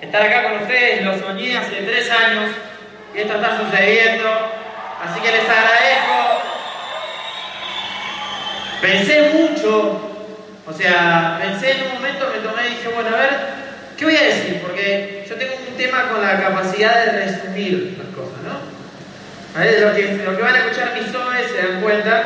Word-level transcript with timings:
Estar 0.00 0.22
acá 0.22 0.42
con 0.42 0.62
ustedes, 0.62 1.04
lo 1.04 1.16
soñé 1.18 1.56
hace 1.56 1.82
tres 1.82 2.10
años 2.10 2.50
y 3.14 3.18
esto 3.18 3.34
está 3.34 3.56
sucediendo. 3.56 4.28
Así 5.04 5.20
que 5.20 5.30
les 5.30 5.48
agradezco. 5.48 6.42
Pensé 8.80 9.30
mucho, 9.34 10.00
o 10.66 10.72
sea, 10.72 11.38
pensé 11.40 11.72
en 11.72 11.82
un 11.86 11.94
momento, 11.94 12.32
me 12.32 12.48
tomé 12.48 12.66
y 12.66 12.70
dije, 12.70 12.88
bueno, 12.88 13.10
a 13.14 13.20
ver, 13.20 13.30
¿qué 13.96 14.04
voy 14.04 14.16
a 14.16 14.22
decir? 14.22 14.60
Porque 14.62 15.24
yo 15.28 15.36
tengo 15.36 15.54
un 15.68 15.76
tema 15.76 16.08
con 16.10 16.20
la 16.20 16.40
capacidad 16.40 17.04
de 17.04 17.24
resumir 17.24 17.98
las 17.98 18.16
cosas, 18.16 18.40
¿no? 18.42 19.60
A 19.60 19.64
ver, 19.64 19.80
lo 19.80 19.94
que, 19.94 20.16
que 20.16 20.42
van 20.42 20.54
a 20.54 20.58
escuchar 20.58 20.94
mis 20.94 21.14
hombres 21.14 21.50
se 21.50 21.58
dan 21.58 21.82
cuenta 21.82 22.24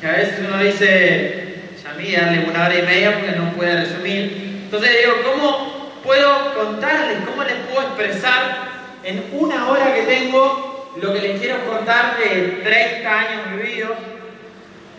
que 0.00 0.06
a 0.06 0.12
veces 0.12 0.40
uno 0.46 0.62
dice, 0.62 1.54
ya 1.82 1.92
mí, 1.94 2.12
darle 2.12 2.44
una 2.50 2.66
hora 2.66 2.78
y 2.78 2.82
media 2.82 3.12
porque 3.12 3.32
no 3.32 3.52
puede 3.52 3.80
resumir. 3.80 4.60
Entonces 4.64 4.90
digo, 4.98 5.16
¿cómo 5.22 5.71
puedo 6.02 6.54
contarles, 6.54 7.18
cómo 7.26 7.44
les 7.44 7.54
puedo 7.54 7.82
expresar 7.82 8.72
en 9.04 9.30
una 9.32 9.68
hora 9.68 9.94
que 9.94 10.02
tengo 10.02 10.90
lo 11.00 11.12
que 11.12 11.20
les 11.20 11.40
quiero 11.40 11.64
contar 11.64 12.18
de 12.18 12.60
30 12.62 13.18
años 13.18 13.40
vividos? 13.56 13.96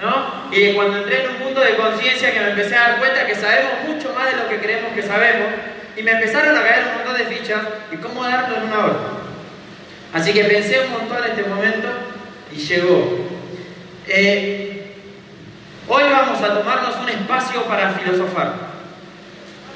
¿no? 0.01 0.51
Y 0.51 0.59
de 0.59 0.73
cuando 0.73 0.97
entré 0.97 1.23
en 1.23 1.29
un 1.31 1.35
punto 1.37 1.61
de 1.61 1.75
conciencia 1.75 2.33
que 2.33 2.39
me 2.39 2.49
empecé 2.51 2.75
a 2.75 2.89
dar 2.89 2.99
cuenta 2.99 3.25
que 3.25 3.35
sabemos 3.35 3.71
mucho 3.87 4.13
más 4.13 4.31
de 4.31 4.37
lo 4.37 4.49
que 4.49 4.57
creemos 4.57 4.93
que 4.93 5.03
sabemos, 5.03 5.49
y 5.95 6.03
me 6.03 6.11
empezaron 6.11 6.57
a 6.57 6.63
caer 6.63 6.85
un 6.87 6.95
montón 6.95 7.17
de 7.17 7.35
fichas 7.35 7.61
y 7.91 7.97
cómo 7.97 8.23
darlo 8.23 8.57
en 8.57 8.63
una 8.63 8.85
hora. 8.85 8.95
Así 10.11 10.33
que 10.33 10.43
pensé 10.45 10.81
un 10.81 10.91
montón 10.91 11.17
en 11.23 11.31
este 11.31 11.43
momento 11.43 11.87
y 12.51 12.57
llegó. 12.57 13.27
Eh, 14.07 14.73
Hoy 15.85 16.03
vamos 16.09 16.41
a 16.41 16.57
tomarnos 16.57 16.95
un 16.95 17.09
espacio 17.09 17.63
para 17.63 17.91
filosofar. 17.91 18.72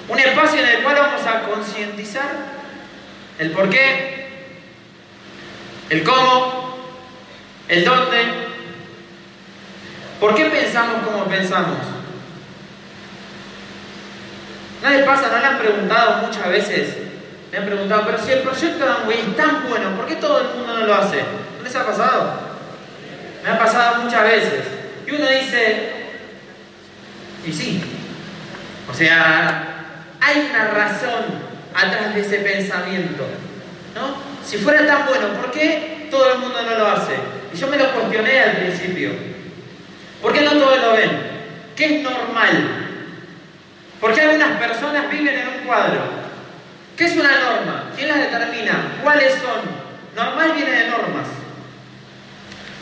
Un 0.07 0.19
espacio 0.19 0.59
en 0.59 0.67
el 0.67 0.83
cual 0.83 0.95
vamos 0.95 1.25
a 1.25 1.41
concientizar 1.41 2.29
el 3.39 3.51
por 3.51 3.69
qué, 3.69 4.27
el 5.89 6.03
cómo, 6.03 6.77
el 7.67 7.83
dónde. 7.83 8.47
¿Por 10.19 10.33
qué 10.33 10.45
pensamos 10.45 11.05
como 11.05 11.25
pensamos? 11.25 11.77
¿No 14.81 14.89
le 14.89 14.99
pasa? 14.99 15.29
¿No 15.29 15.39
le 15.39 15.45
han 15.45 15.59
preguntado 15.59 16.25
muchas 16.25 16.49
veces? 16.49 16.97
Le 17.51 17.57
han 17.57 17.65
preguntado, 17.65 18.03
pero 18.05 18.17
si 18.17 18.31
el 18.31 18.39
proyecto 18.39 18.85
de 18.85 18.91
Amway 18.91 19.19
es 19.19 19.37
tan 19.37 19.67
bueno, 19.67 19.95
¿por 19.95 20.07
qué 20.07 20.15
todo 20.15 20.39
el 20.41 20.47
mundo 20.55 20.73
no 20.73 20.85
lo 20.85 20.95
hace? 20.95 21.17
¿No 21.57 21.63
les 21.63 21.75
ha 21.75 21.85
pasado? 21.85 22.39
Me 23.43 23.49
ha 23.49 23.59
pasado 23.59 24.03
muchas 24.03 24.23
veces. 24.23 24.63
Y 25.05 25.11
uno 25.11 25.27
dice, 25.27 25.91
y 27.45 27.53
sí, 27.53 27.81
o 28.89 28.93
sea, 28.93 29.76
hay 30.27 30.49
una 30.49 30.67
razón 30.67 31.23
atrás 31.73 32.13
de 32.13 32.21
ese 32.21 32.39
pensamiento, 32.39 33.25
¿no? 33.95 34.15
Si 34.45 34.57
fuera 34.57 34.85
tan 34.85 35.05
bueno, 35.05 35.29
¿por 35.41 35.51
qué 35.51 36.07
todo 36.11 36.33
el 36.33 36.39
mundo 36.39 36.61
no 36.63 36.77
lo 36.77 36.87
hace? 36.87 37.13
Y 37.53 37.57
yo 37.57 37.67
me 37.67 37.77
lo 37.77 37.91
cuestioné 37.93 38.41
al 38.41 38.51
principio. 38.57 39.11
¿Por 40.21 40.33
qué 40.33 40.41
no 40.41 40.51
todos 40.51 40.81
lo 40.81 40.93
ven? 40.93 41.11
¿Qué 41.75 41.97
es 41.97 42.03
normal? 42.03 42.87
¿Por 44.01 44.13
qué 44.13 44.21
algunas 44.21 44.59
personas 44.59 45.09
viven 45.09 45.39
en 45.39 45.47
un 45.47 45.65
cuadro? 45.65 46.01
¿Qué 46.97 47.05
es 47.05 47.15
una 47.15 47.31
norma? 47.39 47.91
¿Quién 47.95 48.09
las 48.09 48.17
determina? 48.17 48.99
¿Cuáles 49.03 49.33
son? 49.33 49.61
Normal 50.15 50.51
viene 50.55 50.71
de 50.71 50.89
normas. 50.89 51.27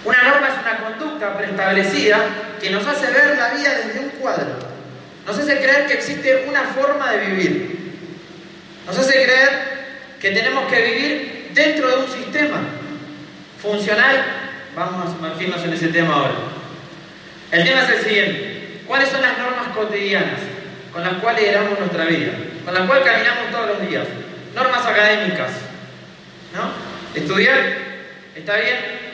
Una 0.03 0.24
norma 0.24 0.48
es 0.48 0.53
una 0.62 0.78
conducta 0.78 1.38
preestablecida 1.38 2.18
que 2.59 2.72
nos 2.72 2.88
hace 2.88 3.12
ver 3.12 3.38
la 3.38 3.50
vida 3.50 3.69
desde 3.86 4.00
un 4.00 4.09
cuadro. 4.09 4.75
Nos 5.25 5.38
hace 5.38 5.58
creer 5.58 5.88
que 5.88 5.94
existe 5.94 6.46
una 6.47 6.63
forma 6.66 7.12
de 7.12 7.25
vivir. 7.25 7.94
Nos 8.86 8.97
hace 8.97 9.13
creer 9.13 9.50
que 10.19 10.31
tenemos 10.31 10.72
que 10.72 10.81
vivir 10.81 11.52
dentro 11.53 11.88
de 11.88 12.03
un 12.03 12.12
sistema 12.12 12.58
funcional. 13.62 14.25
Vamos 14.75 15.08
a 15.08 15.16
sumergirnos 15.16 15.63
en 15.63 15.74
ese 15.74 15.88
tema 15.88 16.16
ahora. 16.16 16.36
El 17.52 17.63
tema 17.63 17.84
es 17.84 17.90
el 17.90 18.03
siguiente. 18.03 18.81
¿Cuáles 18.86 19.09
son 19.09 19.22
las 19.22 19.38
normas 19.38 19.69
cotidianas 19.75 20.40
con 20.94 21.03
las 21.03 21.13
cuales 21.13 21.42
lideramos 21.42 21.80
nuestra 21.80 22.06
vida? 22.06 22.34
Con 22.63 22.74
las 22.74 22.86
cuales 22.86 23.06
caminamos 23.06 23.52
todos 23.52 23.68
los 23.68 23.90
días. 23.90 24.07
Normas 24.53 24.86
académicas. 24.86 25.52
¿No? 26.53 27.19
Estudiar, 27.19 27.57
¿está 28.36 28.57
bien? 28.57 29.06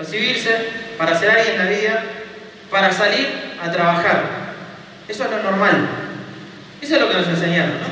recibirse, 0.00 0.50
para 0.96 1.18
ser 1.18 1.30
alguien 1.30 1.52
en 1.52 1.58
la 1.58 1.70
vida, 1.70 2.02
para 2.70 2.92
salir 2.92 3.28
a 3.62 3.70
trabajar. 3.70 4.39
Eso 5.10 5.24
es 5.24 5.30
lo 5.32 5.42
normal. 5.42 5.88
Eso 6.80 6.94
es 6.94 7.00
lo 7.00 7.08
que 7.08 7.14
nos 7.14 7.26
enseñaron, 7.26 7.72
¿no? 7.80 7.88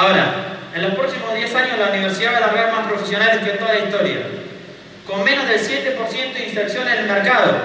Ahora, 0.00 0.56
en 0.74 0.82
los 0.82 0.94
próximos 0.94 1.34
10 1.34 1.54
años 1.54 1.78
la 1.78 1.90
universidad 1.90 2.32
va 2.32 2.38
a 2.38 2.40
largar 2.40 2.72
más 2.72 2.88
profesionales 2.88 3.44
que 3.44 3.52
en 3.52 3.58
toda 3.58 3.74
la 3.74 3.78
historia, 3.78 4.16
con 5.06 5.22
menos 5.22 5.46
del 5.46 5.60
7% 5.60 6.32
de 6.32 6.48
inserción 6.48 6.88
en 6.88 6.98
el 6.98 7.06
mercado. 7.06 7.58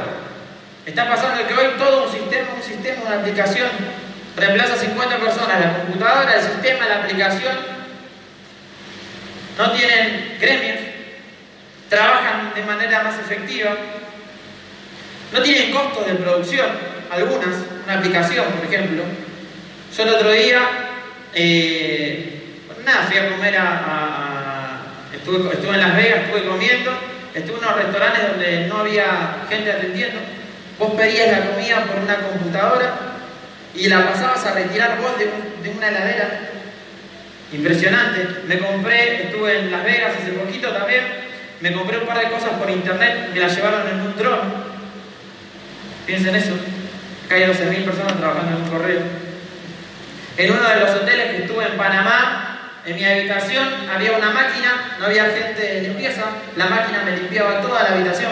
Está 0.86 1.10
pasando 1.10 1.48
que 1.48 1.54
hoy 1.56 1.70
todo 1.80 2.06
un 2.06 2.12
sistema, 2.12 2.50
un 2.56 2.62
sistema, 2.62 3.02
una 3.08 3.16
aplicación, 3.22 3.68
reemplaza 4.38 4.76
a 4.76 4.78
50 4.78 5.18
personas, 5.18 5.60
la 5.60 5.74
computadora, 5.80 6.36
el 6.36 6.44
sistema, 6.44 6.88
la 6.88 6.98
aplicación, 6.98 7.58
no 9.58 9.72
tienen 9.72 10.38
gremios, 10.40 10.78
trabajan 11.90 12.54
de 12.54 12.62
manera 12.62 13.04
más 13.04 13.18
efectiva, 13.18 13.72
no 15.34 15.42
tienen 15.42 15.72
costos 15.72 16.06
de 16.06 16.14
producción, 16.14 16.95
algunas, 17.12 17.56
una 17.86 17.98
aplicación, 17.98 18.46
por 18.46 18.66
ejemplo. 18.66 19.04
Yo 19.96 20.04
el 20.04 20.10
otro 20.10 20.32
día, 20.32 20.60
eh, 21.34 22.44
nada, 22.86 23.04
fui 23.04 23.18
a 23.18 23.30
comer 23.30 23.56
a, 23.58 24.82
estuve, 25.14 25.54
estuve, 25.54 25.74
en 25.74 25.82
Las 25.82 25.96
Vegas, 25.96 26.20
estuve 26.26 26.46
comiendo, 26.46 26.92
estuve 27.34 27.58
en 27.58 27.64
unos 27.64 27.76
restaurantes 27.78 28.28
donde 28.30 28.68
no 28.68 28.78
había 28.80 29.46
gente 29.50 29.72
atendiendo. 29.72 30.20
Vos 30.78 30.94
pedías 30.96 31.32
la 31.32 31.52
comida 31.52 31.86
por 31.86 32.02
una 32.02 32.16
computadora 32.18 32.94
y 33.74 33.88
la 33.88 34.06
pasabas 34.06 34.46
a 34.46 34.54
retirar 34.54 35.00
vos 35.02 35.18
de, 35.18 35.26
de 35.64 35.78
una 35.78 35.88
heladera. 35.88 36.40
Impresionante. 37.54 38.28
Me 38.48 38.60
compré, 38.60 39.24
estuve 39.24 39.60
en 39.60 39.72
Las 39.72 39.84
Vegas 39.86 40.14
hace 40.22 40.32
poquito 40.32 40.70
también, 40.74 41.04
me 41.62 41.72
compré 41.72 42.00
un 42.00 42.06
par 42.06 42.20
de 42.20 42.30
cosas 42.30 42.52
por 42.60 42.70
internet, 42.70 43.30
me 43.34 43.40
las 43.40 43.56
llevaron 43.56 43.88
en 43.88 44.02
un 44.02 44.16
dron. 44.18 44.40
Piensen 46.06 46.36
eso. 46.36 46.54
Acá 47.26 47.36
hay 47.36 47.44
12.000 47.44 47.86
personas 47.86 48.18
trabajando 48.18 48.58
en 48.58 48.64
un 48.64 48.70
correo. 48.70 49.02
En 50.38 50.52
uno 50.52 50.70
de 50.70 50.80
los 50.80 50.90
hoteles 50.92 51.32
que 51.32 51.38
estuve 51.44 51.66
en 51.66 51.78
Panamá, 51.78 52.46
en 52.86 52.96
mi 52.96 53.04
habitación 53.04 53.68
había 53.92 54.12
una 54.12 54.30
máquina, 54.30 54.98
no 55.00 55.06
había 55.06 55.26
gente 55.26 55.60
de 55.60 55.82
limpieza, 55.82 56.24
la 56.56 56.68
máquina 56.68 57.02
me 57.04 57.18
limpiaba 57.18 57.62
toda 57.62 57.82
la 57.82 57.96
habitación. 57.96 58.32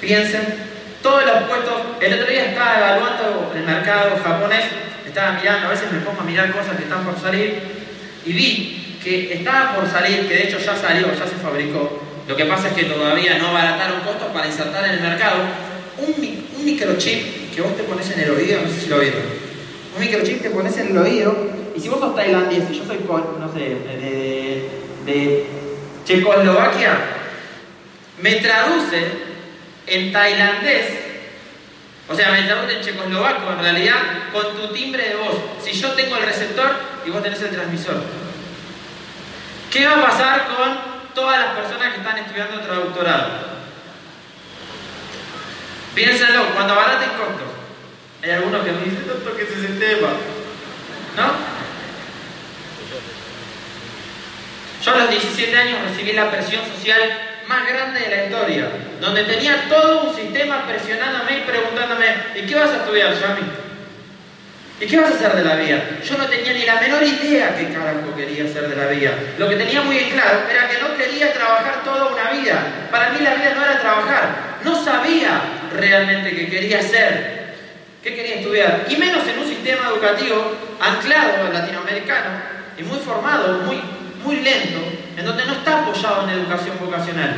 Piensen, 0.00 0.54
todos 1.02 1.26
los 1.26 1.42
puestos, 1.42 1.82
el 2.00 2.14
otro 2.14 2.26
día 2.26 2.46
estaba 2.46 2.78
evaluando 2.78 3.52
el 3.54 3.62
mercado 3.64 4.18
japonés, 4.24 4.64
estaba 5.06 5.32
mirando, 5.32 5.66
a 5.66 5.70
veces 5.70 5.92
me 5.92 6.00
pongo 6.00 6.22
a 6.22 6.24
mirar 6.24 6.50
cosas 6.50 6.76
que 6.76 6.84
están 6.84 7.04
por 7.04 7.20
salir, 7.20 7.60
y 8.24 8.32
vi 8.32 8.98
que 9.04 9.34
estaba 9.34 9.74
por 9.74 9.86
salir, 9.86 10.26
que 10.26 10.34
de 10.34 10.42
hecho 10.44 10.58
ya 10.58 10.74
salió, 10.76 11.12
ya 11.12 11.26
se 11.26 11.36
fabricó. 11.42 12.02
Lo 12.26 12.36
que 12.36 12.44
pasa 12.46 12.68
es 12.68 12.74
que 12.74 12.84
todavía 12.84 13.38
no 13.38 13.48
abarataron 13.48 14.00
costos 14.00 14.28
para 14.32 14.46
insertar 14.46 14.84
en 14.84 14.92
el 14.92 15.00
mercado 15.00 15.40
un, 16.06 16.64
microchip 16.64 17.54
que 17.54 17.62
vos 17.62 17.76
te 17.76 17.82
pones 17.84 18.10
en 18.10 18.20
el 18.20 18.30
oído, 18.30 18.60
no 18.62 18.68
sé 18.68 18.80
si 18.80 18.88
lo 18.88 18.98
vieron. 18.98 19.22
Un 19.94 20.00
microchip 20.00 20.42
te 20.42 20.50
pones 20.50 20.76
en 20.76 20.88
el 20.88 20.98
oído 20.98 21.34
y 21.74 21.80
si 21.80 21.88
vos 21.88 22.00
sos 22.00 22.14
tailandés 22.14 22.64
y 22.70 22.78
yo 22.78 22.84
soy, 22.84 22.98
no 23.08 23.52
sé, 23.52 23.60
de, 23.60 24.68
de 25.06 25.46
Checoslovaquia, 26.04 26.98
me 28.20 28.36
traduce 28.36 29.06
en 29.86 30.12
tailandés 30.12 31.10
o 32.10 32.14
sea, 32.14 32.32
me 32.32 32.42
traduce 32.42 32.76
en 32.76 32.82
checoslovaco 32.82 33.52
en 33.52 33.60
realidad 33.60 33.94
con 34.32 34.56
tu 34.56 34.74
timbre 34.74 35.10
de 35.10 35.14
voz. 35.14 35.36
Si 35.62 35.70
yo 35.72 35.92
tengo 35.92 36.16
el 36.16 36.24
receptor 36.24 36.72
y 37.06 37.10
vos 37.10 37.22
tenés 37.22 37.40
el 37.40 37.50
transmisor. 37.50 38.02
¿Qué 39.70 39.86
va 39.86 39.92
a 39.92 40.06
pasar 40.08 40.48
con 40.48 41.14
todas 41.14 41.38
las 41.38 41.56
personas 41.56 41.94
que 41.94 42.00
están 42.00 42.18
estudiando 42.18 42.60
traductorado? 42.60 43.59
Piénsenlo, 45.94 46.54
cuando 46.54 46.74
abaraten 46.74 47.10
costos. 47.10 47.48
Hay 48.22 48.30
algunos 48.30 48.64
que 48.64 48.72
me 48.72 48.84
dicen, 48.84 49.06
no 49.06 49.36
que 49.36 49.42
es 49.42 49.50
ese 49.50 49.68
tema. 49.78 50.08
¿No? 51.16 51.50
Yo 54.84 54.94
a 54.94 54.98
los 54.98 55.10
17 55.10 55.56
años 55.56 55.78
recibí 55.88 56.12
la 56.12 56.30
presión 56.30 56.62
social 56.74 57.00
más 57.46 57.66
grande 57.66 58.00
de 58.00 58.08
la 58.08 58.24
historia, 58.24 58.68
donde 59.00 59.24
tenía 59.24 59.68
todo 59.68 60.04
un 60.04 60.16
sistema 60.16 60.66
presionándome 60.66 61.38
y 61.38 61.40
preguntándome, 61.40 62.06
¿y 62.36 62.46
qué 62.46 62.54
vas 62.54 62.70
a 62.70 62.76
estudiar, 62.76 63.12
Yami? 63.12 63.42
¿Y 64.80 64.86
qué 64.86 64.96
vas 64.98 65.10
a 65.10 65.14
hacer 65.14 65.34
de 65.34 65.44
la 65.44 65.56
vida? 65.56 65.82
Yo 66.02 66.16
no 66.16 66.24
tenía 66.26 66.54
ni 66.54 66.64
la 66.64 66.80
menor 66.80 67.02
idea 67.02 67.54
qué 67.54 67.68
carajo 67.68 68.16
quería 68.16 68.44
hacer 68.44 68.66
de 68.68 68.76
la 68.76 68.86
vida. 68.86 69.12
Lo 69.36 69.48
que 69.48 69.56
tenía 69.56 69.82
muy 69.82 69.98
claro 70.04 70.44
era 70.50 70.68
que 70.68 70.78
no 70.80 70.96
quería 70.96 71.34
trabajar 71.34 71.84
toda 71.84 72.06
una 72.06 72.30
vida. 72.30 72.62
Para 72.90 73.10
mí 73.10 73.18
la 73.20 73.34
vida 73.34 73.52
no 73.54 73.62
era 73.62 73.78
trabajar. 73.80 74.58
no 74.64 74.82
sabía 74.82 75.59
realmente 75.72 76.34
qué 76.34 76.48
quería 76.48 76.82
ser, 76.82 77.54
qué 78.02 78.14
quería 78.14 78.36
estudiar, 78.36 78.86
y 78.88 78.96
menos 78.96 79.26
en 79.26 79.38
un 79.38 79.46
sistema 79.46 79.88
educativo 79.88 80.56
anclado 80.80 81.52
latinoamericano 81.52 82.30
y 82.78 82.82
muy 82.82 82.98
formado, 82.98 83.58
muy, 83.60 83.80
muy 84.24 84.36
lento, 84.40 84.80
en 85.16 85.24
donde 85.24 85.44
no 85.44 85.52
está 85.52 85.80
apoyado 85.80 86.24
en 86.24 86.30
educación 86.30 86.76
vocacional. 86.80 87.34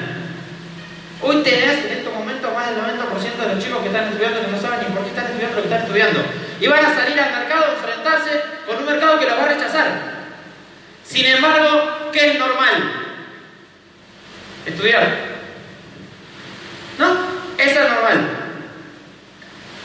Hoy 1.21 1.43
tenés 1.43 1.85
en 1.85 1.99
estos 1.99 2.13
momentos 2.13 2.53
más 2.53 2.69
del 2.69 2.79
90% 2.79 3.37
de 3.37 3.55
los 3.55 3.65
chicos 3.65 3.81
que 3.81 3.87
están 3.87 4.09
estudiando 4.09 4.41
que 4.41 4.51
no 4.51 4.61
saben 4.61 4.81
ni 4.81 4.95
por 4.95 5.05
qué 5.05 5.11
están 5.11 5.27
estudiando 5.27 5.57
lo 5.57 5.63
que 5.63 5.69
están 5.69 5.83
estudiando. 5.83 6.21
Y 6.61 6.67
van 6.67 6.85
a 6.85 6.95
salir 6.95 7.21
al 7.21 7.33
mercado 7.33 7.65
a 7.65 7.73
enfrentarse 7.75 8.43
con 8.67 8.77
un 8.79 8.87
mercado 8.87 9.21
que 9.21 9.27
los 9.27 9.39
va 9.39 9.45
a 9.45 9.49
rechazar. 9.49 9.87
Sin 11.05 11.27
embargo, 11.27 12.11
¿qué 12.13 12.33
es 12.33 12.39
normal? 12.39 12.93
Estudiar. 14.67 15.17
¿No? 16.99 17.42
Eso 17.63 17.81
es 17.81 17.91
normal. 17.91 18.29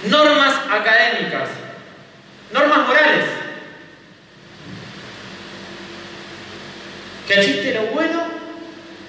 Normas 0.07 0.55
académicas. 0.71 1.49
Normas 2.51 2.87
morales. 2.87 3.25
Que 7.27 7.33
existe 7.35 7.73
lo 7.73 7.81
bueno 7.87 8.23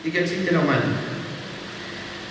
y 0.05 0.11
que 0.11 0.21
existe 0.21 0.53
lo 0.53 0.63
malo. 0.63 0.83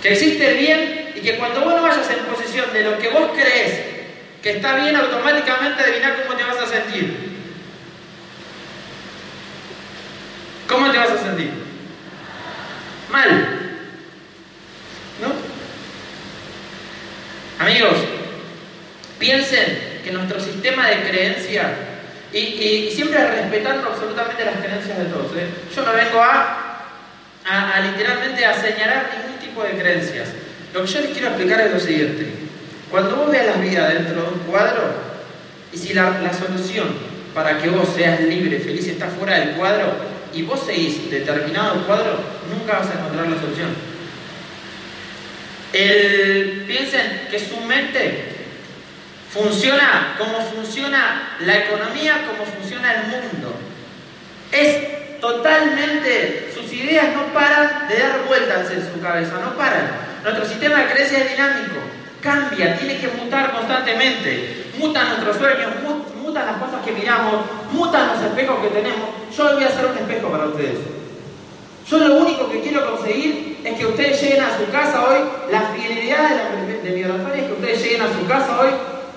Que 0.01 0.13
existe 0.13 0.51
el 0.51 0.57
bien 0.57 1.13
y 1.15 1.21
que 1.21 1.37
cuando 1.37 1.61
vos 1.61 1.73
no 1.73 1.81
vayas 1.81 2.09
en 2.11 2.19
posición 2.25 2.71
de 2.71 2.83
lo 2.83 2.99
que 2.99 3.09
vos 3.09 3.31
crees 3.33 3.97
que 4.43 4.57
está 4.57 4.75
bien, 4.75 4.95
automáticamente 4.95 5.81
adivina 5.81 6.15
cómo 6.23 6.37
te 6.37 6.43
vas 6.43 6.57
a 6.57 6.67
sentir. 6.67 7.37
¿Cómo 10.67 10.91
te 10.91 10.97
vas 10.97 11.09
a 11.09 11.17
sentir? 11.17 11.51
Mal. 13.09 13.29
¿No? 15.21 15.47
Amigos, 17.59 17.95
piensen 19.17 19.99
que 20.03 20.11
nuestro 20.11 20.39
sistema 20.39 20.89
de 20.89 21.09
creencias, 21.09 21.65
y, 22.31 22.91
siempre 22.93 23.25
respetando 23.25 23.87
absolutamente 23.89 24.45
las 24.45 24.57
creencias 24.57 24.97
de 24.97 25.05
todos, 25.05 25.31
¿eh? 25.35 25.47
yo 25.75 25.81
no 25.81 25.93
vengo 25.93 26.21
a, 26.21 26.83
literalmente 27.81 28.45
a 28.45 28.53
señalar 28.53 29.09
ningún 29.17 29.39
tipo 29.39 29.63
de 29.63 29.71
creencias. 29.71 30.29
Lo 30.71 30.83
que 30.83 30.87
yo 30.87 31.01
les 31.01 31.11
quiero 31.11 31.29
explicar 31.29 31.61
es 31.61 31.73
lo 31.73 31.79
siguiente. 31.79 32.27
Cuando 32.91 33.15
vos 33.15 33.31
veas 33.31 33.47
la 33.47 33.61
vida 33.61 33.89
dentro 33.89 34.21
de 34.21 34.27
un 34.27 34.39
cuadro, 34.39 34.93
y 35.73 35.77
si 35.77 35.93
la, 35.93 36.19
la 36.21 36.33
solución 36.33 36.87
para 37.33 37.57
que 37.57 37.69
vos 37.69 37.89
seas 37.95 38.19
libre, 38.21 38.59
feliz, 38.59 38.87
está 38.87 39.07
fuera 39.07 39.39
del 39.39 39.51
cuadro, 39.51 39.93
y 40.31 40.43
vos 40.43 40.59
seguís 40.63 41.09
determinado 41.09 41.87
cuadro, 41.87 42.19
nunca 42.53 42.79
vas 42.79 42.89
a 42.91 42.99
encontrar 42.99 43.27
la 43.27 43.41
solución. 43.41 43.96
El, 45.73 46.63
piensen 46.65 47.27
que 47.29 47.39
su 47.39 47.57
mente 47.61 48.37
funciona 49.29 50.15
como 50.17 50.39
funciona 50.41 51.37
la 51.41 51.57
economía, 51.57 52.25
como 52.27 52.45
funciona 52.45 52.93
el 52.93 53.03
mundo. 53.07 53.53
Es 54.51 55.19
totalmente, 55.19 56.51
sus 56.53 56.71
ideas 56.71 57.15
no 57.15 57.33
paran 57.33 57.87
de 57.87 57.99
dar 57.99 58.23
vueltas 58.27 58.71
en 58.71 58.91
su 58.91 59.01
cabeza, 59.01 59.33
no 59.43 59.55
paran. 59.57 59.89
Nuestro 60.23 60.45
sistema 60.45 60.79
de 60.79 60.91
creencia 60.91 61.19
es 61.19 61.31
dinámico, 61.31 61.75
cambia, 62.21 62.77
tiene 62.77 62.99
que 62.99 63.07
mutar 63.09 63.51
constantemente. 63.51 64.65
Mutan 64.77 65.09
nuestros 65.09 65.37
sueños, 65.37 65.71
mutan 66.21 66.45
las 66.45 66.57
cosas 66.57 66.85
que 66.85 66.91
miramos, 66.91 67.45
mutan 67.71 68.07
los 68.09 68.21
espejos 68.23 68.59
que 68.61 68.69
tenemos. 68.69 69.09
Yo 69.35 69.53
voy 69.53 69.63
a 69.63 69.67
hacer 69.67 69.85
un 69.85 69.97
espejo 69.97 70.29
para 70.29 70.45
ustedes. 70.45 70.96
Yo 71.89 71.97
lo 71.99 72.15
único 72.15 72.49
que 72.49 72.59
quiero 72.59 72.91
conseguir 72.91 73.59
es 73.63 73.77
que 73.77 73.85
ustedes 73.85 74.21
lleguen 74.21 74.43
a 74.43 74.57
su 74.57 74.69
casa 74.71 75.05
hoy, 75.07 75.19
la 75.49 75.69
fidelidad 75.69 76.31
de, 76.83 76.91
mi 76.91 77.03
oratoria 77.03 77.43
es 77.43 77.47
que 77.47 77.53
ustedes 77.53 77.81
lleguen 77.81 78.01
a 78.01 78.13
su 78.13 78.27
casa 78.27 78.59
hoy 78.59 78.69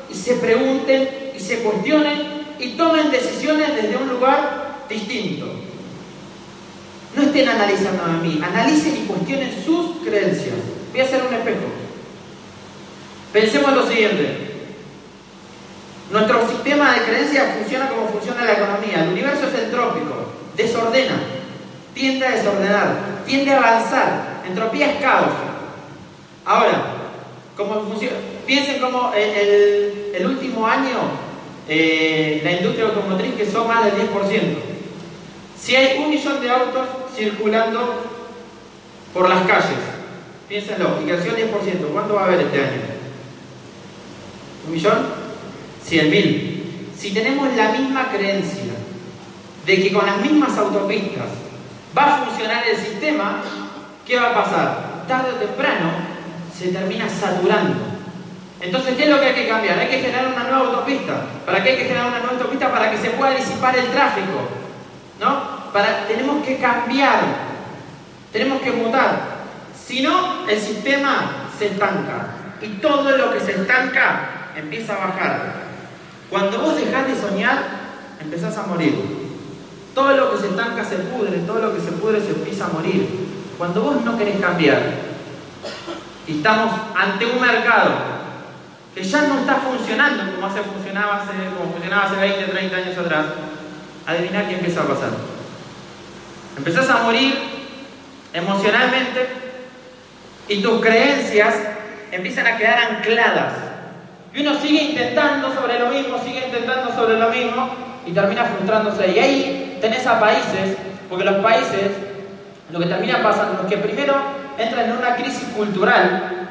y 0.08 0.14
se 0.14 0.34
pregunten 0.34 1.32
y 1.36 1.40
se 1.40 1.58
cuestionen 1.58 2.44
y 2.60 2.70
tomen 2.70 3.10
decisiones 3.10 3.74
desde 3.74 3.96
un 3.96 4.08
lugar 4.08 4.84
distinto. 4.88 5.46
No 7.16 7.22
estén 7.22 7.48
analizando 7.48 8.04
a 8.04 8.22
mí, 8.22 8.40
analicen 8.40 9.02
y 9.02 9.06
cuestionen 9.06 9.64
sus 9.64 9.96
creencias. 10.04 10.54
Voy 10.92 11.00
a 11.00 11.04
hacer 11.04 11.22
un 11.26 11.34
espejo. 11.34 11.66
Pensemos 13.32 13.72
lo 13.72 13.88
siguiente. 13.88 14.50
Nuestro 16.12 16.48
sistema 16.48 16.94
de 16.94 17.02
creencias 17.02 17.56
funciona 17.56 17.88
como 17.88 18.08
funciona 18.08 18.44
la 18.44 18.52
economía. 18.52 19.02
El 19.02 19.10
universo 19.10 19.48
es 19.48 19.64
entrópico, 19.64 20.14
desordena, 20.56 21.16
tiende 21.94 22.26
a 22.26 22.30
desordenar, 22.30 23.22
tiende 23.26 23.52
a 23.52 23.58
avanzar. 23.58 24.42
Entropía 24.46 24.92
es 24.92 25.00
caos. 25.00 25.30
Ahora, 26.44 26.94
¿cómo 27.56 27.82
funciona? 27.82 28.16
Piensen 28.46 28.80
como 28.80 29.12
el, 29.14 30.26
último 30.26 30.66
año 30.66 30.98
eh, 31.68 32.40
la 32.42 32.52
industria 32.52 32.86
automotriz 32.86 33.34
que 33.34 33.50
son 33.50 33.68
más 33.68 33.84
del 33.84 33.94
10%. 33.94 34.70
Si 35.58 35.76
hay 35.76 35.98
un 35.98 36.10
millón 36.10 36.40
de 36.40 36.50
autos 36.50 36.88
circulando 37.14 38.02
por 39.12 39.28
las 39.28 39.46
calles, 39.46 39.78
piénsenlo, 40.48 40.98
y 41.02 41.06
creció 41.06 41.36
el 41.36 41.52
10%, 41.52 41.92
¿cuánto 41.92 42.14
va 42.14 42.22
a 42.22 42.24
haber 42.26 42.40
este 42.40 42.58
año? 42.58 42.80
¿Un 44.66 44.72
millón? 44.72 44.98
100.000. 45.88 46.60
Si 46.96 47.12
tenemos 47.12 47.54
la 47.56 47.72
misma 47.72 48.10
creencia 48.10 48.72
de 49.66 49.82
que 49.82 49.92
con 49.92 50.06
las 50.06 50.20
mismas 50.20 50.56
autopistas 50.58 51.28
va 51.96 52.04
a 52.04 52.18
funcionar 52.18 52.64
el 52.66 52.76
sistema, 52.76 53.42
¿qué 54.06 54.18
va 54.18 54.30
a 54.30 54.34
pasar? 54.34 55.04
Tarde 55.08 55.32
o 55.32 55.36
temprano 55.36 55.90
se 56.56 56.68
termina 56.68 57.08
saturando. 57.08 57.90
Entonces, 58.60 58.94
¿qué 58.96 59.04
es 59.04 59.08
lo 59.08 59.18
que 59.18 59.26
hay 59.26 59.34
que 59.34 59.48
cambiar? 59.48 59.78
Hay 59.78 59.88
que 59.88 60.00
generar 60.00 60.26
una 60.26 60.44
nueva 60.44 60.58
autopista. 60.58 61.22
¿Para 61.46 61.62
qué 61.62 61.70
hay 61.70 61.76
que 61.78 61.84
generar 61.84 62.08
una 62.08 62.18
nueva 62.18 62.34
autopista? 62.34 62.70
Para 62.70 62.90
que 62.90 62.98
se 62.98 63.10
pueda 63.10 63.32
disipar 63.32 63.76
el 63.76 63.86
tráfico. 63.86 64.48
¿No? 65.18 65.72
Para, 65.72 66.06
tenemos 66.06 66.44
que 66.44 66.58
cambiar. 66.58 67.20
Tenemos 68.32 68.60
que 68.60 68.72
mutar. 68.72 69.40
Si 69.74 70.02
no, 70.02 70.46
el 70.46 70.60
sistema 70.60 71.48
se 71.58 71.68
estanca. 71.68 72.26
Y 72.60 72.68
todo 72.80 73.16
lo 73.16 73.32
que 73.32 73.40
se 73.40 73.52
estanca 73.52 74.50
empieza 74.54 74.94
a 74.94 75.06
bajar. 75.06 75.52
Cuando 76.28 76.60
vos 76.60 76.76
dejás 76.76 77.08
de 77.08 77.16
soñar, 77.16 77.58
empezás 78.20 78.56
a 78.58 78.62
morir. 78.64 79.19
Todo 79.94 80.16
lo 80.16 80.32
que 80.32 80.38
se 80.38 80.46
estanca 80.48 80.84
se 80.84 80.96
pudre, 80.96 81.38
todo 81.46 81.58
lo 81.60 81.74
que 81.74 81.80
se 81.80 81.92
pudre 81.92 82.20
se 82.20 82.30
empieza 82.30 82.66
a 82.66 82.68
morir. 82.68 83.08
Cuando 83.58 83.82
vos 83.82 84.04
no 84.04 84.16
querés 84.16 84.40
cambiar 84.40 84.80
y 86.26 86.36
estamos 86.36 86.72
ante 86.94 87.26
un 87.26 87.40
mercado 87.40 87.90
que 88.94 89.02
ya 89.02 89.22
no 89.22 89.40
está 89.40 89.56
funcionando 89.56 90.34
como, 90.34 90.46
hace, 90.46 90.60
funcionaba, 90.62 91.16
hace, 91.16 91.32
como 91.56 91.72
funcionaba 91.72 92.04
hace 92.04 92.16
20, 92.16 92.44
30 92.44 92.76
años 92.76 92.98
atrás, 92.98 93.26
adivina 94.06 94.48
qué 94.48 94.54
empieza 94.54 94.82
a 94.82 94.86
pasar. 94.86 95.10
Empezás 96.56 96.88
a 96.88 97.02
morir 97.02 97.34
emocionalmente 98.32 99.28
y 100.48 100.62
tus 100.62 100.80
creencias 100.80 101.54
empiezan 102.12 102.46
a 102.46 102.56
quedar 102.56 102.78
ancladas 102.78 103.54
y 104.34 104.40
uno 104.40 104.60
sigue 104.60 104.82
intentando 104.82 105.52
sobre 105.54 105.78
lo 105.78 105.88
mismo, 105.88 106.18
sigue 106.24 106.46
intentando 106.46 106.94
sobre 106.94 107.18
lo 107.18 107.30
mismo 107.30 107.70
y 108.06 108.12
termina 108.12 108.44
frustrándose. 108.44 109.12
Y 109.12 109.18
ahí 109.18 109.69
tenés 109.80 110.06
a 110.06 110.20
países, 110.20 110.76
porque 111.08 111.24
los 111.24 111.36
países, 111.36 111.90
lo 112.70 112.78
que 112.78 112.86
termina 112.86 113.22
pasando 113.22 113.62
es 113.62 113.68
que 113.68 113.78
primero 113.78 114.14
entran 114.58 114.90
en 114.90 114.96
una 114.96 115.16
crisis 115.16 115.48
cultural 115.56 116.48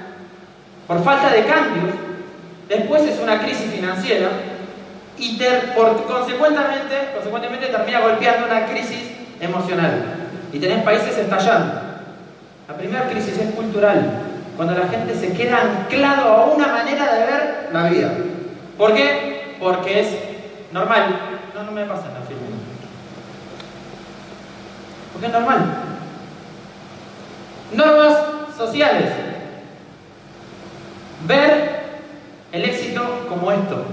por 0.87 1.03
falta 1.03 1.29
de 1.29 1.43
cambios, 1.43 1.93
después 2.67 3.03
es 3.03 3.19
una 3.19 3.39
crisis 3.41 3.71
financiera 3.71 4.29
y 5.17 5.39
por, 5.75 6.05
consecuentemente, 6.05 7.11
consecuentemente 7.13 7.67
termina 7.67 7.99
golpeando 7.99 8.47
una 8.47 8.65
crisis 8.65 9.11
emocional. 9.39 9.91
Y 10.51 10.59
tenés 10.59 10.83
países 10.83 11.17
estallando. 11.17 11.73
La 12.67 12.75
primera 12.75 13.07
crisis 13.09 13.37
es 13.37 13.51
cultural, 13.53 14.01
cuando 14.55 14.75
la 14.75 14.87
gente 14.87 15.13
se 15.15 15.33
queda 15.33 15.61
anclado 15.61 16.29
a 16.29 16.45
una 16.45 16.67
manera 16.67 17.13
de 17.13 17.25
ver 17.25 17.69
la 17.71 17.89
vida. 17.89 18.11
¿Por 18.77 18.93
qué? 18.93 19.55
Porque 19.59 19.99
es 20.01 20.07
normal. 20.71 21.19
No, 21.53 21.63
no 21.63 21.71
me 21.71 21.85
pasa 21.85 22.05
la 22.13 22.25
firma. 22.27 22.38
Porque 25.19 25.35
es 25.35 25.43
normal. 25.43 25.65
Normas 27.73 28.17
sociales. 28.55 29.11
Ver 31.27 31.79
el 32.53 32.63
éxito 32.63 33.25
como 33.27 33.51
esto. 33.51 33.83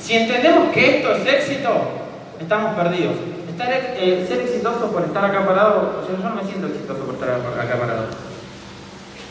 Si 0.00 0.14
entendemos 0.14 0.72
que 0.72 0.98
esto 0.98 1.16
es 1.16 1.26
éxito, 1.26 1.70
estamos 2.38 2.76
perdidos. 2.76 3.16
Eh, 3.58 4.24
ser 4.26 4.40
exitoso 4.40 4.92
por 4.92 5.02
estar 5.02 5.24
acá 5.24 5.46
parado, 5.46 6.04
yo 6.08 6.16
no 6.18 6.34
me 6.34 6.42
siento 6.44 6.68
exitoso 6.68 7.00
por 7.00 7.14
estar 7.14 7.30
acá 7.30 7.78
parado. 7.78 8.06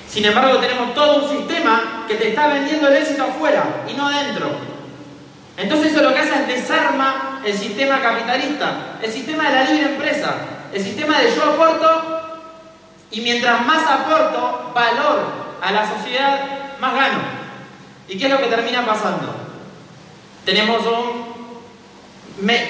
Sin 0.08 0.26
embargo, 0.26 0.60
tenemos 0.60 0.94
todo 0.94 1.24
un 1.24 1.30
sistema 1.30 2.06
que 2.10 2.16
te 2.16 2.30
está 2.30 2.48
vendiendo 2.48 2.90
el 2.90 2.98
éxito 2.98 3.24
afuera 3.24 3.64
y 3.90 3.94
no 3.94 4.10
dentro. 4.10 4.71
Entonces 5.62 5.92
eso 5.92 6.02
lo 6.02 6.12
que 6.12 6.20
hace 6.20 6.34
es 6.34 6.48
desarma 6.48 7.40
el 7.46 7.56
sistema 7.56 8.02
capitalista, 8.02 8.98
el 9.00 9.12
sistema 9.12 9.48
de 9.48 9.56
la 9.56 9.64
libre 9.66 9.92
empresa, 9.92 10.36
el 10.74 10.84
sistema 10.84 11.20
de 11.20 11.36
yo 11.36 11.44
aporto 11.44 12.18
Y 13.12 13.22
mientras 13.22 13.64
más 13.66 13.86
aporto 13.86 14.72
valor 14.74 15.22
a 15.62 15.72
la 15.72 15.88
sociedad, 15.88 16.80
más 16.80 16.96
gano. 16.96 17.20
¿Y 18.08 18.18
qué 18.18 18.26
es 18.26 18.32
lo 18.32 18.40
que 18.40 18.48
termina 18.48 18.86
pasando? 18.86 19.36
Tenemos 20.46 20.82
un... 20.88 21.32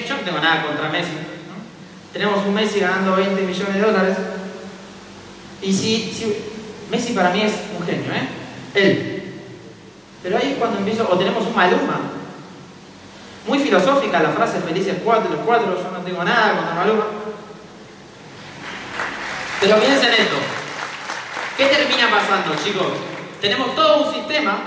Yo 0.06 0.16
no 0.16 0.20
tengo 0.22 0.38
nada 0.40 0.62
contra 0.66 0.90
Messi. 0.90 1.12
Tenemos 2.12 2.44
un 2.44 2.52
Messi 2.52 2.80
ganando 2.80 3.16
20 3.16 3.40
millones 3.40 3.74
de 3.74 3.80
dólares. 3.80 4.16
Y 5.62 5.72
si, 5.72 6.44
Messi 6.90 7.14
para 7.14 7.30
mí 7.30 7.40
es 7.40 7.52
un 7.78 7.86
genio, 7.86 8.12
¿eh? 8.12 8.28
Él. 8.74 9.32
Pero 10.22 10.36
ahí 10.36 10.56
cuando 10.58 10.78
empiezo, 10.78 11.08
o 11.10 11.16
tenemos 11.16 11.46
un 11.46 11.54
Maluma. 11.54 12.21
Muy 13.46 13.58
filosófica 13.58 14.22
la 14.22 14.30
frase 14.30 14.60
felices 14.60 14.96
cuatro, 15.04 15.30
los 15.30 15.40
cuatro, 15.40 15.76
yo 15.76 15.90
no 15.90 16.04
tengo 16.04 16.22
nada 16.22 16.56
contra 16.56 16.74
Maluma. 16.74 17.04
Pero 19.60 19.80
piensen 19.80 20.12
esto. 20.12 20.36
¿Qué 21.56 21.66
termina 21.66 22.10
pasando, 22.10 22.54
chicos? 22.62 22.86
Tenemos 23.40 23.74
todo 23.74 24.06
un 24.06 24.14
sistema 24.14 24.60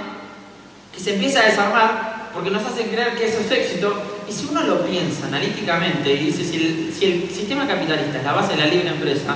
que 0.93 0.99
se 0.99 1.13
empieza 1.13 1.41
a 1.41 1.45
desarmar 1.45 2.29
porque 2.33 2.51
nos 2.51 2.65
hacen 2.65 2.89
creer 2.89 3.15
que 3.15 3.27
eso 3.27 3.39
es 3.39 3.51
éxito. 3.51 3.95
Y 4.27 4.33
si 4.33 4.47
uno 4.47 4.61
lo 4.63 4.85
piensa 4.85 5.27
analíticamente 5.27 6.13
y 6.13 6.25
dice, 6.25 6.43
si 6.43 6.57
el, 6.57 6.93
si 6.93 7.05
el 7.05 7.29
sistema 7.29 7.65
capitalista 7.65 8.17
es 8.17 8.23
la 8.23 8.33
base 8.33 8.53
de 8.53 8.59
la 8.59 8.65
libre 8.65 8.89
empresa, 8.89 9.35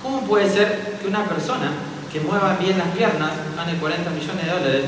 ¿cómo 0.00 0.20
puede 0.22 0.48
ser 0.48 0.98
que 1.00 1.08
una 1.08 1.24
persona 1.24 1.72
que 2.12 2.20
mueva 2.20 2.56
bien 2.60 2.78
las 2.78 2.88
piernas 2.88 3.32
gane 3.56 3.78
40 3.78 4.10
millones 4.10 4.44
de 4.44 4.50
dólares 4.50 4.84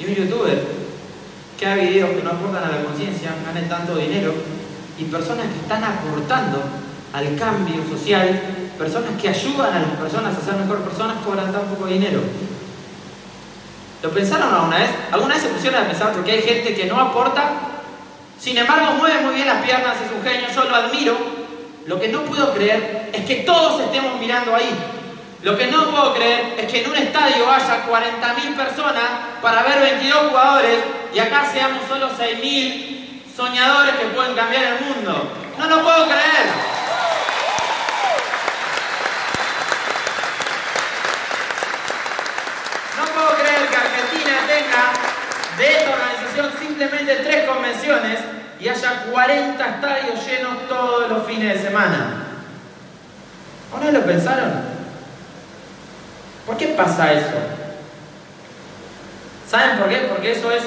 y 0.00 0.04
un 0.06 0.14
youtuber 0.14 0.87
que 1.58 1.66
haga 1.66 1.82
videos 1.82 2.10
que 2.10 2.22
no 2.22 2.30
aportan 2.30 2.64
a 2.64 2.68
la 2.68 2.84
conciencia 2.84 3.34
gane 3.44 3.66
tanto 3.66 3.96
dinero 3.96 4.32
y 4.96 5.04
personas 5.04 5.46
que 5.46 5.60
están 5.60 5.82
aportando 5.84 6.62
al 7.12 7.36
cambio 7.36 7.82
social 7.90 8.40
personas 8.78 9.20
que 9.20 9.28
ayudan 9.28 9.74
a 9.74 9.80
las 9.80 9.90
personas 9.98 10.38
a 10.38 10.40
ser 10.40 10.54
mejor 10.54 10.78
personas 10.78 11.16
cobran 11.24 11.52
tan 11.52 11.62
poco 11.62 11.86
dinero. 11.86 12.20
¿Lo 14.02 14.10
pensaron 14.10 14.54
alguna 14.54 14.78
vez? 14.78 14.90
¿Alguna 15.10 15.34
vez 15.34 15.42
se 15.42 15.48
pusieron 15.48 15.82
a 15.82 15.88
pensar 15.88 16.12
porque 16.12 16.30
hay 16.30 16.42
gente 16.42 16.74
que 16.74 16.86
no 16.86 17.00
aporta? 17.00 17.50
Sin 18.38 18.56
embargo, 18.56 18.92
mueve 18.96 19.20
muy 19.22 19.34
bien 19.34 19.48
las 19.48 19.64
piernas, 19.64 19.96
es 19.96 20.12
un 20.16 20.22
genio, 20.22 20.46
yo 20.54 20.64
lo 20.64 20.76
admiro. 20.76 21.16
Lo 21.86 21.98
que 21.98 22.06
no 22.08 22.22
puedo 22.22 22.54
creer 22.54 23.10
es 23.12 23.24
que 23.24 23.36
todos 23.36 23.80
estemos 23.80 24.20
mirando 24.20 24.54
ahí. 24.54 24.70
Lo 25.42 25.56
que 25.56 25.68
no 25.68 25.90
puedo 25.90 26.14
creer 26.14 26.56
es 26.58 26.70
que 26.70 26.82
en 26.82 26.90
un 26.90 26.96
estadio 26.96 27.48
haya 27.48 27.86
40.000 27.86 28.56
personas 28.56 29.04
para 29.40 29.62
ver 29.62 29.80
22 29.80 30.30
jugadores 30.30 30.78
y 31.14 31.18
acá 31.20 31.48
seamos 31.52 31.86
solo 31.88 32.08
6.000 32.10 33.34
soñadores 33.36 33.94
que 33.94 34.06
pueden 34.06 34.34
cambiar 34.34 34.64
el 34.64 34.84
mundo. 34.84 35.32
No 35.56 35.68
lo 35.68 35.82
puedo 35.82 36.06
creer. 36.06 36.68
tenga 44.46 44.92
de 45.58 45.76
esta 45.76 45.90
organización 45.92 46.50
simplemente 46.58 47.16
tres 47.16 47.48
convenciones 47.48 48.18
y 48.60 48.68
haya 48.68 49.04
40 49.10 49.68
estadios 49.68 50.26
llenos 50.26 50.68
todos 50.68 51.10
los 51.10 51.26
fines 51.26 51.54
de 51.54 51.68
semana. 51.68 52.24
¿O 53.72 53.78
no 53.78 53.90
lo 53.90 54.02
pensaron? 54.02 54.77
¿Por 56.48 56.56
qué 56.56 56.68
pasa 56.68 57.12
eso? 57.12 57.36
¿Saben 59.50 59.78
por 59.78 59.90
qué? 59.90 59.96
Porque 60.08 60.32
eso 60.32 60.50
es 60.50 60.62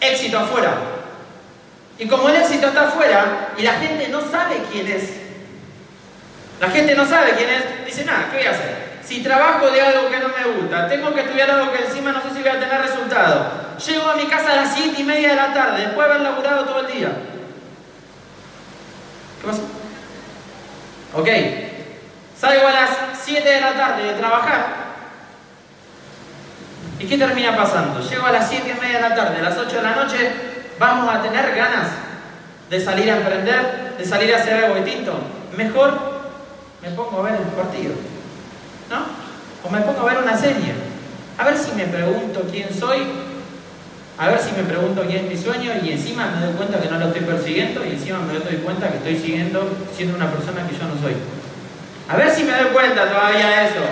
éxito 0.00 0.38
afuera. 0.38 0.72
Y 1.98 2.06
como 2.06 2.28
el 2.28 2.36
éxito 2.36 2.68
está 2.68 2.82
afuera 2.86 3.48
y 3.58 3.62
la 3.62 3.72
gente 3.72 4.06
no 4.06 4.20
sabe 4.20 4.62
quién 4.70 4.86
es, 4.86 5.14
la 6.60 6.70
gente 6.70 6.94
no 6.94 7.04
sabe 7.04 7.32
quién 7.32 7.50
es, 7.50 7.86
dice, 7.86 8.04
nada, 8.04 8.28
¿qué 8.30 8.36
voy 8.36 8.46
a 8.46 8.50
hacer? 8.52 8.88
Si 9.04 9.20
trabajo 9.20 9.68
de 9.68 9.80
algo 9.80 10.10
que 10.10 10.20
no 10.20 10.28
me 10.28 10.60
gusta, 10.60 10.88
tengo 10.88 11.12
que 11.12 11.22
estudiar 11.22 11.50
algo 11.50 11.72
que 11.72 11.84
encima 11.84 12.12
no 12.12 12.22
sé 12.22 12.28
si 12.28 12.40
voy 12.40 12.50
a 12.50 12.60
tener 12.60 12.80
resultado. 12.80 13.50
Llego 13.84 14.08
a 14.08 14.14
mi 14.14 14.26
casa 14.26 14.52
a 14.52 14.56
las 14.62 14.74
7 14.76 14.94
y 14.96 15.02
media 15.02 15.30
de 15.30 15.34
la 15.34 15.52
tarde, 15.52 15.86
después 15.86 16.06
de 16.06 16.14
haber 16.14 16.20
laburado 16.20 16.64
todo 16.66 16.86
el 16.86 16.92
día. 16.94 17.08
¿Qué 19.40 19.46
pasa? 19.48 19.62
Ok. 21.14 21.67
Salgo 22.40 22.68
a 22.68 22.72
las 22.72 22.90
7 23.24 23.48
de 23.48 23.60
la 23.60 23.74
tarde 23.74 24.04
de 24.04 24.12
trabajar. 24.14 24.88
¿Y 27.00 27.06
qué 27.06 27.18
termina 27.18 27.56
pasando? 27.56 28.00
Llego 28.00 28.26
a 28.26 28.32
las 28.32 28.48
7 28.48 28.74
y 28.76 28.80
media 28.80 28.96
de 28.96 29.08
la 29.08 29.14
tarde, 29.14 29.38
a 29.38 29.42
las 29.42 29.58
8 29.58 29.76
de 29.76 29.82
la 29.82 29.96
noche, 29.96 30.32
vamos 30.78 31.12
a 31.12 31.22
tener 31.22 31.54
ganas 31.54 31.88
de 32.70 32.80
salir 32.80 33.10
a 33.10 33.16
emprender, 33.16 33.94
de 33.98 34.04
salir 34.04 34.34
a 34.34 34.38
hacer 34.38 34.64
algo 34.64 34.76
distinto. 34.76 35.18
Mejor 35.56 35.98
me 36.80 36.90
pongo 36.90 37.20
a 37.20 37.22
ver 37.22 37.34
el 37.40 37.46
partido. 37.48 37.94
¿no? 38.90 39.04
O 39.64 39.70
me 39.70 39.80
pongo 39.80 40.00
a 40.00 40.12
ver 40.12 40.22
una 40.22 40.36
serie, 40.36 40.72
a 41.36 41.44
ver 41.44 41.56
si 41.56 41.72
me 41.72 41.84
pregunto 41.86 42.42
quién 42.50 42.72
soy, 42.72 43.02
a 44.16 44.28
ver 44.28 44.38
si 44.38 44.52
me 44.52 44.62
pregunto 44.62 45.02
quién 45.02 45.24
es 45.24 45.30
mi 45.30 45.36
sueño 45.36 45.72
y 45.82 45.90
encima 45.90 46.26
me 46.34 46.46
doy 46.46 46.54
cuenta 46.54 46.80
que 46.80 46.88
no 46.88 46.98
lo 46.98 47.06
estoy 47.06 47.22
persiguiendo 47.22 47.84
y 47.84 47.90
encima 47.90 48.18
me 48.20 48.38
doy 48.38 48.56
cuenta 48.64 48.90
que 48.90 48.98
estoy 48.98 49.16
siguiendo 49.18 49.68
siendo 49.94 50.16
una 50.16 50.30
persona 50.30 50.66
que 50.66 50.76
yo 50.76 50.84
no 50.84 51.00
soy. 51.00 51.14
A 52.08 52.16
ver 52.16 52.30
si 52.30 52.42
me 52.42 52.52
doy 52.52 52.70
cuenta 52.72 53.06
todavía 53.06 53.48
de 53.48 53.66
eso. 53.66 53.84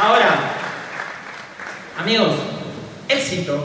Ahora, 0.00 0.38
amigos, 2.00 2.32
éxito 3.08 3.62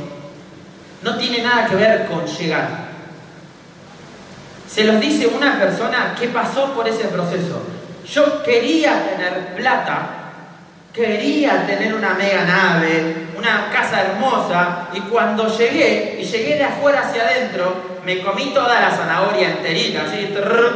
no 1.02 1.18
tiene 1.18 1.42
nada 1.42 1.68
que 1.68 1.76
ver 1.76 2.06
con 2.08 2.26
llegar. 2.26 2.90
Se 4.70 4.84
los 4.84 5.00
dice 5.00 5.28
una 5.28 5.58
persona 5.58 6.14
que 6.20 6.28
pasó 6.28 6.74
por 6.74 6.88
ese 6.88 7.06
proceso. 7.06 7.64
Yo 8.06 8.44
quería 8.44 9.10
tener 9.10 9.56
plata, 9.56 10.10
quería 10.94 11.66
tener 11.66 11.94
una 11.94 12.14
mega 12.14 12.44
nave, 12.44 13.28
una 13.38 13.70
casa 13.72 14.02
hermosa, 14.02 14.90
y 14.94 15.00
cuando 15.02 15.48
llegué, 15.58 16.18
y 16.20 16.26
llegué 16.26 16.58
de 16.58 16.64
afuera 16.66 17.02
hacia 17.08 17.24
adentro, 17.24 17.99
me 18.06 18.22
comí 18.22 18.52
toda 18.54 18.80
la 18.80 18.92
zanahoria 18.92 19.52
enterita, 19.52 20.04
así, 20.04 20.18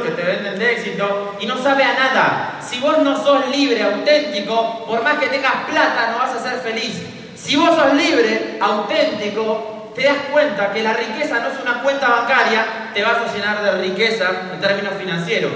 que 0.04 0.12
te 0.12 0.22
venden 0.22 0.60
de 0.60 0.72
éxito, 0.72 1.36
y 1.40 1.46
no 1.46 1.58
sabe 1.58 1.84
a 1.84 1.94
nada. 1.94 2.60
Si 2.62 2.80
vos 2.80 3.00
no 3.00 3.22
sos 3.22 3.48
libre, 3.50 3.84
auténtico, 3.84 4.86
por 4.86 5.04
más 5.04 5.16
que 5.16 5.28
tengas 5.28 5.54
plata, 5.70 6.10
no 6.12 6.20
vas 6.20 6.36
a 6.36 6.40
ser 6.40 6.60
feliz. 6.60 7.02
Si 7.36 7.56
vos 7.56 7.76
sos 7.76 7.94
libre, 7.94 8.58
auténtico, 8.62 9.92
te 9.96 10.04
das 10.04 10.18
cuenta 10.32 10.72
que 10.72 10.82
la 10.82 10.94
riqueza 10.94 11.40
no 11.40 11.50
es 11.50 11.60
una 11.62 11.82
cuenta 11.82 12.10
bancaria, 12.10 12.66
te 12.94 13.04
vas 13.04 13.18
a 13.18 13.34
llenar 13.34 13.62
de 13.64 13.82
riqueza 13.82 14.30
en 14.54 14.60
términos 14.60 14.94
financieros. 15.00 15.52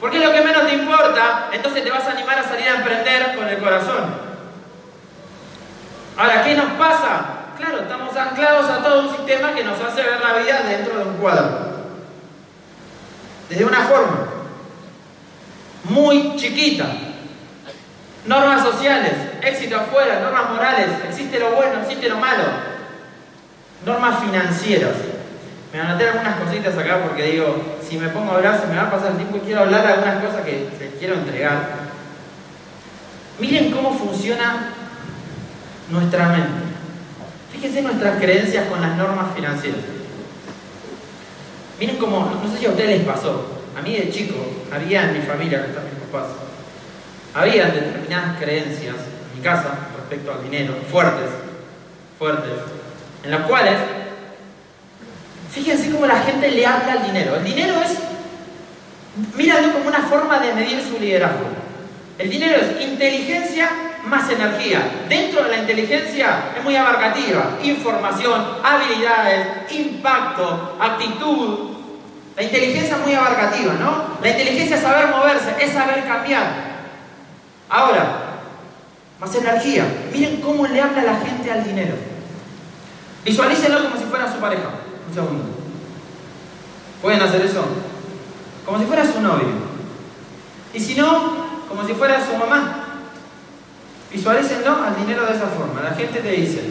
Porque 0.00 0.18
es 0.18 0.24
lo 0.24 0.32
que 0.32 0.42
menos 0.42 0.66
te 0.66 0.74
importa, 0.74 1.48
entonces 1.52 1.82
te 1.82 1.90
vas 1.90 2.06
a 2.06 2.12
animar 2.12 2.38
a 2.38 2.44
salir 2.44 2.68
a 2.68 2.76
emprender 2.76 3.34
con 3.34 3.48
el 3.48 3.58
corazón. 3.58 4.26
Ahora, 6.16 6.42
¿qué 6.42 6.54
nos 6.54 6.72
pasa? 6.72 7.45
Claro, 7.56 7.78
estamos 7.80 8.14
anclados 8.16 8.70
a 8.70 8.82
todo 8.82 9.08
un 9.08 9.16
sistema 9.16 9.54
que 9.54 9.64
nos 9.64 9.80
hace 9.80 10.02
ver 10.02 10.20
la 10.20 10.38
vida 10.38 10.62
dentro 10.68 10.98
de 10.98 11.04
un 11.04 11.16
cuadro. 11.16 11.76
Desde 13.48 13.64
una 13.64 13.80
forma 13.82 14.26
muy 15.84 16.36
chiquita. 16.36 16.86
Normas 18.26 18.62
sociales, 18.62 19.12
éxito 19.40 19.76
afuera, 19.76 20.20
normas 20.20 20.50
morales, 20.50 20.88
existe 21.08 21.38
lo 21.38 21.52
bueno, 21.52 21.80
existe 21.82 22.08
lo 22.08 22.16
malo 22.16 22.42
Normas 23.84 24.18
financieras. 24.18 24.94
Me 25.72 25.80
anoté 25.80 26.08
algunas 26.08 26.40
cositas 26.40 26.76
acá 26.76 27.02
porque 27.04 27.22
digo, 27.22 27.78
si 27.88 27.98
me 27.98 28.08
pongo 28.08 28.32
a 28.32 28.36
hablar 28.36 28.60
se 28.60 28.66
me 28.66 28.76
va 28.76 28.82
a 28.82 28.90
pasar 28.90 29.12
el 29.12 29.18
tiempo 29.18 29.36
y 29.36 29.40
quiero 29.40 29.60
hablar 29.60 29.86
de 29.86 29.92
algunas 29.92 30.24
cosas 30.24 30.44
que 30.44 30.68
les 30.78 30.94
quiero 30.98 31.14
entregar. 31.14 31.86
Miren 33.38 33.70
cómo 33.70 33.96
funciona 33.96 34.72
nuestra 35.88 36.28
mente. 36.28 36.75
Fíjense 37.56 37.80
nuestras 37.80 38.20
creencias 38.20 38.66
con 38.68 38.82
las 38.82 38.94
normas 38.98 39.34
financieras. 39.34 39.80
Miren 41.80 41.96
cómo, 41.96 42.20
no 42.42 42.52
sé 42.52 42.58
si 42.58 42.66
a 42.66 42.70
ustedes 42.70 42.98
les 42.98 43.06
pasó, 43.06 43.46
a 43.74 43.80
mí 43.80 43.96
de 43.96 44.10
chico, 44.10 44.34
había 44.70 45.04
en 45.04 45.14
mi 45.14 45.20
familia, 45.20 45.62
que 45.62 45.70
están 45.70 45.84
mis 45.84 45.94
papás, 46.10 46.32
había 47.32 47.66
determinadas 47.66 48.38
creencias 48.38 48.96
en 48.96 49.38
mi 49.38 49.42
casa 49.42 49.88
respecto 49.96 50.32
al 50.32 50.42
dinero, 50.42 50.74
fuertes, 50.90 51.30
fuertes, 52.18 52.52
en 53.24 53.30
las 53.30 53.46
cuales, 53.46 53.74
fíjense 55.50 55.90
cómo 55.90 56.06
la 56.06 56.20
gente 56.20 56.50
le 56.50 56.66
habla 56.66 56.92
al 56.92 57.06
dinero. 57.06 57.36
El 57.36 57.44
dinero 57.44 57.74
es, 57.82 57.96
míralo 59.34 59.72
como 59.72 59.88
una 59.88 60.02
forma 60.02 60.40
de 60.40 60.52
medir 60.52 60.82
su 60.82 60.98
liderazgo. 60.98 61.46
El 62.18 62.28
dinero 62.28 62.56
es 62.56 62.86
inteligencia 62.86 63.70
más 64.06 64.30
energía. 64.30 65.04
Dentro 65.08 65.42
de 65.42 65.50
la 65.50 65.58
inteligencia 65.58 66.52
es 66.56 66.64
muy 66.64 66.76
abarcativa. 66.76 67.58
Información, 67.62 68.44
habilidades, 68.62 69.70
impacto, 69.72 70.76
actitud. 70.80 71.76
La 72.36 72.42
inteligencia 72.42 72.96
es 72.96 73.02
muy 73.02 73.14
abarcativa, 73.14 73.74
¿no? 73.74 74.18
La 74.22 74.28
inteligencia 74.28 74.76
es 74.76 74.82
saber 74.82 75.08
moverse, 75.08 75.54
es 75.60 75.72
saber 75.72 76.04
cambiar. 76.06 76.46
Ahora, 77.68 78.04
más 79.18 79.34
energía. 79.34 79.84
Miren 80.12 80.40
cómo 80.40 80.66
le 80.66 80.80
habla 80.80 81.02
la 81.02 81.16
gente 81.16 81.50
al 81.50 81.64
dinero. 81.64 81.94
Visualícenlo 83.24 83.84
como 83.84 83.96
si 83.96 84.04
fuera 84.04 84.32
su 84.32 84.38
pareja. 84.38 84.70
Un 85.08 85.14
segundo. 85.14 85.44
¿Pueden 87.02 87.22
hacer 87.22 87.42
eso? 87.42 87.64
Como 88.64 88.78
si 88.78 88.84
fuera 88.84 89.04
su 89.04 89.20
novio. 89.20 89.48
Y 90.74 90.80
si 90.80 90.94
no, 90.94 91.46
como 91.68 91.86
si 91.86 91.94
fuera 91.94 92.24
su 92.24 92.36
mamá. 92.36 92.85
Visualícenlo 94.12 94.84
al 94.84 94.96
dinero 94.96 95.26
de 95.26 95.34
esa 95.34 95.46
forma. 95.46 95.82
La 95.82 95.94
gente 95.94 96.20
te 96.20 96.30
dice, 96.30 96.62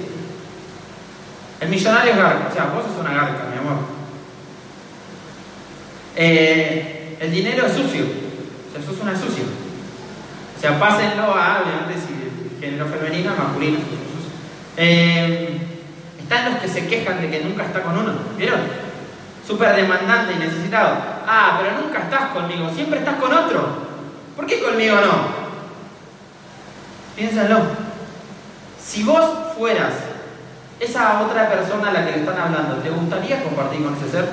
el 1.59 1.69
millonario 1.69 2.11
es 2.13 2.17
garca. 2.17 2.47
O 2.49 2.53
sea, 2.53 2.65
vos 2.65 2.85
sos 2.85 2.99
una 2.99 3.13
garca, 3.13 3.45
mi 3.51 3.57
amor. 3.57 3.77
Eh, 6.15 7.17
el 7.19 7.31
dinero 7.31 7.65
es 7.65 7.73
sucio. 7.73 8.05
O 8.05 8.73
sea, 8.73 8.85
sos 8.85 9.01
una 9.01 9.13
sucia. 9.13 9.43
O 10.57 10.61
sea, 10.61 10.79
pásenlo 10.79 11.35
a, 11.35 11.61
obviamente, 11.61 11.95
si 11.95 12.59
género 12.59 12.85
femenino, 12.87 13.35
masculino. 13.35 13.79
Eh, 14.77 15.59
están 16.19 16.51
los 16.51 16.61
que 16.61 16.67
se 16.67 16.87
quejan 16.87 17.21
de 17.21 17.29
que 17.29 17.43
nunca 17.43 17.65
está 17.65 17.83
con 17.83 17.97
uno. 17.97 18.13
¿Vieron? 18.37 18.61
Súper 19.45 19.75
demandante 19.75 20.33
y 20.33 20.39
necesitado. 20.39 20.97
Ah, 21.27 21.59
pero 21.61 21.81
nunca 21.81 21.99
estás 21.99 22.31
conmigo, 22.31 22.69
siempre 22.73 22.99
estás 22.99 23.15
con 23.15 23.31
otro. 23.31 23.85
¿Por 24.35 24.45
qué 24.47 24.59
conmigo 24.59 24.95
no? 24.95 25.34
Piénsalo. 27.15 27.59
Si 28.83 29.03
vos 29.03 29.25
fueras 29.57 29.93
esa 30.79 31.21
otra 31.21 31.49
persona 31.49 31.89
a 31.89 31.93
la 31.93 32.05
que 32.05 32.19
están 32.19 32.37
hablando, 32.37 32.75
¿te 32.77 32.89
gustaría 32.89 33.43
compartir 33.43 33.83
con 33.83 33.95
ese 33.95 34.11
ser? 34.11 34.29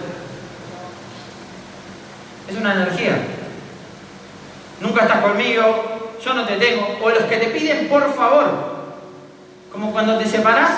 Es 2.48 2.56
una 2.56 2.74
energía. 2.74 3.18
Nunca 4.80 5.02
estás 5.02 5.20
conmigo, 5.20 6.10
yo 6.24 6.34
no 6.34 6.44
te 6.44 6.56
tengo. 6.56 6.98
O 7.02 7.10
los 7.10 7.24
que 7.24 7.36
te 7.36 7.46
piden 7.46 7.88
por 7.88 8.12
favor. 8.14 8.72
Como 9.70 9.92
cuando 9.92 10.18
te 10.18 10.26
separás 10.26 10.72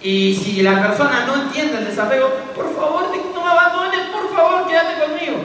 y 0.00 0.34
si 0.34 0.62
la 0.62 0.80
persona 0.82 1.26
no 1.26 1.42
entiende 1.42 1.78
el 1.78 1.84
desapego, 1.84 2.28
por 2.54 2.74
favor, 2.74 3.04
no 3.34 3.44
me 3.44 3.50
abandones, 3.50 4.06
por 4.10 4.34
favor, 4.34 4.66
quédate 4.66 5.00
conmigo. 5.00 5.42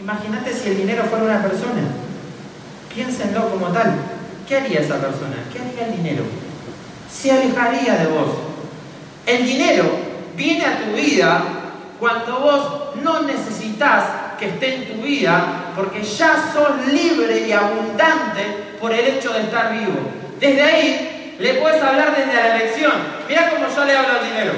Imagínate 0.00 0.52
si 0.52 0.68
el 0.70 0.76
dinero 0.78 1.04
fuera 1.04 1.24
una 1.24 1.42
persona. 1.42 1.82
Piénsenlo 2.92 3.50
como 3.50 3.68
tal. 3.68 4.19
¿Qué 4.50 4.56
haría 4.56 4.80
esa 4.80 4.96
persona? 5.00 5.36
¿Qué 5.52 5.60
haría 5.60 5.86
el 5.86 6.02
dinero? 6.02 6.24
Se 7.08 7.30
alejaría 7.30 7.94
de 7.94 8.06
vos. 8.08 8.30
El 9.24 9.46
dinero 9.46 9.88
viene 10.34 10.66
a 10.66 10.78
tu 10.80 10.90
vida 10.96 11.44
cuando 12.00 12.40
vos 12.40 12.96
no 13.00 13.22
necesitas 13.22 14.06
que 14.40 14.48
esté 14.48 14.74
en 14.74 14.92
tu 14.92 15.02
vida 15.04 15.70
porque 15.76 16.02
ya 16.02 16.52
sos 16.52 16.84
libre 16.92 17.46
y 17.46 17.52
abundante 17.52 18.74
por 18.80 18.92
el 18.92 19.06
hecho 19.06 19.32
de 19.32 19.42
estar 19.42 19.72
vivo. 19.72 20.00
Desde 20.40 20.62
ahí 20.62 21.36
le 21.38 21.54
puedes 21.54 21.80
hablar 21.80 22.16
desde 22.16 22.34
la 22.34 22.56
elección. 22.56 22.92
Mira 23.28 23.50
cómo 23.50 23.72
yo 23.72 23.84
le 23.84 23.96
hablo 23.96 24.18
al 24.18 24.24
dinero. 24.24 24.52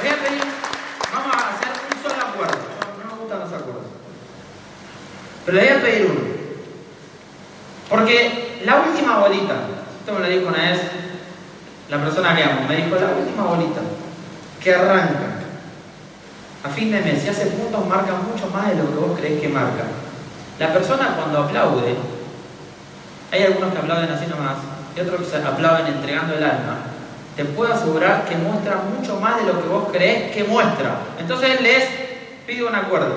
voy 0.00 0.08
a 0.08 1.16
vamos 1.16 1.36
a 1.36 1.54
hacer 1.54 1.68
un 1.94 2.02
solo 2.02 2.26
acuerdo. 2.26 2.58
No, 3.04 3.14
me 3.14 3.20
gustan 3.20 3.38
los 3.38 3.52
acuerdos. 3.52 3.98
Pero 5.48 5.62
le 5.62 5.66
voy 5.66 5.78
a 5.78 5.82
pedir 5.82 6.10
uno. 6.10 6.20
Porque 7.88 8.60
la 8.66 8.82
última 8.86 9.20
bolita, 9.20 9.54
esto 9.98 10.12
me 10.12 10.20
lo 10.20 10.28
dijo 10.28 10.48
una 10.48 10.72
vez 10.72 10.80
la 11.88 12.04
persona 12.04 12.36
que 12.36 12.42
amo, 12.42 12.68
me 12.68 12.76
dijo, 12.76 12.96
la 12.96 13.16
última 13.18 13.44
bolita 13.44 13.80
que 14.62 14.74
arranca 14.74 15.40
a 16.62 16.68
fin 16.68 16.92
de 16.92 17.00
mes 17.00 17.24
y 17.24 17.30
hace 17.30 17.46
puntos 17.46 17.86
marca 17.86 18.12
mucho 18.12 18.50
más 18.50 18.68
de 18.68 18.74
lo 18.74 18.90
que 18.90 18.98
vos 18.98 19.18
crees 19.18 19.40
que 19.40 19.48
marca. 19.48 19.84
La 20.58 20.70
persona 20.70 21.14
cuando 21.16 21.44
aplaude, 21.44 21.96
hay 23.32 23.42
algunos 23.44 23.72
que 23.72 23.78
aplauden 23.78 24.10
así 24.10 24.26
nomás, 24.26 24.58
y 24.94 25.00
otros 25.00 25.20
que 25.20 25.30
se 25.30 25.36
aplauden 25.38 25.86
entregando 25.86 26.34
el 26.34 26.44
alma, 26.44 26.76
te 27.36 27.46
puedo 27.46 27.72
asegurar 27.72 28.26
que 28.26 28.36
muestra 28.36 28.82
mucho 28.94 29.18
más 29.18 29.38
de 29.38 29.50
lo 29.50 29.62
que 29.62 29.68
vos 29.68 29.88
crees 29.90 30.30
que 30.30 30.44
muestra. 30.44 30.98
Entonces 31.18 31.58
les 31.62 31.84
pido 32.46 32.68
un 32.68 32.74
acuerdo. 32.74 33.16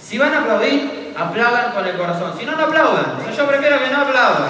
Si 0.00 0.18
van 0.18 0.34
a 0.34 0.42
aplaudir, 0.42 0.97
aplaudan 1.18 1.72
con 1.72 1.84
el 1.84 1.96
corazón. 1.96 2.32
Si 2.38 2.46
no, 2.46 2.56
no 2.56 2.64
aplaudan. 2.64 3.36
yo 3.36 3.46
prefiero 3.46 3.78
que 3.82 3.90
no 3.90 4.02
aplaudan. 4.02 4.48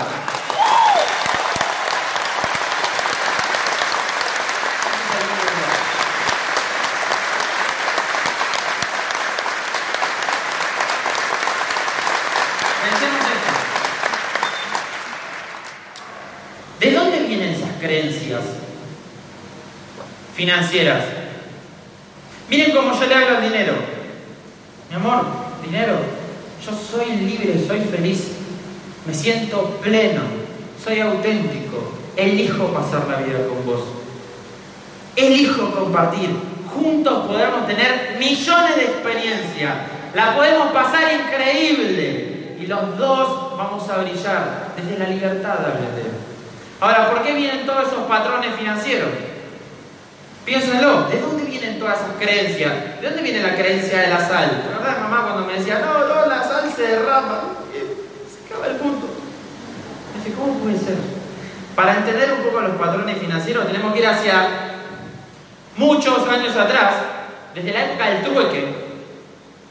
¿De 16.81 16.93
dónde 16.93 17.19
vienen 17.21 17.55
esas 17.55 17.71
creencias 17.81 18.41
financieras? 20.37 21.05
Miren 22.49 22.71
cómo 22.71 22.99
yo 22.99 23.07
le 23.07 23.15
hablo 23.15 23.39
al 23.39 23.43
dinero. 23.43 23.75
Mi 24.89 24.95
amor, 24.95 25.25
dinero, 25.65 26.18
yo 26.65 26.73
soy 26.73 27.17
libre, 27.17 27.55
soy 27.67 27.81
feliz, 27.81 28.33
me 29.07 29.15
siento 29.15 29.79
pleno, 29.83 30.23
soy 30.83 31.01
auténtico, 31.01 31.93
elijo 32.17 32.67
pasar 32.69 33.07
la 33.09 33.19
vida 33.19 33.39
con 33.49 33.65
vos. 33.65 33.85
Elijo 35.17 35.71
compartir. 35.73 36.31
Juntos 36.75 37.27
podemos 37.27 37.67
tener 37.67 38.17
millones 38.19 38.77
de 38.77 38.85
experiencias. 38.85 39.75
La 40.15 40.37
podemos 40.37 40.73
pasar 40.73 41.13
increíble. 41.13 42.57
Y 42.61 42.67
los 42.67 42.97
dos 42.99 43.57
vamos 43.57 43.89
a 43.89 43.99
brillar 43.99 44.73
desde 44.77 44.99
la 44.99 45.09
libertad. 45.09 45.59
Ahora, 46.81 47.11
¿por 47.11 47.23
qué 47.23 47.35
vienen 47.35 47.67
todos 47.67 47.89
esos 47.89 48.05
patrones 48.05 48.55
financieros? 48.57 49.09
Piénsenlo, 50.49 51.03
¿de 51.11 51.21
dónde 51.21 51.45
vienen 51.45 51.79
todas 51.79 51.99
esas 51.99 52.13
creencias? 52.19 52.73
¿De 53.03 53.07
dónde 53.07 53.23
viene 53.23 53.43
la 53.43 53.55
creencia 53.55 54.01
de 54.01 54.09
la 54.09 54.19
sal? 54.19 54.65
¿La 54.71 54.79
verdad, 54.79 55.03
mamá 55.03 55.25
cuando 55.25 55.45
me 55.45 55.59
decía, 55.59 55.81
no, 55.81 56.09
no, 56.09 56.25
la 56.27 56.43
sal 56.43 56.73
se 56.75 56.83
derrama? 56.85 57.43
Se 57.71 58.55
acaba 58.55 58.69
el 58.69 58.77
punto. 58.77 59.09
Me 60.17 60.33
¿cómo 60.33 60.55
puede 60.55 60.79
ser? 60.79 60.97
Para 61.77 61.99
entender 61.99 62.33
un 62.33 62.45
poco 62.45 62.63
los 62.63 62.77
patrones 62.77 63.19
financieros 63.19 63.67
tenemos 63.67 63.93
que 63.93 63.99
ir 63.99 64.07
hacia 64.07 64.49
muchos 65.77 66.27
años 66.27 66.57
atrás, 66.57 66.95
desde 67.55 67.71
la 67.71 67.85
época 67.85 68.07
del 68.09 68.23
trueque. 68.23 68.75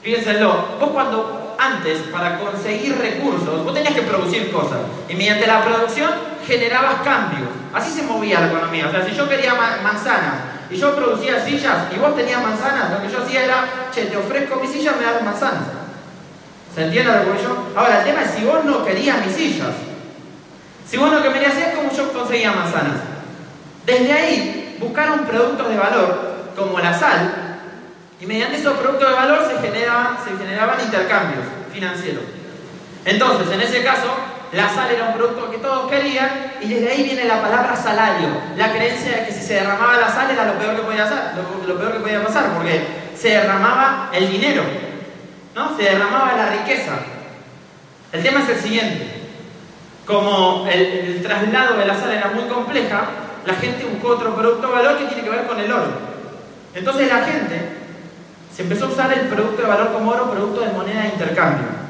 Piénsenlo, 0.04 0.78
vos 0.80 0.90
cuando 0.92 1.56
antes, 1.58 2.02
para 2.12 2.38
conseguir 2.38 2.96
recursos, 3.00 3.66
vos 3.66 3.74
tenías 3.74 3.96
que 3.96 4.04
producir 4.04 4.52
cosas. 4.52 4.78
Y 5.10 5.16
mediante 5.16 5.48
la 5.48 5.66
producción 5.66 6.12
generabas 6.46 7.02
cambios. 7.04 7.50
Así 7.74 7.92
se 7.92 8.04
movía 8.04 8.42
la 8.42 8.48
economía. 8.50 8.86
O 8.90 8.92
sea, 8.92 9.04
si 9.04 9.16
yo 9.16 9.28
quería 9.28 9.56
manzanas 9.82 10.57
y 10.70 10.76
yo 10.76 10.96
producía 10.96 11.44
sillas 11.44 11.86
y 11.96 12.00
vos 12.00 12.16
tenías 12.16 12.42
manzanas, 12.42 12.92
lo 12.92 13.02
que 13.02 13.12
yo 13.12 13.24
hacía 13.24 13.46
era, 13.46 13.66
che, 13.94 14.06
te 14.06 14.18
ofrezco 14.18 14.60
mis 14.60 14.72
sillas, 14.72 14.96
me 14.98 15.06
das 15.06 15.24
manzanas. 15.24 15.64
¿Se 16.76 16.84
entiende 16.84 17.12
lo 17.12 17.34
que 17.34 17.44
yo? 17.44 17.68
Ahora, 17.76 18.00
el 18.00 18.06
tema 18.06 18.22
es 18.24 18.32
si 18.32 18.46
vos 18.46 18.64
no 18.64 18.86
querías 18.86 19.26
mis 19.26 19.36
sillas. 19.36 19.70
Si 20.88 20.98
vos 20.98 21.12
no 21.12 21.22
querías 21.22 21.56
es 21.56 21.76
como 21.76 21.92
yo 21.92 22.14
conseguía 22.14 22.52
manzanas. 22.52 22.98
Desde 23.86 24.12
ahí 24.14 24.78
buscaron 24.80 25.22
productos 25.22 25.70
de 25.70 25.78
valor, 25.78 26.38
como 26.56 26.80
la 26.80 26.98
sal, 26.98 27.60
y 28.20 28.26
mediante 28.26 28.58
esos 28.58 28.78
productos 28.78 29.10
de 29.10 29.16
valor 29.16 29.48
se, 29.48 29.56
se 29.62 30.38
generaban 30.38 30.82
intercambios 30.82 31.46
financieros. 31.72 32.24
Entonces, 33.06 33.52
en 33.52 33.62
ese 33.62 33.84
caso, 33.84 34.08
la 34.54 34.70
sal 34.70 34.90
era 34.92 35.06
un 35.06 35.14
producto 35.14 35.52
que 35.52 35.58
todos 35.58 35.90
querían 35.90 36.54
y 36.62 36.70
desde 36.70 36.92
ahí 36.92 37.04
viene 37.04 37.26
la 37.26 37.42
palabra 37.42 37.76
salario. 37.76 38.30
La 38.56 38.72
creencia 38.72 39.18
de 39.18 39.26
que 39.26 39.32
si 39.34 39.42
se 39.42 39.56
derramaba 39.56 39.98
la 39.98 40.10
sal 40.10 40.32
era 40.32 40.46
lo 40.46 40.54
peor 40.54 40.76
que 40.76 40.84
podía, 40.84 41.34
lo, 41.68 41.78
peor 41.78 41.94
que 41.94 42.00
podía 42.00 42.24
pasar 42.24 42.54
porque 42.54 42.82
se 43.16 43.30
derramaba 43.30 44.10
el 44.14 44.30
dinero, 44.30 44.64
¿no? 45.54 45.76
se 45.76 45.84
derramaba 45.84 46.34
la 46.38 46.50
riqueza. 46.52 46.94
El 48.14 48.24
tema 48.24 48.42
es 48.42 48.50
el 48.50 48.60
siguiente. 48.60 49.14
Como 50.06 50.66
el, 50.72 50.82
el 50.82 51.22
traslado 51.22 51.78
de 51.78 51.86
la 51.86 52.00
sal 52.00 52.12
era 52.12 52.30
muy 52.30 52.46
compleja, 52.46 53.02
la 53.46 53.54
gente 53.56 53.86
buscó 53.86 54.10
otro 54.10 54.34
producto 54.34 54.68
de 54.68 54.74
valor 54.74 54.98
que 54.98 55.06
tiene 55.06 55.24
que 55.24 55.30
ver 55.30 55.46
con 55.46 55.60
el 55.60 55.72
oro. 55.72 55.92
Entonces 56.74 57.10
la 57.10 57.26
gente 57.26 57.70
se 58.56 58.62
empezó 58.62 58.86
a 58.86 58.90
usar 58.90 59.12
el 59.12 59.28
producto 59.28 59.62
de 59.62 59.68
valor 59.68 59.92
como 59.92 60.12
oro, 60.12 60.32
producto 60.32 60.62
de 60.62 60.72
moneda 60.72 61.02
de 61.02 61.10
intercambio. 61.10 61.87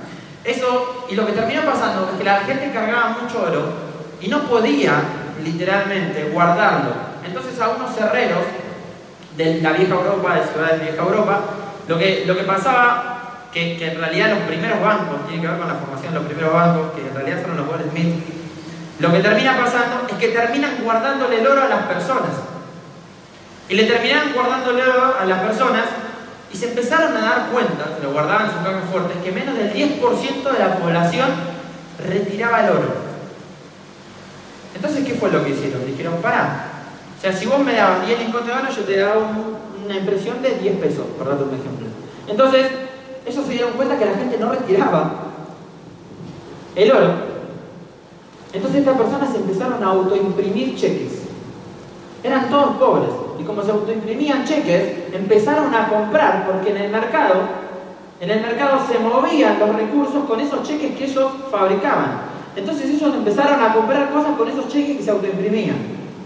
Eso, 0.47 1.05
y 1.09 1.15
lo 1.15 1.25
que 1.25 1.33
terminó 1.33 1.61
pasando 1.63 2.09
es 2.09 2.17
que 2.17 2.23
la 2.23 2.39
gente 2.39 2.71
cargaba 2.71 3.17
mucho 3.21 3.43
oro 3.43 3.65
y 4.21 4.29
no 4.29 4.43
podía 4.43 4.93
literalmente 5.43 6.29
guardarlo. 6.31 6.91
Entonces 7.25 7.59
a 7.59 7.67
unos 7.67 7.97
herreros 7.97 8.45
de 9.35 9.61
la 9.61 9.73
vieja 9.73 9.93
Europa, 9.93 10.35
de 10.35 10.47
ciudades 10.47 10.79
de 10.79 10.85
vieja 10.85 11.03
Europa, 11.03 11.41
lo 11.89 11.99
que, 11.99 12.23
lo 12.25 12.37
que 12.37 12.43
pasaba, 12.43 13.49
que, 13.51 13.77
que, 13.77 13.91
en 13.91 13.99
realidad 13.99 14.29
los 14.29 14.47
primeros 14.47 14.81
bancos, 14.81 15.27
tiene 15.27 15.41
que 15.41 15.49
ver 15.49 15.57
con 15.57 15.67
la 15.67 15.75
formación 15.75 16.13
de 16.13 16.19
los 16.19 16.27
primeros 16.27 16.53
bancos, 16.53 16.91
que 16.95 17.01
en 17.01 17.13
realidad 17.13 17.41
fueron 17.41 17.57
los 17.57 17.91
Smith, 17.91 18.23
lo 18.99 19.11
que 19.11 19.19
termina 19.19 19.57
pasando 19.57 20.07
es 20.09 20.15
que 20.15 20.29
terminan 20.29 20.77
guardándole 20.81 21.41
el 21.41 21.47
oro 21.47 21.61
a 21.61 21.67
las 21.67 21.83
personas. 21.83 22.31
Y 23.67 23.75
le 23.75 23.83
terminan 23.83 24.31
guardando 24.33 24.71
el 24.71 24.79
oro 24.79 25.15
a 25.19 25.25
las 25.25 25.39
personas 25.39 25.83
y 26.51 26.57
se 26.57 26.69
empezaron 26.69 27.15
a 27.15 27.21
dar 27.21 27.49
cuenta, 27.51 27.97
lo 28.01 28.13
guardaban 28.13 28.45
en 28.45 28.51
sus 28.51 28.61
cajas 28.61 28.89
fuertes, 28.91 29.17
que 29.23 29.31
menos 29.31 29.57
del 29.57 29.73
10% 29.73 30.51
de 30.51 30.59
la 30.59 30.77
población 30.77 31.29
retiraba 32.07 32.65
el 32.65 32.71
oro. 32.71 33.07
Entonces, 34.75 35.05
¿qué 35.05 35.15
fue 35.15 35.31
lo 35.31 35.43
que 35.43 35.51
hicieron? 35.51 35.85
Dijeron, 35.85 36.15
pará, 36.21 36.71
O 37.17 37.21
sea, 37.21 37.33
si 37.33 37.45
vos 37.47 37.59
me 37.59 37.73
dabas 37.73 38.05
10 38.05 38.19
lingotes 38.19 38.47
de 38.47 38.53
oro, 38.53 38.69
yo 38.69 38.83
te 38.83 38.97
daba 38.97 39.21
una 39.85 39.97
impresión 39.97 40.41
de 40.41 40.51
10 40.51 40.77
pesos, 40.77 41.05
por 41.17 41.27
darte 41.27 41.43
un 41.43 41.55
ejemplo. 41.55 41.87
Entonces, 42.27 42.67
ellos 43.25 43.45
se 43.45 43.51
dieron 43.51 43.71
cuenta 43.73 43.97
que 43.97 44.05
la 44.05 44.13
gente 44.13 44.37
no 44.37 44.51
retiraba 44.51 45.11
el 46.75 46.91
oro. 46.91 47.13
Entonces 48.53 48.79
estas 48.79 48.97
personas 48.97 49.35
empezaron 49.35 49.83
a 49.83 49.87
autoimprimir 49.87 50.75
cheques. 50.75 51.23
Eran 52.23 52.49
todos 52.49 52.77
pobres. 52.77 53.26
Y 53.39 53.43
como 53.43 53.63
se 53.63 53.71
autoimprimían 53.71 54.45
cheques, 54.45 55.13
empezaron 55.13 55.73
a 55.73 55.87
comprar, 55.89 56.47
porque 56.47 56.71
en 56.71 56.77
el 56.77 56.91
mercado, 56.91 57.35
en 58.19 58.29
el 58.29 58.41
mercado 58.41 58.79
se 58.87 58.99
movían 58.99 59.59
los 59.59 59.75
recursos 59.75 60.25
con 60.27 60.39
esos 60.39 60.63
cheques 60.63 60.95
que 60.97 61.05
ellos 61.05 61.31
fabricaban. 61.51 62.21
Entonces 62.55 62.89
ellos 62.89 63.13
empezaron 63.13 63.61
a 63.61 63.73
comprar 63.73 64.11
cosas 64.11 64.35
con 64.37 64.49
esos 64.49 64.67
cheques 64.67 64.97
que 64.97 65.03
se 65.03 65.11
autoimprimían. 65.11 65.77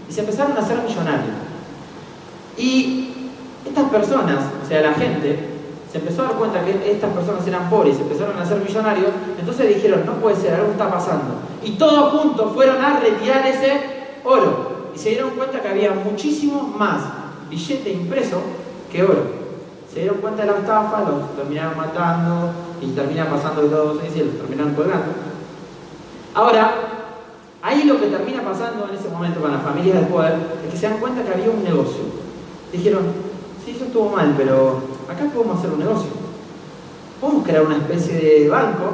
Y 0.08 0.12
se 0.12 0.20
empezaron 0.20 0.56
a 0.56 0.60
hacer 0.60 0.78
millonarios. 0.78 1.36
Y 2.56 3.30
estas 3.66 3.88
personas, 3.90 4.38
o 4.64 4.68
sea, 4.68 4.80
la 4.80 4.94
gente, 4.94 5.52
se 5.92 5.98
empezó 5.98 6.22
a 6.22 6.28
dar 6.28 6.34
cuenta 6.36 6.64
que 6.64 6.90
estas 6.90 7.10
personas 7.10 7.46
eran 7.46 7.68
pobres 7.68 7.94
y 7.94 7.96
se 7.98 8.02
empezaron 8.02 8.38
a 8.38 8.42
hacer 8.42 8.58
millonarios, 8.58 9.10
entonces 9.38 9.68
dijeron, 9.74 10.06
no 10.06 10.14
puede 10.14 10.36
ser, 10.36 10.54
algo 10.54 10.72
está 10.72 10.90
pasando. 10.90 11.34
Y 11.62 11.72
todos 11.72 12.12
juntos 12.14 12.52
fueron 12.54 12.82
a 12.82 12.98
retirar 12.98 13.46
ese 13.46 13.80
oro. 14.24 14.71
Y 14.94 14.98
se 14.98 15.10
dieron 15.10 15.30
cuenta 15.30 15.60
que 15.60 15.68
había 15.68 15.92
muchísimo 15.92 16.74
más 16.76 17.02
billete 17.48 17.92
impreso 17.92 18.40
que 18.90 19.02
oro. 19.02 19.42
Se 19.92 20.00
dieron 20.00 20.18
cuenta 20.18 20.42
de 20.42 20.52
la 20.52 20.58
estafa, 20.58 21.00
los 21.00 21.36
terminaron 21.36 21.76
matando 21.76 22.50
y 22.80 22.86
terminan 22.92 23.28
pasando 23.28 23.62
de 23.62 23.68
todos 23.68 23.96
y 24.02 24.18
los 24.18 24.36
terminaron 24.38 24.74
colgando. 24.74 25.12
Ahora, 26.34 26.72
ahí 27.62 27.84
lo 27.84 28.00
que 28.00 28.06
termina 28.06 28.42
pasando 28.42 28.88
en 28.88 28.96
ese 28.96 29.08
momento 29.10 29.40
con 29.40 29.52
las 29.52 29.62
familias 29.62 29.96
del 29.96 30.06
poder 30.06 30.34
es 30.64 30.72
que 30.72 30.78
se 30.78 30.88
dan 30.88 30.98
cuenta 30.98 31.22
que 31.22 31.32
había 31.32 31.50
un 31.50 31.62
negocio. 31.62 32.04
Dijeron, 32.72 33.02
sí, 33.64 33.72
eso 33.72 33.84
estuvo 33.84 34.08
mal, 34.08 34.34
pero 34.36 34.80
acá 35.10 35.24
podemos 35.32 35.58
hacer 35.58 35.70
un 35.70 35.80
negocio. 35.80 36.10
Podemos 37.20 37.44
crear 37.44 37.66
una 37.66 37.76
especie 37.76 38.14
de 38.14 38.48
banco 38.48 38.92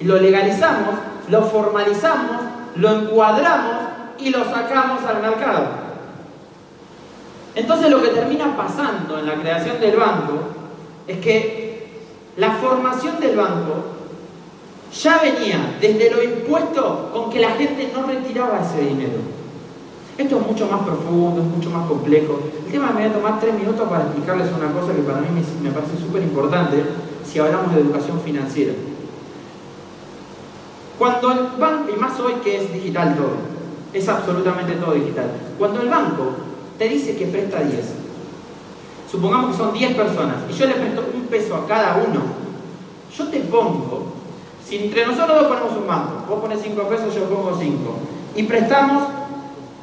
y 0.00 0.04
lo 0.04 0.16
legalizamos, 0.18 0.96
lo 1.28 1.42
formalizamos, 1.42 2.42
lo 2.74 2.90
encuadramos 2.90 3.90
y 4.22 4.30
lo 4.30 4.44
sacamos 4.44 5.02
al 5.04 5.22
mercado. 5.22 5.90
Entonces 7.54 7.90
lo 7.90 8.02
que 8.02 8.08
termina 8.08 8.56
pasando 8.56 9.18
en 9.18 9.26
la 9.26 9.34
creación 9.34 9.80
del 9.80 9.96
banco 9.96 10.38
es 11.06 11.18
que 11.18 11.88
la 12.36 12.52
formación 12.52 13.18
del 13.20 13.36
banco 13.36 13.84
ya 14.92 15.18
venía 15.18 15.76
desde 15.80 16.10
lo 16.10 16.22
impuesto 16.22 17.10
con 17.12 17.30
que 17.30 17.40
la 17.40 17.50
gente 17.50 17.90
no 17.94 18.06
retiraba 18.06 18.60
ese 18.60 18.88
dinero. 18.88 19.18
Esto 20.16 20.38
es 20.38 20.46
mucho 20.46 20.66
más 20.66 20.82
profundo, 20.82 21.40
es 21.40 21.48
mucho 21.48 21.70
más 21.70 21.86
complejo. 21.88 22.40
El 22.66 22.72
tema 22.72 22.88
me 22.88 23.02
voy 23.02 23.10
a 23.10 23.12
tomar 23.12 23.40
tres 23.40 23.54
minutos 23.54 23.88
para 23.88 24.04
explicarles 24.04 24.48
una 24.52 24.70
cosa 24.72 24.94
que 24.94 25.02
para 25.02 25.20
mí 25.20 25.28
me, 25.62 25.70
parece 25.70 25.96
súper 25.98 26.22
importante 26.22 26.84
si 27.24 27.38
hablamos 27.38 27.74
de 27.74 27.80
educación 27.80 28.20
financiera. 28.20 28.72
Cuando 30.98 31.32
el 31.32 31.38
banco, 31.58 31.90
y 31.94 31.98
más 31.98 32.20
hoy 32.20 32.34
que 32.44 32.58
es 32.58 32.72
digital 32.72 33.16
todo, 33.16 33.49
es 33.92 34.08
absolutamente 34.08 34.74
todo 34.74 34.94
digital. 34.94 35.30
Cuando 35.58 35.82
el 35.82 35.88
banco 35.88 36.32
te 36.78 36.88
dice 36.88 37.16
que 37.16 37.26
presta 37.26 37.60
10, 37.60 37.76
supongamos 39.10 39.52
que 39.52 39.56
son 39.56 39.72
10 39.72 39.94
personas, 39.94 40.36
y 40.48 40.52
yo 40.52 40.66
le 40.66 40.74
presto 40.74 41.04
un 41.14 41.22
peso 41.22 41.56
a 41.56 41.66
cada 41.66 41.96
uno, 41.96 42.20
yo 43.16 43.28
te 43.28 43.40
pongo, 43.40 44.14
si 44.64 44.76
entre 44.76 45.06
nosotros 45.06 45.40
dos 45.40 45.46
ponemos 45.48 45.76
un 45.76 45.86
banco, 45.86 46.24
vos 46.28 46.40
pones 46.40 46.60
5 46.62 46.82
pesos, 46.88 47.14
yo 47.14 47.24
pongo 47.24 47.56
5, 47.58 47.76
y 48.36 48.42
prestamos 48.44 49.04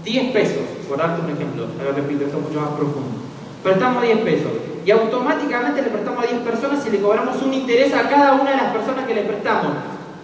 10 0.04 0.32
pesos, 0.32 0.64
por 0.88 0.98
darte 0.98 1.22
un 1.22 1.30
ejemplo, 1.30 1.66
ahora 1.80 1.92
repito, 1.96 2.24
esto 2.24 2.38
es 2.38 2.44
mucho 2.44 2.62
más 2.62 2.70
profundo. 2.72 3.28
Prestamos 3.62 4.02
10 4.02 4.20
pesos 4.20 4.52
y 4.86 4.92
automáticamente 4.92 5.82
le 5.82 5.90
prestamos 5.90 6.24
a 6.24 6.28
10 6.28 6.42
personas 6.44 6.86
y 6.88 6.92
le 6.92 7.02
cobramos 7.02 7.42
un 7.42 7.54
interés 7.54 7.94
a 7.94 8.08
cada 8.08 8.36
una 8.36 8.52
de 8.52 8.58
las 8.58 8.72
personas 8.74 9.06
que 9.06 9.14
le 9.14 9.24
prestamos. 9.24 9.74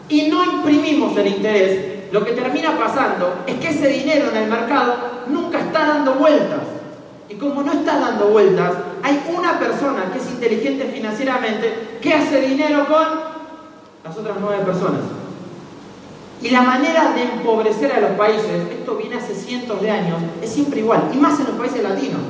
Y 0.07 0.29
no 0.29 0.45
imprimimos 0.45 1.17
el 1.17 1.27
interés, 1.27 1.92
lo 2.13 2.23
que 2.23 2.33
termina 2.33 2.77
pasando 2.77 3.43
es 3.47 3.55
que 3.55 3.69
ese 3.69 3.87
dinero 3.87 4.29
en 4.29 4.43
el 4.43 4.47
mercado 4.47 4.97
nunca 5.29 5.59
está 5.59 5.87
dando 5.87 6.13
vueltas. 6.13 6.59
Y 7.27 7.33
como 7.33 7.63
no 7.63 7.73
está 7.73 7.97
dando 7.99 8.27
vueltas, 8.27 8.71
hay 9.01 9.19
una 9.35 9.57
persona 9.57 10.11
que 10.13 10.19
es 10.19 10.29
inteligente 10.29 10.91
financieramente 10.93 11.97
que 11.99 12.13
hace 12.13 12.39
dinero 12.41 12.85
con 12.87 13.03
las 14.03 14.15
otras 14.15 14.37
9 14.39 14.63
personas. 14.63 15.01
Y 16.39 16.51
la 16.51 16.61
manera 16.61 17.13
de 17.13 17.23
empobrecer 17.23 17.91
a 17.91 18.01
los 18.01 18.11
países, 18.11 18.61
esto 18.71 18.95
viene 18.95 19.15
hace 19.15 19.33
cientos 19.33 19.81
de 19.81 19.89
años, 19.89 20.19
es 20.39 20.51
siempre 20.51 20.81
igual, 20.81 21.09
y 21.11 21.17
más 21.17 21.39
en 21.39 21.47
los 21.47 21.55
países 21.55 21.81
latinos. 21.81 22.21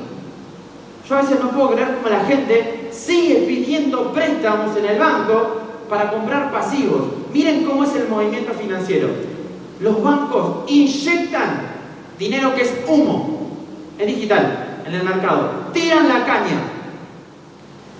Yo 1.06 1.14
a 1.14 1.20
veces 1.20 1.38
no 1.40 1.50
puedo 1.50 1.72
creer 1.72 1.96
cómo 1.96 2.08
la 2.08 2.24
gente 2.24 2.88
sigue 2.90 3.44
pidiendo 3.46 4.14
préstamos 4.14 4.74
en 4.78 4.86
el 4.86 4.98
banco 4.98 5.60
para 5.90 6.10
comprar 6.10 6.50
pasivos. 6.50 7.02
Miren 7.34 7.66
cómo 7.66 7.84
es 7.84 7.94
el 7.96 8.08
movimiento 8.08 8.54
financiero. 8.54 9.33
Los 9.80 10.02
bancos 10.02 10.70
inyectan 10.70 11.62
dinero 12.18 12.54
que 12.54 12.62
es 12.62 12.74
humo, 12.86 13.50
es 13.98 14.06
digital, 14.06 14.82
en 14.86 14.94
el 14.94 15.02
mercado. 15.02 15.50
Tiran 15.72 16.08
la 16.08 16.24
caña. 16.24 16.60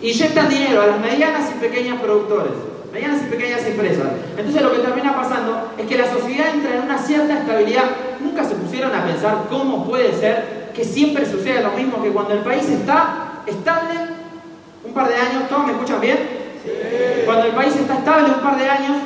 Inyectan 0.00 0.48
dinero 0.48 0.82
a 0.82 0.86
las 0.86 1.00
medianas 1.00 1.50
y 1.50 1.58
pequeñas 1.60 2.00
productores 2.00 2.52
medianas 2.94 3.22
y 3.22 3.26
pequeñas 3.26 3.66
empresas. 3.66 4.06
Entonces 4.38 4.62
lo 4.62 4.70
que 4.70 4.78
termina 4.78 5.16
pasando 5.16 5.72
es 5.76 5.86
que 5.86 5.98
la 5.98 6.08
sociedad 6.08 6.54
entra 6.54 6.76
en 6.76 6.82
una 6.82 6.96
cierta 6.96 7.40
estabilidad. 7.40 7.84
Nunca 8.20 8.44
se 8.44 8.54
pusieron 8.54 8.94
a 8.94 9.04
pensar 9.04 9.46
cómo 9.50 9.84
puede 9.84 10.14
ser 10.14 10.70
que 10.72 10.84
siempre 10.84 11.26
suceda 11.26 11.60
lo 11.60 11.72
mismo 11.72 12.00
que 12.00 12.10
cuando 12.10 12.34
el 12.34 12.40
país 12.40 12.68
está 12.68 13.42
estable, 13.46 13.94
un 14.84 14.94
par 14.94 15.08
de 15.08 15.16
años, 15.16 15.48
¿todos 15.48 15.66
me 15.66 15.72
escuchan 15.72 16.00
bien? 16.00 16.18
Cuando 17.24 17.46
el 17.46 17.52
país 17.52 17.74
está 17.74 17.98
estable 17.98 18.30
un 18.32 18.40
par 18.40 18.56
de 18.56 18.68
años, 18.68 18.96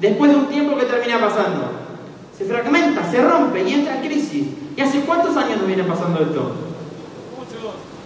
después 0.00 0.30
de 0.30 0.36
un 0.36 0.46
tiempo 0.46 0.76
que 0.76 0.84
termina 0.84 1.18
pasando, 1.18 1.72
se 2.38 2.44
fragmenta, 2.44 3.10
se 3.10 3.20
rompe 3.20 3.62
y 3.62 3.74
entra 3.74 3.96
en 3.96 4.06
crisis. 4.06 4.46
¿Y 4.76 4.80
hace 4.80 5.00
cuántos 5.00 5.36
años 5.36 5.58
nos 5.58 5.66
viene 5.66 5.82
pasando 5.82 6.20
esto? 6.20 6.52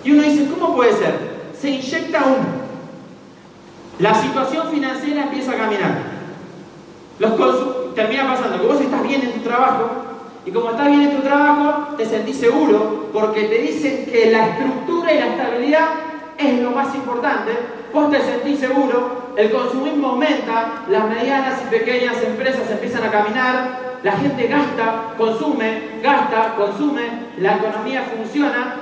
Y 0.03 0.12
uno 0.12 0.23
dice, 0.23 0.49
¿cómo 0.49 0.75
puede 0.75 0.95
ser? 0.95 1.42
Se 1.61 1.68
inyecta 1.68 2.25
un 2.25 2.62
la 3.99 4.14
situación 4.14 4.68
financiera 4.68 5.25
empieza 5.25 5.53
a 5.53 5.57
caminar. 5.57 5.92
Los 7.18 7.95
termina 7.95 8.27
pasando 8.27 8.61
que 8.61 8.66
vos 8.66 8.81
estás 8.81 9.03
bien 9.03 9.23
en 9.23 9.33
tu 9.35 9.40
trabajo 9.40 9.90
y 10.45 10.51
como 10.51 10.71
estás 10.71 10.88
bien 10.88 11.03
en 11.03 11.16
tu 11.16 11.23
trabajo 11.23 11.95
te 11.97 12.07
sentís 12.07 12.38
seguro 12.38 13.11
porque 13.12 13.45
te 13.45 13.59
dicen 13.59 14.07
que 14.07 14.31
la 14.33 14.49
estructura 14.49 15.12
y 15.12 15.21
la 15.21 15.27
estabilidad 15.27 15.88
es 16.38 16.61
lo 16.61 16.71
más 16.71 16.92
importante. 16.95 17.53
Vos 17.92 18.11
te 18.11 18.23
sentís 18.23 18.59
seguro, 18.59 19.35
el 19.37 19.51
consumismo 19.53 20.09
aumenta, 20.09 20.85
las 20.88 21.09
medianas 21.09 21.61
y 21.62 21.71
pequeñas 21.71 22.16
empresas 22.25 22.71
empiezan 22.71 23.05
a 23.05 23.11
caminar, 23.11 23.91
la 24.02 24.12
gente 24.12 24.46
gasta, 24.48 25.14
consume, 25.16 25.82
gasta, 26.02 26.54
consume, 26.56 27.02
la 27.38 27.56
economía 27.56 28.04
funciona 28.16 28.74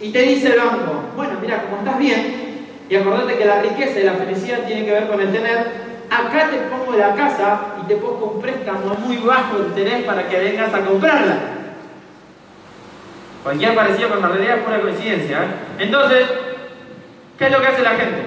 y 0.00 0.10
te 0.10 0.22
dice 0.22 0.52
el 0.52 0.58
banco, 0.58 1.04
bueno, 1.14 1.34
mira, 1.40 1.62
como 1.62 1.78
estás 1.78 1.98
bien, 1.98 2.44
y 2.88 2.96
acordate 2.96 3.38
que 3.38 3.44
la 3.44 3.62
riqueza 3.62 4.00
y 4.00 4.04
la 4.04 4.14
felicidad 4.14 4.66
tienen 4.66 4.84
que 4.84 4.92
ver 4.92 5.08
con 5.08 5.20
el 5.20 5.32
tener. 5.32 5.84
Acá 6.10 6.50
te 6.50 6.58
pongo 6.58 6.96
la 6.96 7.14
casa 7.14 7.60
y 7.82 7.86
te 7.86 7.96
pongo 7.96 8.32
un 8.34 8.42
préstamo 8.42 8.94
muy 9.06 9.16
bajo 9.18 9.58
interés 9.58 10.04
para 10.04 10.28
que 10.28 10.38
vengas 10.38 10.74
a 10.74 10.80
comprarla. 10.80 11.36
Cualquier 13.42 13.74
parecido 13.74 14.10
con 14.10 14.20
la 14.20 14.28
realidad 14.28 14.58
es 14.58 14.64
pura 14.64 14.80
coincidencia. 14.80 15.38
¿eh? 15.38 15.48
Entonces, 15.78 16.26
¿qué 17.38 17.46
es 17.46 17.52
lo 17.52 17.60
que 17.60 17.66
hace 17.66 17.82
la 17.82 17.90
gente? 17.90 18.22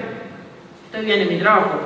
Estoy 0.86 1.04
bien 1.04 1.20
en 1.20 1.28
mi 1.28 1.38
trabajo. 1.38 1.78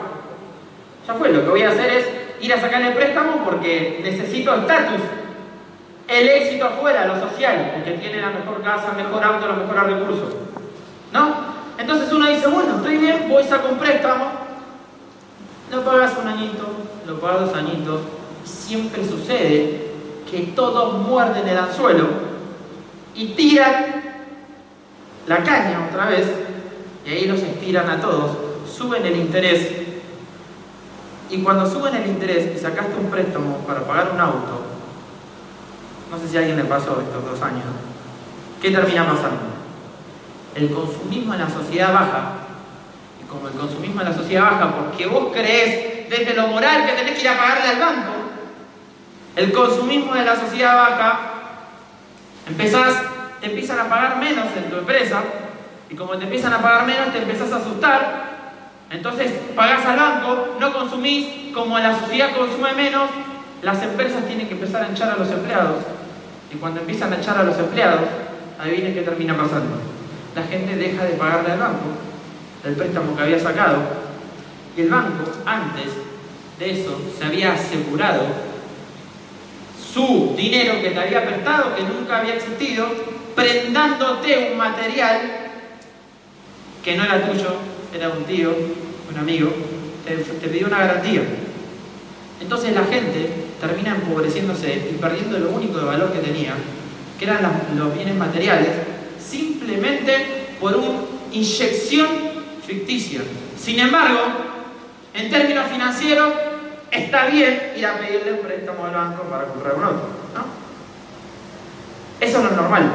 Ya 1.06 1.14
fue, 1.14 1.30
lo 1.30 1.42
que 1.42 1.50
voy 1.50 1.62
a 1.62 1.70
hacer 1.70 1.90
es 1.90 2.06
ir 2.42 2.52
a 2.52 2.60
sacar 2.60 2.82
el 2.82 2.92
préstamo 2.92 3.44
porque 3.44 4.00
necesito 4.02 4.54
estatus. 4.54 5.00
El 6.08 6.28
éxito 6.28 6.66
afuera, 6.66 7.06
lo 7.06 7.18
social, 7.18 7.72
el 7.76 7.84
que 7.84 7.92
tiene 7.92 8.20
la 8.20 8.30
mejor 8.30 8.60
casa, 8.62 8.92
mejor 8.92 9.24
auto, 9.24 9.46
los 9.46 9.58
mejores 9.58 9.84
recursos. 9.84 10.34
¿No? 11.12 11.52
Entonces 11.78 12.12
uno 12.12 12.28
dice, 12.28 12.48
bueno, 12.48 12.76
estoy 12.76 12.98
bien, 12.98 13.26
voy 13.28 13.42
a 13.42 13.46
sacar 13.46 13.72
un 13.72 13.78
préstamo, 13.78 14.26
lo 15.70 15.84
pagas 15.84 16.12
un 16.20 16.28
añito, 16.28 16.68
lo 17.06 17.18
pagas 17.18 17.46
dos 17.46 17.56
añitos, 17.56 18.00
y 18.44 18.48
siempre 18.48 19.04
sucede 19.04 19.92
que 20.30 20.52
todos 20.54 20.94
muerden 20.94 21.48
el 21.48 21.58
anzuelo 21.58 22.08
y 23.14 23.28
tiran 23.28 24.02
la 25.26 25.38
caña 25.38 25.88
otra 25.90 26.06
vez, 26.06 26.26
y 27.06 27.10
ahí 27.10 27.26
los 27.26 27.40
estiran 27.40 27.88
a 27.88 28.00
todos, 28.00 28.36
suben 28.70 29.06
el 29.06 29.16
interés, 29.16 29.81
y 31.32 31.42
cuando 31.42 31.68
suben 31.68 31.94
el 31.94 32.06
interés 32.06 32.54
y 32.54 32.58
sacaste 32.58 32.94
un 32.96 33.10
préstamo 33.10 33.58
para 33.66 33.80
pagar 33.80 34.10
un 34.14 34.20
auto, 34.20 34.62
no 36.10 36.18
sé 36.18 36.28
si 36.28 36.36
a 36.36 36.40
alguien 36.40 36.58
le 36.58 36.64
pasó 36.64 37.00
estos 37.00 37.24
dos 37.24 37.42
años, 37.42 37.64
¿qué 38.60 38.70
termina 38.70 39.06
pasando? 39.06 39.52
el 40.54 40.70
consumismo 40.70 41.32
en 41.32 41.40
la 41.40 41.48
sociedad 41.48 41.92
baja. 41.92 42.32
Y 43.22 43.26
como 43.26 43.48
el 43.48 43.54
consumismo 43.54 44.02
en 44.02 44.08
la 44.10 44.14
sociedad 44.14 44.42
baja, 44.42 44.74
porque 44.76 45.06
vos 45.06 45.32
crees 45.32 46.10
desde 46.10 46.34
lo 46.34 46.48
moral 46.48 46.84
que 46.86 46.92
tenés 46.92 47.14
que 47.14 47.22
ir 47.22 47.28
a 47.28 47.38
pagarle 47.38 47.68
al 47.70 47.80
banco, 47.80 48.12
el 49.34 49.50
consumismo 49.52 50.14
de 50.14 50.24
la 50.24 50.36
sociedad 50.36 50.76
baja, 50.76 51.28
Empezás, 52.44 52.96
te 53.40 53.46
empiezan 53.46 53.78
a 53.78 53.88
pagar 53.88 54.18
menos 54.18 54.46
en 54.56 54.68
tu 54.68 54.76
empresa 54.76 55.22
y 55.88 55.94
como 55.94 56.16
te 56.18 56.24
empiezan 56.24 56.52
a 56.52 56.60
pagar 56.60 56.86
menos 56.86 57.12
te 57.12 57.18
empezás 57.18 57.52
a 57.52 57.56
asustar. 57.56 58.31
Entonces 58.92 59.32
pagás 59.56 59.86
al 59.86 59.96
banco, 59.96 60.56
no 60.60 60.72
consumís, 60.72 61.52
como 61.54 61.78
la 61.78 61.98
sociedad 61.98 62.36
consume 62.36 62.74
menos, 62.74 63.08
las 63.62 63.82
empresas 63.82 64.26
tienen 64.26 64.46
que 64.46 64.54
empezar 64.54 64.84
a 64.84 64.90
echar 64.90 65.10
a 65.10 65.16
los 65.16 65.30
empleados. 65.30 65.76
Y 66.52 66.56
cuando 66.56 66.80
empiezan 66.80 67.10
a 67.12 67.16
echar 67.16 67.38
a 67.38 67.42
los 67.42 67.58
empleados, 67.58 68.02
adivinen 68.60 68.92
qué 68.92 69.00
termina 69.00 69.34
pasando. 69.34 69.78
La 70.36 70.42
gente 70.42 70.76
deja 70.76 71.04
de 71.04 71.14
pagarle 71.14 71.52
al 71.52 71.58
banco 71.58 71.86
el 72.64 72.74
préstamo 72.74 73.16
que 73.16 73.22
había 73.22 73.38
sacado. 73.38 73.78
Y 74.76 74.82
el 74.82 74.90
banco, 74.90 75.24
antes 75.46 75.86
de 76.58 76.70
eso, 76.70 77.00
se 77.18 77.24
había 77.24 77.54
asegurado 77.54 78.26
su 79.92 80.34
dinero 80.36 80.82
que 80.82 80.90
te 80.90 81.00
había 81.00 81.24
prestado, 81.24 81.74
que 81.74 81.82
nunca 81.82 82.18
había 82.18 82.34
existido, 82.34 82.88
prendándote 83.34 84.50
un 84.52 84.58
material 84.58 85.20
que 86.84 86.96
no 86.96 87.04
era 87.04 87.26
tuyo, 87.26 87.56
era 87.92 88.08
un 88.08 88.24
tío, 88.24 88.50
un 89.10 89.18
amigo, 89.18 89.52
te, 90.04 90.16
pidió 90.48 90.66
una 90.66 90.78
garantía. 90.78 91.22
Entonces 92.40 92.74
la 92.74 92.84
gente 92.84 93.30
termina 93.60 93.94
empobreciéndose 93.94 94.90
y 94.92 94.98
perdiendo 95.00 95.38
lo 95.38 95.50
único 95.50 95.78
de 95.78 95.84
valor 95.84 96.12
que 96.12 96.18
tenía, 96.18 96.54
que 97.18 97.24
eran 97.24 97.40
los 97.76 97.94
bienes 97.94 98.16
materiales, 98.16 98.70
simplemente 99.20 100.56
por 100.60 100.76
una 100.76 101.00
inyección 101.32 102.08
ficticia. 102.66 103.20
Sin 103.58 103.78
embargo, 103.78 104.20
en 105.14 105.30
términos 105.30 105.66
financieros, 105.70 106.32
está 106.90 107.26
bien 107.26 107.72
ir 107.76 107.86
a 107.86 107.98
pedirle 107.98 108.32
un 108.32 108.40
préstamo 108.40 108.86
al 108.86 108.94
banco 108.94 109.22
para 109.24 109.44
comprar 109.44 109.74
un 109.74 109.84
auto. 109.84 110.08
¿no? 110.34 110.44
Eso 112.20 112.42
no 112.42 112.48
es 112.50 112.56
normal. 112.56 112.92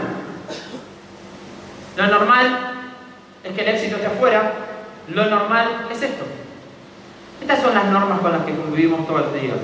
Lo 1.96 2.08
normal 2.08 2.74
es 3.44 3.54
que 3.54 3.62
el 3.62 3.68
éxito 3.70 3.96
esté 3.96 4.08
afuera. 4.08 4.67
Lo 5.10 5.26
normal 5.26 5.88
es 5.92 6.02
esto. 6.02 6.26
Estas 7.42 7.62
son 7.62 7.74
las 7.74 7.86
normas 7.86 8.20
con 8.20 8.32
las 8.32 8.44
que 8.46 8.56
convivimos 8.56 9.08
todos 9.08 9.22
los 9.22 9.34
días. 9.42 9.56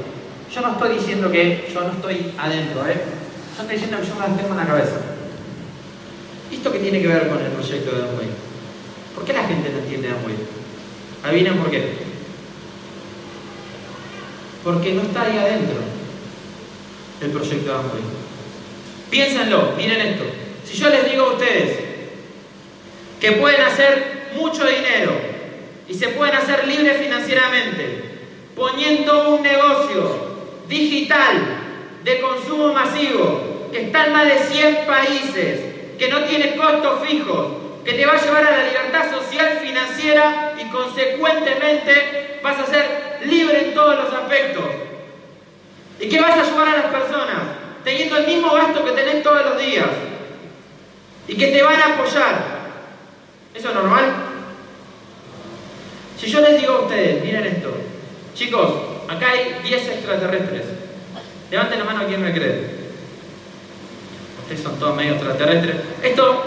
Yo 0.53 0.61
no 0.61 0.73
estoy 0.73 0.97
diciendo 0.97 1.31
que 1.31 1.69
yo 1.73 1.81
no 1.81 1.91
estoy 1.91 2.33
adentro, 2.37 2.87
¿eh? 2.87 3.01
Yo 3.55 3.61
estoy 3.61 3.75
diciendo 3.75 3.99
que 3.99 4.07
yo 4.07 4.15
me 4.15 4.27
las 4.27 4.37
tengo 4.37 4.51
en 4.51 4.57
la 4.57 4.67
cabeza. 4.67 4.95
¿Esto 6.51 6.71
qué 6.71 6.79
tiene 6.79 7.01
que 7.01 7.07
ver 7.07 7.27
con 7.27 7.39
el 7.39 7.51
proyecto 7.51 7.95
de 7.95 8.03
Amway? 8.03 8.27
¿Por 9.15 9.25
qué 9.25 9.33
la 9.33 9.43
gente 9.43 9.69
no 9.69 9.79
entiende 9.79 10.09
Amway? 10.09 10.35
Adivinen 11.23 11.57
por 11.57 11.71
qué. 11.71 11.93
Porque 14.63 14.93
no 14.93 15.01
está 15.01 15.23
ahí 15.23 15.37
adentro 15.37 15.75
el 17.21 17.31
proyecto 17.31 17.71
de 17.71 17.77
Amway. 17.77 18.03
Piénsenlo, 19.09 19.73
miren 19.75 20.01
esto. 20.01 20.23
Si 20.65 20.77
yo 20.77 20.89
les 20.89 21.09
digo 21.09 21.25
a 21.25 21.33
ustedes 21.33 21.79
que 23.19 23.31
pueden 23.33 23.61
hacer 23.61 24.29
mucho 24.35 24.65
dinero 24.65 25.32
y 25.87 25.93
se 25.93 26.09
pueden 26.09 26.35
hacer 26.35 26.67
libres 26.67 26.97
financieramente 26.97 28.13
poniendo 28.55 29.29
un 29.29 29.41
negocio 29.41 30.33
digital 30.67 31.37
de 32.03 32.21
consumo 32.21 32.73
masivo 32.73 33.69
que 33.71 33.83
está 33.83 34.05
en 34.05 34.13
más 34.13 34.25
de 34.25 34.39
100 34.39 34.85
países, 34.85 35.61
que 35.97 36.09
no 36.09 36.23
tiene 36.25 36.55
costos 36.55 37.07
fijos, 37.07 37.47
que 37.83 37.93
te 37.93 38.05
va 38.05 38.13
a 38.13 38.23
llevar 38.23 38.45
a 38.45 38.51
la 38.51 38.63
libertad 38.67 39.11
social, 39.11 39.59
financiera 39.59 40.53
y 40.59 40.69
consecuentemente 40.69 42.39
vas 42.43 42.59
a 42.59 42.65
ser 42.67 43.19
libre 43.25 43.67
en 43.67 43.73
todos 43.73 43.95
los 43.95 44.13
aspectos. 44.13 44.65
¿Y 45.99 46.09
qué 46.09 46.19
vas 46.19 46.37
a 46.37 46.41
ayudar 46.41 46.67
a 46.67 46.77
las 46.77 46.85
personas? 46.85 47.37
Teniendo 47.83 48.17
el 48.17 48.27
mismo 48.27 48.53
gasto 48.53 48.85
que 48.85 48.91
tenés 48.91 49.23
todos 49.23 49.43
los 49.45 49.57
días. 49.57 49.87
Y 51.27 51.35
que 51.35 51.47
te 51.47 51.63
van 51.63 51.79
a 51.79 51.93
apoyar. 51.93 52.63
¿Eso 53.53 53.69
es 53.69 53.75
normal? 53.75 54.32
Si 56.23 56.31
yo 56.31 56.39
les 56.39 56.59
digo 56.59 56.73
a 56.73 56.81
ustedes, 56.83 57.23
miren 57.23 57.45
esto, 57.45 57.75
chicos, 58.33 58.93
Acá 59.07 59.31
hay 59.31 59.59
10 59.63 59.89
extraterrestres. 59.89 60.63
Levanten 61.51 61.79
la 61.79 61.85
mano 61.85 62.05
quien 62.07 62.23
me 62.23 62.33
cree. 62.33 62.83
Ustedes 64.41 64.63
son 64.63 64.79
todos 64.79 64.95
medio 64.95 65.13
extraterrestres. 65.13 65.75
Esto 66.01 66.43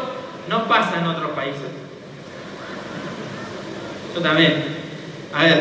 no 0.49 0.67
pasa 0.67 0.99
en 0.99 1.07
otros 1.07 1.31
países. 1.33 1.71
Yo 4.15 4.21
también. 4.21 4.77
A 5.35 5.45
ver, 5.45 5.61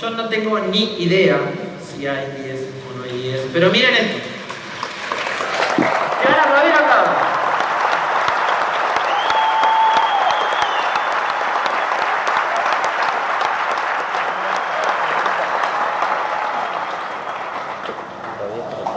yo 0.00 0.10
no 0.10 0.28
tengo 0.28 0.58
ni 0.58 1.02
idea 1.02 1.38
si 1.80 2.06
hay 2.06 2.42
10 2.44 2.60
o 2.90 2.98
no 2.98 3.04
hay 3.04 3.22
10. 3.22 3.40
Pero 3.52 3.70
miren 3.70 3.94
esto. 3.94 4.18
¿Qué 5.76 6.28
van 6.28 6.38
a 6.38 6.42
aplaudir 6.42 6.72
acá? 6.72 7.26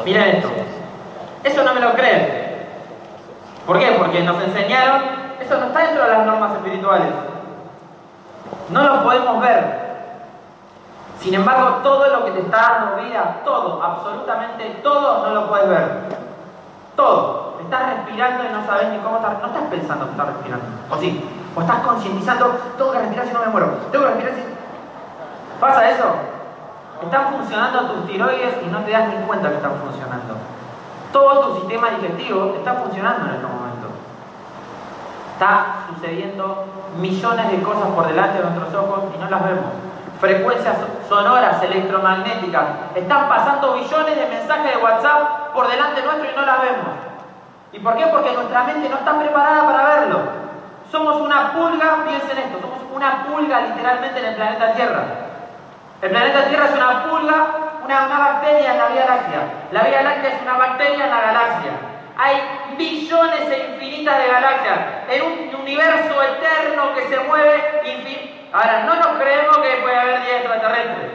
Mira 0.10 0.26
esto. 0.26 0.50
Eso 1.43 1.63
no 1.63 1.72
me 1.72 1.82
lo 1.82 1.93
creen. 1.93 2.65
¿Por 3.67 3.78
qué? 3.78 3.91
Porque 3.91 4.24
nos 4.24 4.41
enseñaron, 4.41 5.04
eso 5.39 5.56
no 5.60 5.67
está 5.67 5.82
dentro 5.82 6.04
de 6.04 6.10
las 6.10 6.26
normas 6.26 6.52
espirituales. 6.54 7.10
No 8.69 8.82
lo 8.82 9.04
podemos 9.04 9.39
ver. 9.39 9.89
Sin 11.19 11.36
embargo, 11.36 11.82
todo 11.84 12.08
lo 12.08 12.26
que 12.26 12.32
te 12.32 12.39
está 12.39 12.58
dando 12.58 13.04
vida, 13.04 13.41
todo, 13.45 13.84
absolutamente 13.84 14.80
todo, 14.82 15.28
no 15.28 15.30
lo 15.36 15.48
puedes 15.48 15.69
ver. 15.69 15.88
Todo. 16.95 17.60
Estás 17.62 17.98
respirando 17.98 18.45
y 18.45 18.52
no 18.52 18.65
sabes 18.65 18.89
ni 18.89 18.98
cómo 18.98 19.17
estás. 19.17 19.39
No 19.39 19.45
estás 19.45 19.63
pensando 19.69 20.06
que 20.06 20.12
estás 20.12 20.26
respirando. 20.26 20.65
¿O 20.89 20.98
sí? 20.98 21.30
O 21.56 21.62
estás 21.62 21.82
concientizando, 21.82 22.60
tengo 22.76 22.91
que 22.93 22.98
respirar 22.98 23.28
si 23.28 23.34
no 23.34 23.41
me 23.41 23.48
muero. 23.50 23.67
Tengo 23.91 24.06
que 24.06 24.12
respirar 24.12 24.34
si. 24.34 24.41
¿Pasa 25.60 25.88
eso? 25.91 26.06
Están 27.01 27.31
funcionando 27.31 27.93
tus 27.93 28.07
tiroides 28.07 28.55
y 28.65 28.69
no 28.69 28.79
te 28.79 28.91
das 28.91 29.07
ni 29.07 29.15
cuenta 29.25 29.49
que 29.49 29.55
están 29.55 29.75
funcionando. 29.75 30.35
Todo 31.13 31.47
tu 31.47 31.59
sistema 31.62 31.91
digestivo 31.91 32.55
está 32.57 32.73
funcionando 32.73 33.25
en 33.25 33.35
este 33.35 33.47
momento. 33.47 33.88
Está 35.33 35.88
sucediendo 35.88 36.65
millones 36.99 37.51
de 37.51 37.62
cosas 37.63 37.88
por 37.95 38.07
delante 38.07 38.39
de 38.39 38.43
nuestros 38.43 38.75
ojos 38.75 39.03
y 39.15 39.17
no 39.17 39.29
las 39.29 39.43
vemos. 39.45 39.71
Frecuencias 40.19 40.75
sonoras, 41.07 41.63
electromagnéticas. 41.63 42.65
Están 42.93 43.29
pasando 43.29 43.75
billones 43.75 44.15
de 44.17 44.27
mensajes 44.27 44.75
de 44.75 44.83
WhatsApp 44.83 45.53
por 45.53 45.69
delante 45.69 46.03
nuestro 46.03 46.29
y 46.29 46.35
no 46.35 46.45
las 46.45 46.62
vemos. 46.62 47.09
¿Y 47.71 47.79
por 47.79 47.95
qué? 47.95 48.07
Porque 48.07 48.33
nuestra 48.33 48.63
mente 48.63 48.89
no 48.89 48.97
está 48.97 49.17
preparada 49.17 49.65
para 49.65 49.99
verlo. 49.99 50.19
Somos 50.91 51.21
una 51.21 51.53
pulga, 51.53 52.03
piensen 52.05 52.38
esto, 52.38 52.59
somos 52.59 52.79
una 52.93 53.23
pulga 53.23 53.62
literalmente 53.62 54.19
en 54.19 54.25
el 54.25 54.35
planeta 54.35 54.73
Tierra. 54.73 55.29
El 56.01 56.12
planeta 56.12 56.47
Tierra 56.47 56.65
es 56.65 56.75
una 56.75 57.03
pulga, 57.03 57.47
una, 57.83 58.07
bacteria 58.07 58.71
en 58.71 58.77
la 58.77 58.88
Vía 58.88 59.05
Láctea. 59.05 59.41
La 59.71 59.83
Vía 59.83 60.01
Láctea 60.01 60.29
es 60.29 60.41
una 60.43 60.53
bacteria 60.53 61.03
en 61.03 61.09
la 61.09 61.19
galaxia. 61.19 61.71
Hay 62.17 62.35
billones 62.77 63.41
e 63.51 63.71
infinitas 63.71 64.17
de 64.17 64.27
galaxias 64.27 64.79
en 65.09 65.21
un 65.23 65.55
universo 65.55 66.23
eterno 66.23 66.93
que 66.95 67.07
se 67.07 67.19
mueve 67.19 67.81
infinito. 67.83 68.33
Ahora, 68.53 68.83
no 68.83 68.95
nos 68.95 69.21
creemos 69.21 69.57
que 69.57 69.81
puede 69.81 69.99
haber 69.99 70.21
vida 70.21 70.38
extraterrestres, 70.38 71.12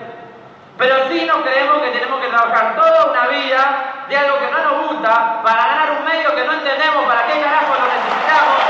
pero 0.77 1.09
sí 1.09 1.25
nos 1.25 1.39
creemos 1.39 1.83
que 1.83 1.91
tenemos 1.91 2.21
que 2.21 2.29
trabajar 2.29 2.77
toda 2.77 3.11
una 3.11 3.27
vida 3.29 4.05
de 4.09 4.17
algo 4.17 4.39
que 4.39 4.51
no 4.51 4.59
nos 4.59 4.89
gusta 4.89 5.43
para 5.43 5.67
ganar 5.67 5.91
un 5.99 6.05
medio 6.05 6.35
que 6.35 6.45
no 6.45 6.53
entendemos 6.53 7.05
para 7.07 7.27
qué 7.27 7.41
carajo 7.41 7.75
lo 7.75 7.87
necesitamos, 7.89 8.64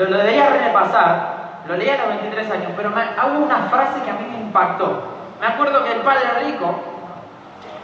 lo, 0.00 0.10
lo, 0.10 0.18
debería 0.18 0.48
repasar, 0.50 1.62
lo 1.66 1.76
leí 1.76 1.90
a 1.90 1.98
los 1.98 2.08
23 2.08 2.50
años, 2.50 2.72
pero 2.76 2.90
me, 2.90 3.02
hubo 3.02 3.44
una 3.44 3.58
frase 3.68 4.00
que 4.02 4.10
a 4.10 4.14
mí 4.14 4.26
me 4.30 4.40
impactó. 4.40 5.02
Me 5.40 5.46
acuerdo 5.46 5.84
que 5.84 5.92
el 5.92 6.00
Padre 6.00 6.44
Rico, 6.44 6.74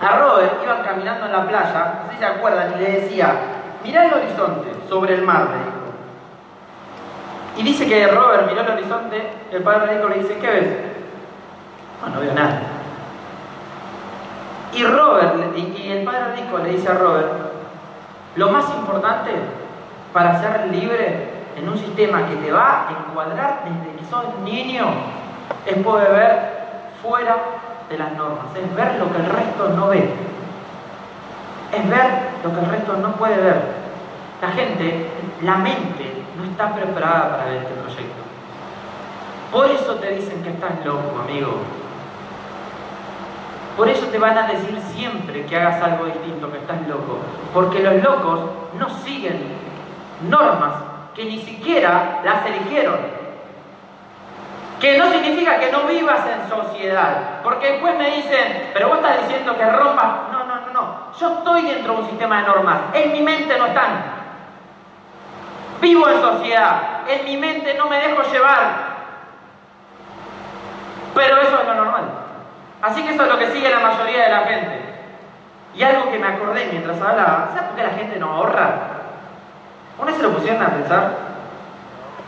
a 0.01 0.17
Robert, 0.17 0.55
iban 0.63 0.83
caminando 0.83 1.27
en 1.27 1.33
la 1.33 1.47
playa, 1.47 1.95
no 2.03 2.09
sé 2.09 2.13
si 2.15 2.19
se 2.19 2.27
acuerdan, 2.27 2.75
y 2.75 2.83
le 2.83 3.01
decía, 3.01 3.35
mirá 3.85 4.05
el 4.07 4.15
horizonte 4.15 4.71
sobre 4.89 5.15
el 5.15 5.23
mar, 5.23 5.49
le 5.51 5.59
dijo. 5.59 5.77
Y 7.59 7.63
dice 7.63 7.89
que 7.89 8.07
Robert 8.09 8.47
miró 8.47 8.61
el 8.63 8.71
horizonte, 8.71 9.31
el 9.53 9.63
Padre 9.63 9.95
Rico 9.95 10.09
le 10.09 10.19
dice, 10.19 10.39
¿qué 10.39 10.51
ves? 10.51 10.69
No, 12.03 12.09
no 12.09 12.21
veo 12.21 12.35
nada. 12.35 12.61
Y 14.77 14.85
Robert, 14.85 15.57
y 15.57 15.91
el 15.91 16.05
padre 16.05 16.35
rico 16.37 16.59
le 16.59 16.71
dice 16.71 16.91
a 16.91 16.95
Robert, 16.95 17.29
lo 18.35 18.51
más 18.51 18.69
importante 18.75 19.31
para 20.13 20.39
ser 20.39 20.67
libre 20.67 21.36
en 21.57 21.69
un 21.69 21.79
sistema 21.79 22.29
que 22.29 22.37
te 22.37 22.53
va 22.53 22.87
a 22.87 22.91
encuadrar 22.91 23.65
desde 23.65 23.97
que 23.97 24.05
sos 24.05 24.25
niño 24.45 24.87
es 25.65 25.77
poder 25.79 26.13
ver 26.13 26.57
fuera 27.03 27.37
de 27.89 27.99
las 27.99 28.13
normas, 28.13 28.47
es 28.55 28.75
ver 28.75 28.97
lo 28.99 29.11
que 29.11 29.19
el 29.19 29.27
resto 29.27 29.69
no 29.71 29.89
ve, 29.89 30.09
es 31.73 31.89
ver 31.89 32.07
lo 32.45 32.53
que 32.53 32.61
el 32.61 32.67
resto 32.67 32.97
no 32.99 33.13
puede 33.13 33.37
ver. 33.37 33.87
La 34.43 34.49
gente, 34.49 35.07
la 35.43 35.57
mente, 35.57 36.25
no 36.37 36.45
está 36.45 36.75
preparada 36.75 37.31
para 37.31 37.45
ver 37.47 37.57
este 37.63 37.75
proyecto. 37.75 38.23
Por 39.51 39.67
eso 39.71 39.95
te 39.95 40.11
dicen 40.11 40.43
que 40.43 40.51
estás 40.51 40.85
loco, 40.85 41.19
amigo. 41.23 41.55
Por 43.79 43.89
eso 43.89 44.07
te 44.07 44.19
van 44.19 44.37
a 44.37 44.47
decir 44.47 44.79
siempre 44.95 45.47
que 45.47 45.57
hagas 45.57 45.83
algo 45.83 46.05
distinto, 46.05 46.51
que 46.53 46.59
estás 46.59 46.87
loco. 46.87 47.19
Porque 47.55 47.81
los 47.81 48.03
locos 48.03 48.41
no 48.79 48.91
siguen 48.91 49.43
normas 50.29 50.75
que 51.17 51.25
ni 51.25 51.41
siquiera 51.41 52.21
las 52.23 52.45
eligieron. 52.45 52.99
Que 54.79 54.99
no 54.99 55.11
significa 55.11 55.59
que 55.59 55.73
no 55.73 55.85
vivas 55.85 56.21
en 56.27 56.51
sociedad. 56.51 57.41
Porque 57.43 57.73
después 57.73 57.97
me 57.97 58.11
dicen, 58.11 58.71
pero 58.75 58.89
vos 58.89 58.99
estás 58.99 59.23
diciendo 59.23 59.57
que 59.57 59.65
rompas. 59.65 60.31
No, 60.31 60.45
no, 60.45 60.57
no, 60.61 60.73
no. 60.75 61.13
Yo 61.19 61.39
estoy 61.39 61.63
dentro 61.63 61.95
de 61.95 62.01
un 62.01 62.09
sistema 62.11 62.43
de 62.43 62.49
normas. 62.49 62.77
En 62.93 63.13
mi 63.13 63.23
mente 63.23 63.59
no 63.59 63.67
están. 63.67 64.05
Vivo 65.81 66.07
en 66.07 66.21
sociedad. 66.21 67.09
En 67.09 67.25
mi 67.25 67.39
mente 67.39 67.73
no 67.75 67.89
me 67.89 67.99
dejo 67.99 68.23
llevar. 68.31 68.97
Pero 71.15 71.41
eso 71.41 71.59
es 71.63 71.67
lo 71.67 71.75
normal. 71.75 72.05
Así 72.83 73.03
que 73.03 73.15
eso 73.15 73.23
es 73.23 73.29
lo 73.31 73.39
que 73.39 73.51
sigue 73.51 73.71
la 73.71 73.81
mayoría 73.81 74.25
de 74.25 74.31
la 74.31 74.41
gente. 74.41 74.81
Y 75.75 75.83
algo 75.83 76.11
que 76.11 76.19
me 76.19 76.29
acordé 76.29 76.69
mientras 76.71 77.01
hablaba, 77.01 77.49
¿sabes 77.55 77.69
por 77.69 77.77
qué 77.77 77.83
la 77.83 77.91
gente 77.91 78.19
no 78.19 78.33
ahorra? 78.33 79.06
¿Una 79.99 80.13
se 80.13 80.23
lo 80.23 80.33
pusieron 80.33 80.63
a 80.63 80.69
pensar? 80.69 81.11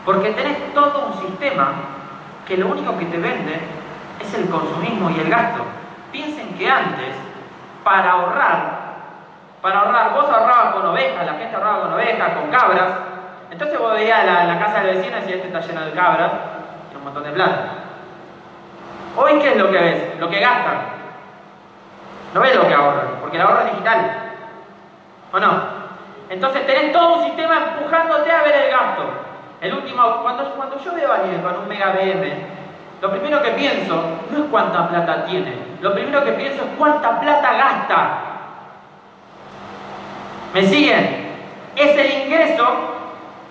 Porque 0.05 0.31
tenés 0.31 0.73
todo 0.73 1.07
un 1.07 1.27
sistema 1.27 1.73
que 2.47 2.57
lo 2.57 2.67
único 2.67 2.97
que 2.97 3.05
te 3.05 3.17
vende 3.17 3.59
es 4.19 4.33
el 4.33 4.49
consumismo 4.49 5.09
y 5.11 5.19
el 5.19 5.29
gasto. 5.29 5.63
Piensen 6.11 6.55
que 6.57 6.69
antes, 6.69 7.15
para 7.83 8.11
ahorrar, 8.11 8.79
para 9.61 9.81
ahorrar, 9.81 10.13
vos 10.13 10.25
ahorrabas 10.25 10.73
con 10.73 10.85
ovejas, 10.87 11.25
la 11.25 11.33
gente 11.33 11.55
ahorraba 11.55 11.81
con 11.81 11.93
ovejas, 11.93 12.37
con 12.37 12.49
cabras. 12.49 12.91
Entonces 13.51 13.77
vos 13.77 13.93
veías 13.93 14.25
la, 14.25 14.45
la 14.45 14.59
casa 14.59 14.81
del 14.81 14.97
vecino 14.97 15.17
y 15.17 15.21
decías, 15.21 15.37
este 15.37 15.47
está 15.47 15.59
lleno 15.59 15.85
de 15.85 15.91
cabras, 15.91 16.31
y 16.91 16.95
un 16.95 17.03
montón 17.03 17.23
de 17.23 17.31
plata. 17.31 17.69
Hoy, 19.15 19.39
¿qué 19.39 19.51
es 19.51 19.57
lo 19.57 19.71
que 19.71 19.77
ves? 19.77 20.19
Lo 20.19 20.29
que 20.29 20.39
gastan. 20.39 20.77
No 22.33 22.41
ves 22.41 22.55
lo 22.55 22.67
que 22.67 22.73
ahorran, 22.73 23.07
porque 23.21 23.37
el 23.37 23.43
ahorro 23.43 23.61
es 23.61 23.71
digital. 23.71 24.11
¿O 25.31 25.39
no? 25.39 25.78
Entonces 26.29 26.65
tenés 26.67 26.91
todo 26.91 27.17
un 27.17 27.25
sistema 27.25 27.57
empujándote 27.57 28.31
a 28.31 28.43
ver 28.43 28.55
el 28.55 28.71
gasto. 28.71 29.03
El 29.61 29.73
último, 29.73 30.21
cuando, 30.21 30.51
cuando 30.55 30.79
yo 30.79 30.93
veo 30.93 31.11
a 31.11 31.15
alguien 31.15 31.41
con 31.41 31.57
un 31.57 31.67
mega 31.67 31.91
BM, 31.91 32.59
lo 33.01 33.11
primero 33.11 33.41
que 33.41 33.51
pienso 33.51 34.03
no 34.29 34.43
es 34.43 34.49
cuánta 34.49 34.87
plata 34.87 35.25
tiene, 35.25 35.55
lo 35.81 35.93
primero 35.93 36.23
que 36.23 36.33
pienso 36.33 36.63
es 36.63 36.69
cuánta 36.77 37.19
plata 37.19 37.53
gasta. 37.53 38.17
¿Me 40.53 40.63
siguen? 40.63 41.29
Es 41.75 41.97
el 41.97 42.23
ingreso 42.23 42.65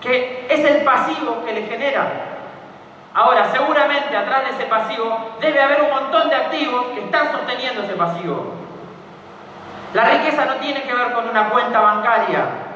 que 0.01 0.47
es 0.49 0.64
el 0.64 0.85
pasivo 0.85 1.45
que 1.45 1.53
le 1.53 1.62
genera. 1.62 2.07
Ahora, 3.14 3.47
seguramente 3.51 4.17
atrás 4.17 4.45
de 4.45 4.51
ese 4.51 4.64
pasivo 4.67 5.37
debe 5.41 5.61
haber 5.61 5.83
un 5.83 5.91
montón 5.91 6.29
de 6.29 6.37
activos 6.37 6.87
que 6.95 7.01
están 7.01 7.33
sosteniendo 7.33 7.83
ese 7.83 7.95
pasivo. 7.95 8.55
La 9.95 10.05
riqueza 10.05 10.45
no 10.45 10.55
tiene 10.57 10.83
que 10.83 10.95
ver 10.95 11.12
con 11.12 11.29
una 11.29 11.49
cuenta 11.49 11.81
bancaria. 11.81 12.67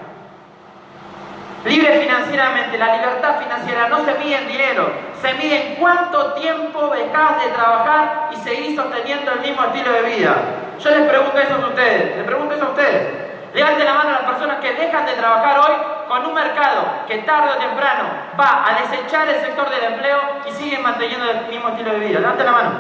Libre 1.65 2.01
financieramente, 2.01 2.77
la 2.77 2.97
libertad 2.97 3.39
financiera 3.39 3.89
no 3.89 4.05
se 4.05 4.15
mide 4.15 4.37
en 4.37 4.49
dinero, 4.49 4.91
se 5.21 5.33
mide 5.35 5.69
en 5.69 5.75
cuánto 5.77 6.33
tiempo 6.33 6.89
dejas 6.89 7.41
de 7.41 7.51
trabajar 7.51 8.31
y 8.33 8.37
seguís 8.37 8.75
sosteniendo 8.75 9.31
el 9.31 9.41
mismo 9.41 9.63
estilo 9.65 9.93
de 9.93 10.03
vida. 10.03 10.35
Yo 10.81 10.91
les 10.91 11.09
pregunto 11.09 11.39
eso 11.39 11.55
a 11.55 11.69
ustedes, 11.69 12.17
les 12.17 12.27
pregunto 12.27 12.55
eso 12.55 12.65
a 12.65 12.71
ustedes. 12.71 13.33
Levanten 13.55 13.85
la 13.85 13.95
mano 13.95 14.09
a 14.09 14.13
las 14.13 14.23
personas 14.23 14.59
que 14.61 14.73
dejan 14.73 15.07
de 15.07 15.13
trabajar 15.13 15.61
hoy 15.61 15.77
con 16.09 16.27
un 16.27 16.35
mercado 16.35 16.85
que 17.07 17.19
tarde 17.19 17.51
o 17.53 17.59
temprano 17.59 18.05
va 18.41 18.65
a 18.67 18.81
desechar 18.81 19.29
el 19.29 19.41
sector 19.41 19.71
del 19.71 19.85
empleo 19.85 20.19
y 20.49 20.53
siguen 20.53 20.83
manteniendo 20.83 21.31
el 21.31 21.47
mismo 21.47 21.69
estilo 21.69 21.93
de 21.93 21.99
vida. 21.99 22.19
Levanten 22.19 22.47
la 22.47 22.53
mano. 22.53 22.71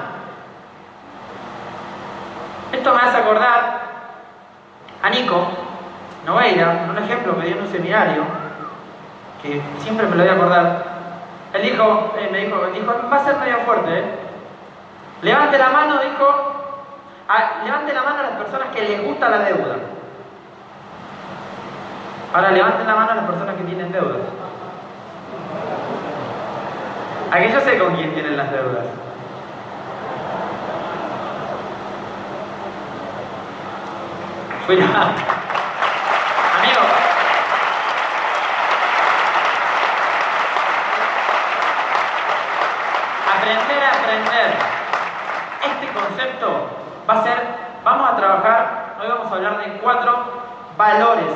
Esto 2.72 2.94
me 2.94 3.00
hace 3.00 3.18
acordar 3.18 3.80
a 5.02 5.10
Nico 5.10 5.46
Noveira, 6.26 6.86
un 6.90 6.98
ejemplo 6.98 7.38
que 7.38 7.46
dio 7.46 7.56
en 7.56 7.62
un 7.62 7.70
seminario, 7.70 8.41
que 9.42 9.60
siempre 9.80 10.06
me 10.06 10.16
lo 10.16 10.22
voy 10.22 10.32
a 10.32 10.36
acordar. 10.36 10.84
Él 11.54 11.62
dijo, 11.62 12.14
eh, 12.18 12.28
me 12.30 12.38
dijo, 12.38 12.66
dijo, 12.72 12.94
va 13.12 13.16
a 13.16 13.24
ser 13.24 13.36
medio 13.36 13.58
fuerte, 13.58 13.98
¿eh? 13.98 14.04
Levante 15.22 15.58
la 15.58 15.68
mano, 15.68 15.98
dijo, 15.98 16.52
levante 17.64 17.92
la 17.92 18.02
mano 18.02 18.18
a 18.20 18.22
las 18.22 18.32
personas 18.32 18.68
que 18.74 18.82
les 18.82 19.04
gusta 19.04 19.28
la 19.28 19.38
deuda. 19.38 19.76
Ahora 22.34 22.50
levanten 22.50 22.86
la 22.86 22.94
mano 22.94 23.10
a 23.10 23.14
las 23.16 23.24
personas 23.26 23.54
que 23.56 23.64
tienen 23.64 23.92
deudas. 23.92 24.20
Aquí 27.30 27.52
yo 27.52 27.60
sé 27.60 27.78
con 27.78 27.94
quién 27.94 28.12
tienen 28.12 28.36
las 28.36 28.50
deudas. 28.50 28.84
Cuidado. 34.66 35.10
Amigo. 36.58 36.80
Aprender 43.34 43.82
a 43.82 43.90
aprender. 43.90 44.54
Este 45.62 45.86
vamos 47.84 48.10
a 48.10 48.16
trabajar, 48.16 48.96
hoy 49.00 49.08
vamos 49.08 49.30
a 49.30 49.34
hablar 49.34 49.64
de 49.64 49.72
cuatro 49.78 50.24
valores 50.76 51.34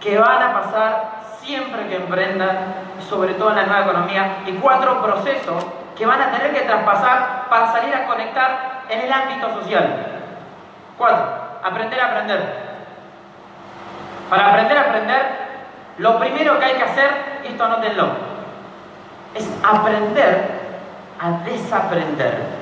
que 0.00 0.18
van 0.18 0.42
a 0.42 0.52
pasar 0.52 1.20
siempre 1.40 1.88
que 1.88 1.96
emprendan, 1.96 2.74
sobre 3.08 3.34
todo 3.34 3.50
en 3.50 3.56
la 3.56 3.66
nueva 3.66 3.82
economía, 3.82 4.36
y 4.46 4.52
cuatro 4.52 5.02
procesos 5.02 5.64
que 5.96 6.06
van 6.06 6.20
a 6.20 6.30
tener 6.30 6.52
que 6.52 6.60
traspasar 6.60 7.46
para 7.48 7.72
salir 7.72 7.94
a 7.94 8.06
conectar 8.06 8.82
en 8.88 9.00
el 9.00 9.12
ámbito 9.12 9.50
social. 9.60 10.06
Cuatro, 10.96 11.26
aprender 11.62 12.00
a 12.00 12.06
aprender. 12.06 12.70
Para 14.28 14.48
aprender 14.48 14.78
a 14.78 14.80
aprender, 14.82 15.22
lo 15.98 16.18
primero 16.18 16.58
que 16.58 16.64
hay 16.64 16.74
que 16.74 16.84
hacer, 16.84 17.40
esto 17.44 17.64
anótenlo, 17.64 18.08
es 19.34 19.48
aprender 19.62 20.60
a 21.20 21.44
desaprender. 21.44 22.59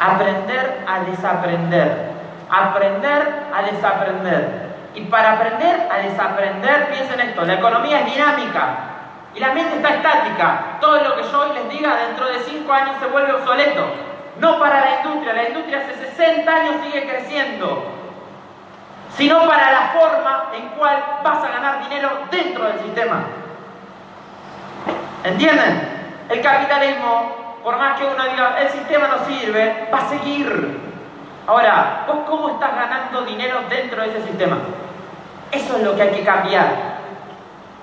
Aprender 0.00 0.84
a 0.88 1.00
desaprender. 1.00 2.10
Aprender 2.50 3.44
a 3.54 3.62
desaprender. 3.62 4.70
Y 4.94 5.02
para 5.02 5.32
aprender 5.32 5.88
a 5.90 5.98
desaprender, 5.98 6.88
piensen 6.88 7.20
esto, 7.20 7.44
la 7.44 7.54
economía 7.54 8.00
es 8.00 8.14
dinámica 8.14 8.90
y 9.34 9.40
la 9.40 9.52
mente 9.52 9.76
está 9.76 9.90
estática. 9.90 10.78
Todo 10.80 10.96
lo 11.04 11.16
que 11.16 11.22
yo 11.22 11.40
hoy 11.40 11.50
les 11.54 11.68
diga 11.70 11.96
dentro 11.96 12.26
de 12.26 12.40
5 12.40 12.72
años 12.72 12.96
se 12.98 13.06
vuelve 13.06 13.32
obsoleto. 13.32 13.86
No 14.40 14.58
para 14.58 14.80
la 14.80 15.00
industria, 15.02 15.34
la 15.34 15.48
industria 15.48 15.80
hace 15.80 15.94
60 15.94 16.50
años 16.50 16.74
sigue 16.84 17.06
creciendo, 17.06 17.92
sino 19.16 19.46
para 19.46 19.70
la 19.70 19.80
forma 19.92 20.50
en 20.56 20.68
cual 20.70 20.96
vas 21.22 21.44
a 21.44 21.48
ganar 21.48 21.88
dinero 21.88 22.10
dentro 22.30 22.64
del 22.64 22.80
sistema. 22.80 23.24
¿Entienden? 25.22 26.00
El 26.30 26.40
capitalismo, 26.40 27.49
por 27.62 27.76
más 27.76 27.98
que 27.98 28.06
uno 28.06 28.24
diga, 28.24 28.60
el 28.60 28.68
sistema 28.70 29.08
no 29.08 29.24
sirve, 29.24 29.88
va 29.92 29.98
a 29.98 30.08
seguir. 30.08 30.80
Ahora, 31.46 32.04
¿vos 32.06 32.18
cómo 32.28 32.50
estás 32.50 32.74
ganando 32.74 33.22
dinero 33.22 33.60
dentro 33.68 34.02
de 34.02 34.08
ese 34.10 34.22
sistema? 34.28 34.58
Eso 35.52 35.76
es 35.76 35.82
lo 35.82 35.94
que 35.94 36.02
hay 36.02 36.10
que 36.10 36.24
cambiar. 36.24 36.68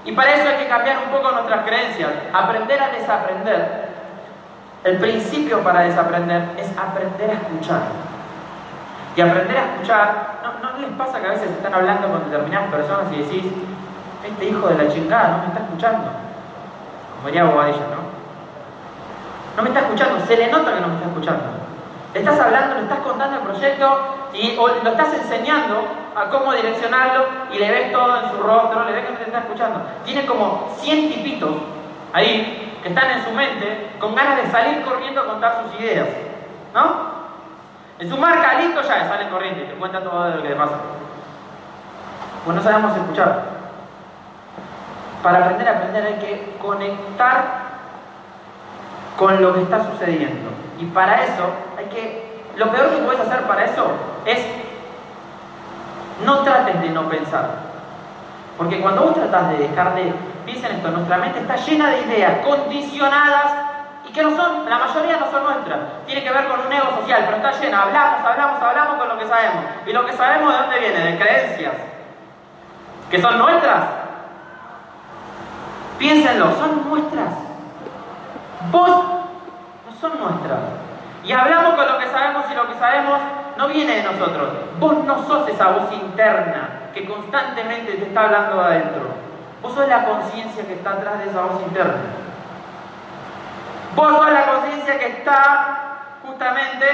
Y 0.06 0.14
para 0.14 0.36
eso 0.36 0.48
hay 0.48 0.64
que 0.64 0.70
cambiar 0.70 0.98
un 1.06 1.12
poco 1.12 1.32
nuestras 1.32 1.66
creencias, 1.66 2.10
aprender 2.34 2.82
a 2.82 2.90
desaprender. 2.90 3.88
El 4.84 4.98
principio 5.00 5.62
para 5.62 5.82
desaprender 5.82 6.44
es 6.58 6.70
aprender 6.78 7.30
a 7.30 7.34
escuchar. 7.34 7.82
Y 9.16 9.22
aprender 9.22 9.58
a 9.58 9.74
escuchar, 9.74 10.40
¿no, 10.44 10.72
¿no 10.72 10.78
les 10.78 10.92
pasa 10.92 11.20
que 11.20 11.28
a 11.28 11.32
veces 11.32 11.50
están 11.50 11.74
hablando 11.74 12.08
con 12.08 12.32
determinadas 12.32 12.70
personas 12.72 13.12
y 13.12 13.18
decís, 13.18 13.52
este 14.26 14.46
hijo 14.46 14.68
de 14.68 14.84
la 14.84 14.92
chingada 14.92 15.28
no 15.30 15.38
me 15.40 15.48
está 15.48 15.60
escuchando? 15.60 16.12
Como 17.16 17.28
diría 17.28 17.44
Bobadilla, 17.44 17.78
¿no? 17.78 18.07
No 19.58 19.64
me 19.64 19.70
está 19.70 19.82
escuchando, 19.82 20.24
se 20.28 20.38
le 20.38 20.51
nota 20.51 20.72
que 20.76 20.82
no 20.82 20.88
me 20.88 20.93
está 20.93 21.08
escuchando. 21.08 21.43
Le 22.14 22.20
estás 22.20 22.39
hablando, 22.39 22.76
le 22.76 22.82
estás 22.84 22.99
contando 22.99 23.38
el 23.38 23.41
proyecto 23.41 24.30
y 24.32 24.55
lo 24.55 24.91
estás 24.91 25.14
enseñando 25.16 25.82
a 26.16 26.30
cómo 26.30 26.53
direccionarlo 26.53 27.26
y 27.51 27.58
le 27.58 27.72
ves 27.72 27.91
todo 27.91 28.22
en 28.22 28.30
su 28.30 28.38
rostro, 28.38 28.86
le 28.86 28.91
ves 28.91 29.05
que 29.05 29.12
no 29.14 29.18
te 29.18 29.24
está 29.24 29.39
escuchando. 29.39 29.82
Tiene 30.05 30.28
como 30.28 30.76
100 30.78 31.10
tipitos 31.12 31.55
ahí 32.14 32.80
que 32.84 32.89
están 32.89 33.10
en 33.10 33.26
su 33.26 33.32
mente 33.32 33.93
con 33.99 34.14
ganas 34.14 34.38
de 34.38 34.51
salir 34.51 34.84
corriendo 34.84 35.22
a 35.22 35.26
contar 35.26 35.64
sus 35.64 35.82
ideas. 35.82 36.08
¿No? 36.76 37.18
En 37.97 38.08
su 38.08 38.16
marca, 38.16 38.60
listo 38.60 38.84
ya, 38.84 39.08
salen 39.08 39.30
corriendo 39.30 39.64
y 39.64 39.66
te 39.66 39.74
cuentan 39.74 40.03
todo 40.03 40.30
lo 40.30 40.43
que 40.43 40.49
le 40.49 40.55
pasa. 40.55 40.76
Pues 42.45 42.55
no 42.55 42.62
sabemos 42.62 42.95
escuchar. 42.95 43.41
Para 45.24 45.39
aprender 45.39 45.68
a 45.68 45.72
aprender 45.72 46.05
hay 46.05 46.20
que 46.20 46.58
conectar 46.62 47.66
con 49.18 49.41
lo 49.41 49.53
que 49.53 49.63
está 49.63 49.84
sucediendo. 49.91 50.49
Y 50.80 50.86
para 50.86 51.24
eso 51.24 51.43
hay 51.78 51.86
que, 51.86 52.43
lo 52.55 52.72
peor 52.72 52.89
que 52.91 52.97
puedes 52.97 53.20
hacer 53.20 53.41
para 53.41 53.65
eso 53.65 53.88
es 54.26 54.39
no 56.24 56.39
trates 56.39 56.80
de 56.82 56.89
no 56.89 57.09
pensar. 57.09 57.68
Porque 58.57 58.80
cuando 58.80 59.03
vos 59.03 59.15
tratas 59.15 59.49
de 59.51 59.57
dejar 59.68 59.95
de, 59.95 60.13
piensa 60.45 60.70
en 60.70 60.78
esto, 60.78 60.89
nuestra 60.89 61.18
mente 61.18 61.39
está 61.39 61.55
llena 61.55 61.89
de 61.89 62.01
ideas 62.01 62.45
condicionadas 62.45 63.51
y 64.07 64.11
que 64.11 64.24
no 64.24 64.36
son, 64.36 64.68
la 64.70 64.80
mayoría 64.80 65.18
no 65.18 65.30
son 65.32 65.43
nuestras. 65.43 65.80
Tiene 66.05 66.24
que 66.24 66.32
ver 66.32 66.47
con 66.47 66.65
un 66.65 66.72
ego 66.72 67.01
social, 67.01 67.24
pero 67.26 67.38
está 67.38 67.51
llena, 67.59 67.84
hablamos, 67.84 68.26
hablamos, 68.26 68.61
hablamos 68.61 68.97
con 68.97 69.09
lo 69.09 69.18
que 69.20 69.28
sabemos. 69.28 69.63
Y 69.86 69.93
lo 69.93 70.05
que 70.05 70.13
sabemos 70.13 70.53
de 70.53 70.59
dónde 70.59 70.80
viene, 70.80 70.99
de 71.11 71.20
creencias. 71.20 71.74
Que 73.11 73.22
son 73.22 73.38
nuestras. 73.38 73.84
Piénsenlo, 75.99 76.51
son 76.57 76.89
nuestras. 76.89 77.47
Vos 78.72 78.89
no 78.89 79.95
son 79.99 80.20
nuestras. 80.20 80.60
Y 81.24 81.32
hablamos 81.32 81.76
con 81.76 81.88
lo 81.88 81.99
que 81.99 82.08
sabemos 82.08 82.45
y 82.51 82.55
lo 82.55 82.68
que 82.68 82.76
sabemos 82.76 83.20
no 83.58 83.68
viene 83.68 83.97
de 83.97 84.03
nosotros. 84.03 84.49
Vos 84.80 85.03
no 85.05 85.26
sos 85.26 85.47
esa 85.49 85.70
voz 85.70 85.91
interna 85.91 86.70
que 86.93 87.05
constantemente 87.08 87.93
te 87.93 88.05
está 88.05 88.22
hablando 88.24 88.58
de 88.58 88.66
adentro. 88.66 89.01
Vos 89.62 89.74
sos 89.74 89.88
la 89.88 90.05
conciencia 90.05 90.66
que 90.66 90.74
está 90.74 90.91
atrás 90.91 91.20
de 91.20 91.30
esa 91.30 91.41
voz 91.41 91.62
interna. 91.64 92.01
Vos 93.95 94.08
sos 94.16 94.32
la 94.32 94.45
conciencia 94.45 94.99
que 94.99 95.08
está 95.08 95.97
justamente 96.26 96.86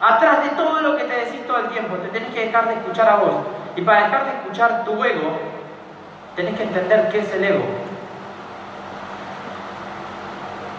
atrás 0.00 0.42
de 0.44 0.50
todo 0.50 0.80
lo 0.80 0.96
que 0.96 1.04
te 1.04 1.24
decís 1.24 1.46
todo 1.46 1.58
el 1.58 1.68
tiempo. 1.68 1.96
Te 1.96 2.08
tenés 2.08 2.34
que 2.34 2.46
dejar 2.46 2.68
de 2.68 2.74
escuchar 2.74 3.08
a 3.08 3.16
vos. 3.16 3.34
Y 3.76 3.82
para 3.82 4.04
dejar 4.04 4.24
de 4.24 4.30
escuchar 4.32 4.84
tu 4.84 5.04
ego, 5.04 5.38
tenés 6.34 6.56
que 6.56 6.64
entender 6.64 7.08
qué 7.10 7.20
es 7.20 7.32
el 7.32 7.44
ego. 7.44 7.64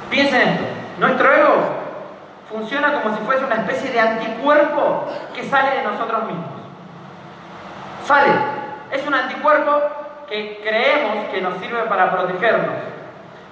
Piensen 0.09 0.41
esto. 0.41 0.65
Nuestro 0.99 1.33
ego 1.33 1.55
funciona 2.49 2.93
como 2.93 3.15
si 3.15 3.23
fuese 3.23 3.45
una 3.45 3.55
especie 3.55 3.91
de 3.91 3.99
anticuerpo 3.99 5.07
que 5.35 5.43
sale 5.43 5.77
de 5.77 5.83
nosotros 5.83 6.23
mismos. 6.23 6.45
Sale. 8.05 8.31
Es 8.91 9.05
un 9.05 9.13
anticuerpo 9.13 9.81
que 10.29 10.61
creemos 10.63 11.27
que 11.29 11.41
nos 11.41 11.57
sirve 11.57 11.81
para 11.83 12.09
protegernos. 12.11 12.75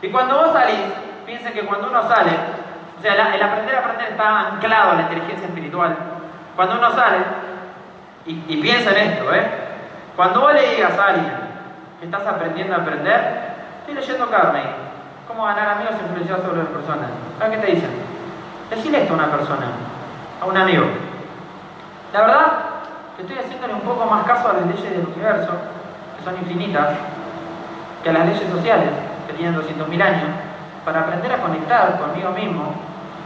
Y 0.01 0.09
cuando 0.09 0.37
vos 0.37 0.53
salís, 0.53 0.79
piensen 1.25 1.53
que 1.53 1.65
cuando 1.65 1.89
uno 1.89 2.07
sale, 2.07 2.31
o 2.97 3.01
sea, 3.01 3.35
el 3.35 3.43
aprender 3.43 3.75
a 3.75 3.79
aprender 3.79 4.11
está 4.11 4.39
anclado 4.47 4.91
a 4.91 4.95
la 4.95 5.01
inteligencia 5.03 5.47
espiritual. 5.47 5.95
Cuando 6.55 6.77
uno 6.77 6.91
sale, 6.91 7.17
y, 8.25 8.43
y 8.47 8.57
piensa 8.61 8.91
en 8.91 9.09
esto, 9.11 9.33
¿eh? 9.33 9.45
Cuando 10.15 10.41
vos 10.41 10.53
le 10.53 10.75
digas 10.75 10.97
a 10.97 11.07
alguien 11.07 11.33
que 11.99 12.05
estás 12.05 12.25
aprendiendo 12.25 12.75
a 12.75 12.79
aprender, 12.79 13.53
estoy 13.79 13.95
leyendo 13.95 14.29
Carnegie, 14.29 14.71
cómo 15.27 15.45
ganar 15.45 15.69
amigos 15.69 15.95
e 15.99 16.03
influenciar 16.03 16.41
sobre 16.41 16.57
las 16.59 16.67
personas. 16.67 17.09
¿Sabes 17.39 17.57
qué 17.57 17.65
te 17.65 17.71
dicen? 17.73 17.89
Decirle 18.69 19.01
esto 19.01 19.13
a 19.13 19.17
una 19.17 19.31
persona, 19.31 19.67
a 20.41 20.45
un 20.45 20.57
amigo. 20.57 20.85
La 22.13 22.21
verdad 22.21 22.45
que 23.15 23.23
estoy 23.23 23.37
haciéndole 23.37 23.73
un 23.73 23.81
poco 23.81 24.05
más 24.05 24.25
caso 24.25 24.49
a 24.49 24.53
las 24.53 24.65
leyes 24.67 24.89
del 24.89 25.05
universo, 25.05 25.51
que 26.17 26.23
son 26.23 26.35
infinitas, 26.37 26.89
que 28.03 28.09
a 28.09 28.13
las 28.13 28.25
leyes 28.27 28.49
sociales, 28.49 28.89
que 29.27 29.33
tienen 29.33 29.55
200.000 29.59 30.01
años, 30.01 30.29
para 30.83 31.01
aprender 31.01 31.31
a 31.31 31.41
conectar 31.41 31.99
conmigo 31.99 32.31
mismo, 32.31 32.73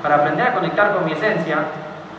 para 0.02 0.16
aprender 0.16 0.48
a 0.48 0.54
conectar 0.54 0.94
con 0.94 1.06
mi 1.06 1.12
esencia, 1.12 1.58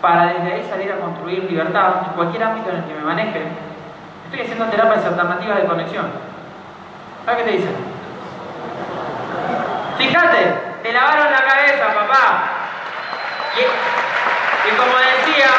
para 0.02 0.26
desde 0.26 0.52
ahí 0.52 0.66
salir 0.68 0.92
a 0.92 1.00
construir 1.00 1.44
libertad 1.44 2.08
en 2.08 2.12
cualquier 2.14 2.44
ámbito 2.44 2.70
en 2.70 2.76
el 2.76 2.84
que 2.84 2.94
me 2.94 3.02
maneje. 3.02 3.42
Estoy 4.26 4.40
haciendo 4.42 4.66
terapias 4.66 5.04
alternativas 5.04 5.56
de 5.56 5.64
conexión. 5.64 6.06
¿Sabes 7.24 7.42
qué 7.42 7.50
te 7.50 7.56
dicen? 7.56 7.89
Fíjate, 10.00 10.54
te 10.82 10.92
lavaron 10.94 11.30
la 11.30 11.44
cabeza, 11.44 11.92
papá. 11.92 12.42
Y, 13.54 14.70
como 14.74 14.96
decía, 14.96 15.50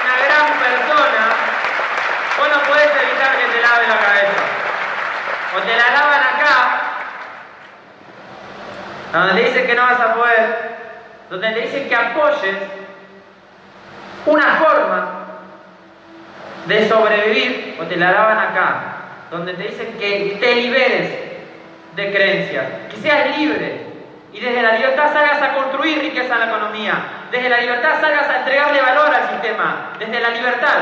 una 0.00 0.16
gran 0.24 0.46
persona, 0.58 1.22
vos 2.38 2.48
no 2.48 2.62
podés 2.62 2.88
evitar 3.02 3.36
que 3.36 3.44
te 3.52 3.60
lave 3.60 3.86
la 3.86 3.98
cabeza. 3.98 4.42
O 5.54 5.60
te 5.60 5.76
la 5.76 5.90
lavan 5.90 6.22
acá, 6.22 6.80
donde 9.12 9.34
te 9.34 9.48
dicen 9.48 9.66
que 9.66 9.74
no 9.74 9.82
vas 9.82 10.00
a 10.00 10.14
poder, 10.14 10.76
donde 11.28 11.50
te 11.50 11.60
dicen 11.60 11.86
que 11.86 11.94
apoyes 11.94 12.56
una 14.24 14.54
forma 14.54 15.08
de 16.64 16.88
sobrevivir, 16.88 17.76
o 17.78 17.84
te 17.84 17.96
la 17.96 18.10
lavan 18.10 18.38
acá, 18.38 18.80
donde 19.30 19.52
te 19.52 19.64
dicen 19.64 19.98
que 19.98 20.38
te 20.40 20.54
liberes 20.54 21.33
de 21.94 22.12
creencias, 22.12 22.64
que 22.90 22.96
seas 22.96 23.36
libre 23.36 23.84
y 24.32 24.40
desde 24.40 24.62
la 24.62 24.72
libertad 24.72 25.12
salgas 25.12 25.40
a 25.40 25.54
construir 25.54 26.00
riqueza 26.00 26.34
en 26.34 26.40
la 26.40 26.46
economía, 26.46 26.94
desde 27.30 27.48
la 27.48 27.58
libertad 27.58 28.00
salgas 28.00 28.28
a 28.28 28.38
entregarle 28.38 28.82
valor 28.82 29.14
al 29.14 29.28
sistema, 29.30 29.92
desde 29.98 30.20
la 30.20 30.30
libertad. 30.30 30.78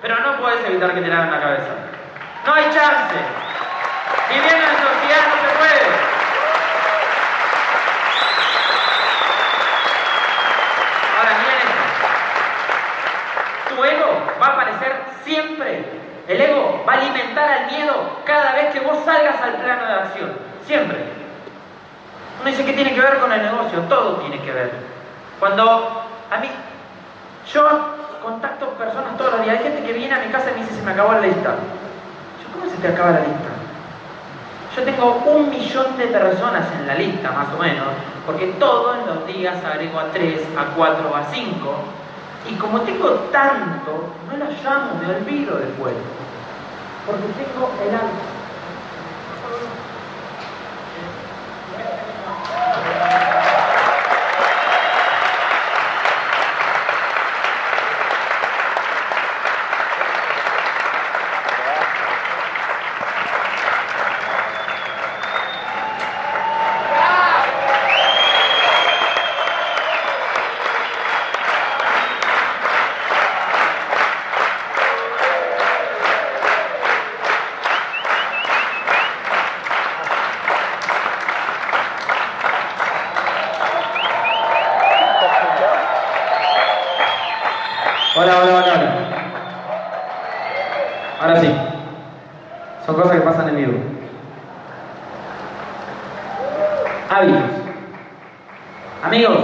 Pero 0.00 0.18
no 0.20 0.38
puedes 0.38 0.64
evitar 0.64 0.94
que 0.94 1.02
te 1.02 1.08
laven 1.08 1.30
la 1.30 1.40
cabeza. 1.40 1.74
No 2.46 2.54
hay 2.54 2.64
chance. 2.64 3.16
Viviendo 4.30 4.64
en 4.64 4.76
sociedad 4.78 5.26
no 5.28 5.34
se 5.42 5.58
puede. 5.58 5.86
Ahora 11.18 11.32
miren. 11.42 11.68
Tu 13.68 13.84
ego 13.84 14.10
va 14.40 14.46
a 14.46 14.50
aparecer 14.52 14.92
siempre 15.22 15.99
el 16.30 16.40
ego 16.40 16.84
va 16.88 16.92
a 16.92 16.96
alimentar 16.96 17.48
al 17.50 17.66
miedo 17.66 17.92
cada 18.24 18.54
vez 18.54 18.72
que 18.72 18.78
vos 18.80 18.98
salgas 19.04 19.42
al 19.42 19.56
plano 19.56 19.84
de 19.84 19.92
acción. 19.94 20.30
Siempre. 20.64 20.98
Uno 22.40 22.50
dice 22.50 22.64
que 22.64 22.72
tiene 22.72 22.94
que 22.94 23.00
ver 23.00 23.18
con 23.18 23.32
el 23.32 23.42
negocio. 23.42 23.80
Todo 23.88 24.16
tiene 24.16 24.40
que 24.40 24.52
ver. 24.52 24.70
Cuando 25.40 26.04
a 26.30 26.36
mí, 26.38 26.48
yo 27.52 27.96
contacto 28.22 28.66
personas 28.70 29.16
todos 29.18 29.32
los 29.32 29.42
días. 29.42 29.58
Hay 29.58 29.64
gente 29.64 29.82
que 29.84 29.92
viene 29.92 30.14
a 30.14 30.18
mi 30.18 30.30
casa 30.30 30.50
y 30.50 30.54
me 30.54 30.60
dice, 30.60 30.76
se 30.76 30.82
me 30.82 30.92
acabó 30.92 31.14
la 31.14 31.20
lista. 31.20 31.50
Yo, 31.50 32.52
¿cómo 32.52 32.70
se 32.70 32.76
te 32.76 32.88
acaba 32.88 33.10
la 33.10 33.20
lista? 33.20 33.50
Yo 34.76 34.82
tengo 34.84 35.22
un 35.26 35.50
millón 35.50 35.98
de 35.98 36.06
personas 36.06 36.64
en 36.78 36.86
la 36.86 36.94
lista, 36.94 37.32
más 37.32 37.48
o 37.52 37.60
menos, 37.60 37.88
porque 38.24 38.46
todos 38.60 38.98
los 39.04 39.26
días 39.26 39.56
agrego 39.64 39.98
a 39.98 40.04
tres, 40.12 40.42
a 40.56 40.76
cuatro, 40.76 41.12
a 41.16 41.24
cinco. 41.24 41.74
Y 42.48 42.54
como 42.54 42.80
tengo 42.82 43.10
tanto, 43.32 44.14
no 44.30 44.36
la 44.36 44.46
llamo, 44.62 44.92
me 45.00 45.12
olvido 45.12 45.56
después. 45.56 45.94
Porque 47.06 47.26
tengo 47.32 47.70
el 47.82 47.94
alma. 47.94 48.40
Hola, 88.22 88.38
hola, 88.38 88.56
hola, 88.56 88.72
hola. 88.74 88.90
Ahora 91.22 91.40
sí. 91.40 91.50
Son 92.84 92.94
cosas 92.94 93.12
que 93.12 93.20
pasan 93.22 93.48
en 93.48 93.56
vivo. 93.56 93.78
Hábitos. 97.08 97.50
Amigos, 99.04 99.38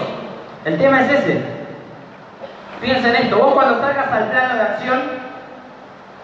el 0.66 0.76
tema 0.76 1.00
es 1.00 1.10
ese. 1.10 1.42
Piensa 2.82 3.08
en 3.08 3.16
esto, 3.16 3.38
vos 3.38 3.54
cuando 3.54 3.80
salgas 3.80 4.12
al 4.12 4.30
plano 4.30 4.54
de 4.56 4.60
acción 4.60 5.02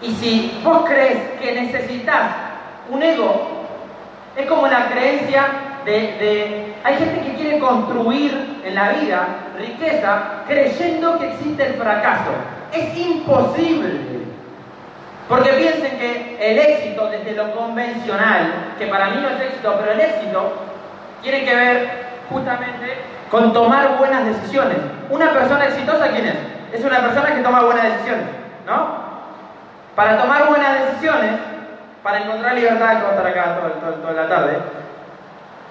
y 0.01 0.11
si 0.11 0.61
vos 0.63 0.83
crees 0.85 1.39
que 1.41 1.59
necesitas 1.59 2.23
un 2.91 3.01
ego, 3.01 3.63
es 4.35 4.45
como 4.45 4.67
la 4.67 4.89
creencia 4.89 5.47
de, 5.85 6.73
Hay 6.83 6.97
gente 6.97 7.21
que 7.21 7.33
quiere 7.35 7.59
construir 7.59 8.61
en 8.63 8.75
la 8.75 8.89
vida 8.89 9.27
riqueza 9.57 10.43
creyendo 10.47 11.19
que 11.19 11.31
existe 11.31 11.65
el 11.65 11.73
fracaso. 11.75 12.31
Es 12.71 12.97
imposible. 12.97 14.13
Porque 15.29 15.53
piensen 15.53 15.97
que 15.97 16.37
el 16.39 16.59
éxito 16.59 17.09
desde 17.09 17.33
lo 17.33 17.55
convencional, 17.55 18.73
que 18.77 18.87
para 18.87 19.09
mí 19.09 19.21
no 19.21 19.29
es 19.29 19.41
éxito, 19.41 19.75
pero 19.79 19.93
el 19.93 20.01
éxito 20.01 20.53
tiene 21.21 21.45
que 21.45 21.55
ver 21.55 21.89
justamente 22.29 22.97
con 23.33 23.51
tomar 23.51 23.97
buenas 23.97 24.25
decisiones. 24.27 24.77
Una 25.09 25.31
persona 25.31 25.65
exitosa, 25.65 26.07
¿quién 26.09 26.27
es? 26.27 26.35
Es 26.71 26.85
una 26.85 26.99
persona 26.99 27.33
que 27.33 27.41
toma 27.41 27.63
buenas 27.63 27.85
decisiones, 27.85 28.25
¿no? 28.67 28.89
Para 29.95 30.19
tomar 30.19 30.49
buenas 30.49 30.85
decisiones, 30.85 31.31
para 32.03 32.19
encontrar 32.19 32.53
libertad, 32.53 32.97
que 32.97 33.03
va 33.03 33.09
a 33.09 33.11
estar 33.13 33.25
acá 33.25 33.57
toda 34.03 34.13
la 34.13 34.29
tarde, 34.29 34.57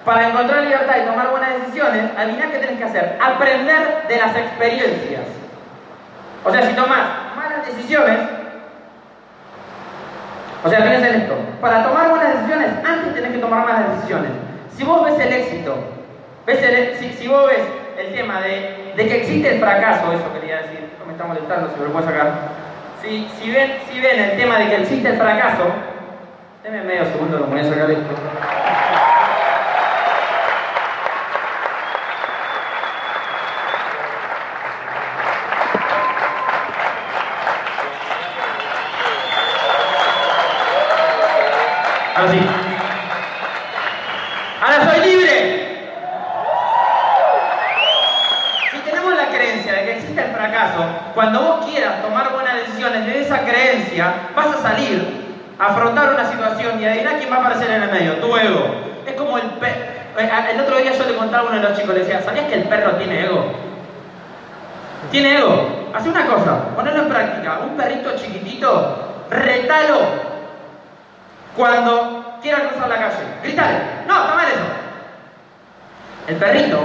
para 0.03 0.27
encontrar 0.27 0.63
libertad 0.63 0.95
y 1.03 1.05
tomar 1.05 1.31
buenas 1.31 1.61
decisiones, 1.61 2.11
adivina 2.17 2.51
qué 2.51 2.57
tienes 2.59 2.77
que 2.77 2.83
hacer. 2.83 3.17
Aprender 3.23 4.07
de 4.09 4.17
las 4.17 4.35
experiencias. 4.35 5.23
O 6.43 6.51
sea, 6.51 6.63
si 6.63 6.73
tomas 6.73 6.99
malas 7.33 7.65
decisiones, 7.65 8.19
o 10.65 10.69
sea, 10.69 10.79
piensa 10.83 11.07
en 11.07 11.21
esto. 11.21 11.35
Para 11.61 11.81
tomar 11.85 12.09
buenas 12.09 12.33
decisiones, 12.33 12.71
antes 12.85 13.13
tienes 13.13 13.31
que 13.31 13.37
tomar 13.37 13.65
malas 13.65 13.95
decisiones. 13.95 14.31
Si 14.75 14.83
vos 14.83 15.05
ves 15.05 15.17
el 15.17 15.31
éxito, 15.31 15.92
ves 16.45 16.97
si, 17.17 17.27
vos 17.27 17.47
ves 17.47 17.63
el 17.97 18.13
tema 18.13 18.41
de, 18.41 18.93
que 18.95 19.17
existe 19.17 19.55
el 19.55 19.59
fracaso, 19.59 20.11
eso 20.11 20.33
quería 20.33 20.57
decir, 20.57 20.89
no 20.99 21.05
me 21.05 21.13
está 21.13 21.25
molestando, 21.25 21.69
si 21.73 21.79
me 21.79 21.85
lo 21.85 21.91
puedo 21.91 22.05
sacar. 22.05 22.31
Si, 23.01 23.27
si, 23.39 23.51
ven, 23.51 23.73
si 23.91 23.99
ven 23.99 24.19
el 24.19 24.37
tema 24.37 24.59
de 24.59 24.67
que 24.67 24.75
existe 24.77 25.09
el 25.09 25.17
fracaso, 25.17 25.65
denme 26.63 26.83
medio 26.83 27.05
segundo, 27.05 27.39
lo 27.39 27.45
voy 27.47 27.59
a 27.59 27.63
sacar 27.63 27.91
esto. 27.91 28.13
Ahora 42.15 42.31
sí. 42.31 42.39
Ahora 44.61 44.93
soy 44.93 45.09
libre. 45.09 45.63
Si 48.71 48.77
tenemos 48.77 49.15
la 49.15 49.27
creencia 49.27 49.73
de 49.73 49.83
que 49.83 49.97
existe 49.97 50.21
el 50.21 50.31
fracaso, 50.31 50.85
cuando 51.15 51.41
vos 51.41 51.65
quieras 51.65 52.01
tomar 52.01 52.31
buenas 52.31 52.55
decisiones 52.55 53.05
de 53.05 53.21
esa 53.23 53.39
creencia, 53.39 54.13
vas 54.35 54.47
a 54.47 54.52
salir 54.63 55.23
a 55.59 55.65
afrontar 55.67 56.13
una 56.13 56.29
situación 56.29 56.81
y 56.81 56.85
adivina 56.85 57.17
quién 57.17 57.31
va 57.31 57.37
a 57.37 57.39
aparecer 57.41 57.69
en 57.69 57.83
el 57.83 57.91
medio, 57.91 58.13
tu 58.15 58.35
ego. 58.35 58.75
Es 59.05 59.13
como 59.13 59.37
el 59.37 59.47
perro. 59.59 59.93
Eh, 60.17 60.29
el 60.51 60.61
otro 60.61 60.77
día 60.77 60.91
yo 60.93 61.05
le 61.05 61.15
contaba 61.15 61.43
a 61.43 61.51
uno 61.51 61.61
de 61.61 61.69
los 61.69 61.77
chicos, 61.77 61.93
le 61.93 62.01
decía, 62.01 62.21
¿sabías 62.21 62.45
que 62.45 62.55
el 62.55 62.63
perro 62.63 62.91
tiene 62.93 63.25
ego? 63.25 63.45
Tiene 65.11 65.37
ego. 65.37 65.91
Hace 65.93 66.09
una 66.09 66.25
cosa, 66.25 66.69
ponerlo 66.75 67.03
en 67.03 67.09
práctica. 67.09 67.59
Un 67.63 67.77
perrito 67.77 68.15
chiquitito, 68.15 69.25
retalo 69.29 69.99
cuando 71.55 72.37
quiera 72.41 72.67
cruzar 72.67 72.89
la 72.89 72.97
calle. 72.97 73.23
Grítale, 73.43 73.77
no, 74.07 74.25
está 74.25 74.47
eso. 74.47 74.83
El 76.27 76.35
perrito 76.37 76.79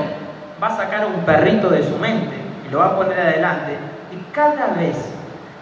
va 0.63 0.67
a 0.69 0.77
sacar 0.77 1.07
un 1.07 1.25
perrito 1.25 1.71
de 1.71 1.83
su 1.83 1.97
mente 1.97 2.37
y 2.67 2.73
lo 2.73 2.81
va 2.81 2.87
a 2.87 2.97
poner 2.97 3.19
adelante 3.19 3.79
y 4.13 4.33
cada 4.33 4.69
vez 4.69 4.97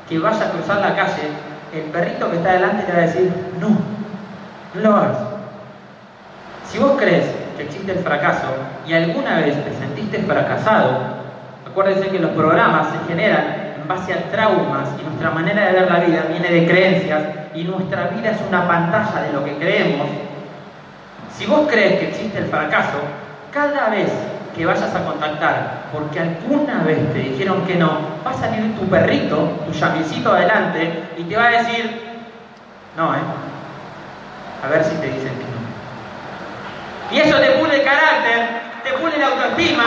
que 0.08 0.18
vaya 0.18 0.46
a 0.46 0.50
cruzar 0.50 0.78
la 0.78 0.94
calle, 0.94 1.28
el 1.72 1.82
perrito 1.90 2.30
que 2.30 2.36
está 2.36 2.50
adelante 2.50 2.84
le 2.86 2.92
va 2.92 2.98
a 2.98 3.06
decir, 3.06 3.32
no, 3.60 3.68
no 4.74 4.80
lo 4.80 4.96
hagas. 4.96 5.18
Si 6.70 6.78
vos 6.78 6.92
crees 6.98 7.26
que 7.56 7.64
existe 7.64 7.92
el 7.92 7.98
fracaso 7.98 8.48
y 8.86 8.92
alguna 8.92 9.40
vez 9.40 9.54
te 9.64 9.72
sentiste 9.74 10.18
fracasado, 10.18 10.98
acuérdense 11.68 12.08
que 12.08 12.18
los 12.18 12.32
programas 12.32 12.88
se 12.88 13.12
generan 13.12 13.66
base 13.86 14.12
a 14.12 14.30
traumas 14.30 14.88
y 15.00 15.04
nuestra 15.04 15.30
manera 15.30 15.66
de 15.66 15.72
ver 15.72 15.90
la 15.90 16.00
vida 16.00 16.24
viene 16.28 16.50
de 16.50 16.66
creencias 16.66 17.22
y 17.54 17.64
nuestra 17.64 18.08
vida 18.08 18.30
es 18.30 18.38
una 18.48 18.66
pantalla 18.66 19.22
de 19.22 19.32
lo 19.32 19.44
que 19.44 19.56
creemos, 19.56 20.08
si 21.36 21.46
vos 21.46 21.68
crees 21.70 22.00
que 22.00 22.08
existe 22.08 22.38
el 22.38 22.46
fracaso, 22.46 22.98
cada 23.52 23.90
vez 23.90 24.10
que 24.56 24.64
vayas 24.64 24.94
a 24.94 25.04
contactar 25.04 25.84
porque 25.92 26.18
alguna 26.18 26.82
vez 26.82 27.12
te 27.12 27.18
dijeron 27.18 27.66
que 27.66 27.74
no, 27.74 27.98
va 28.26 28.30
a 28.30 28.34
salir 28.34 28.74
tu 28.74 28.88
perrito, 28.88 29.36
tu 29.66 29.72
llavecito 29.72 30.32
adelante 30.32 31.10
y 31.18 31.24
te 31.24 31.36
va 31.36 31.46
a 31.48 31.50
decir, 31.50 32.16
no, 32.96 33.14
¿eh? 33.14 33.18
A 34.64 34.68
ver 34.68 34.82
si 34.82 34.96
te 34.96 35.08
dicen 35.08 35.34
que 35.36 35.44
no. 35.44 37.14
Y 37.14 37.20
eso 37.20 37.36
te 37.38 37.50
pule 37.50 37.76
el 37.76 37.84
carácter, 37.84 38.48
te 38.82 38.92
pule 38.94 39.18
la 39.18 39.26
autoestima 39.26 39.84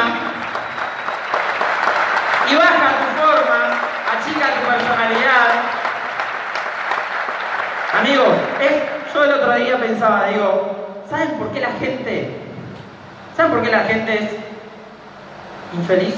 y 2.49 2.55
baja 2.55 2.91
tu 2.99 3.21
forma 3.21 3.71
achica 4.13 4.45
tu 4.53 4.69
personalidad. 4.69 5.49
Amigos, 7.99 8.37
yo 9.13 9.23
el 9.23 9.33
otro 9.33 9.55
día 9.55 9.77
pensaba, 9.79 10.27
digo, 10.27 11.01
¿saben 11.09 11.31
por 11.39 11.51
qué 11.51 11.59
la 11.59 11.71
gente, 11.79 12.37
¿saben 13.35 13.51
por 13.51 13.63
qué 13.63 13.71
la 13.71 13.79
gente 13.79 14.13
es 14.13 14.48
infeliz? 15.73 16.15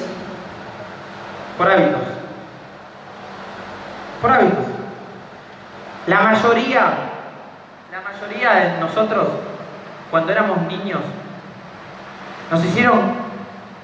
Por 1.58 1.72
hábitos. 1.72 2.02
Por 4.22 4.32
hábitos. 4.32 4.66
La 6.08 6.22
mayoría, 6.22 6.94
la 7.92 8.02
mayoría 8.02 8.52
de 8.54 8.80
nosotros, 8.80 9.28
cuando 10.10 10.32
éramos 10.32 10.62
niños, 10.64 11.02
nos 12.50 12.66
hicieron. 12.66 13.22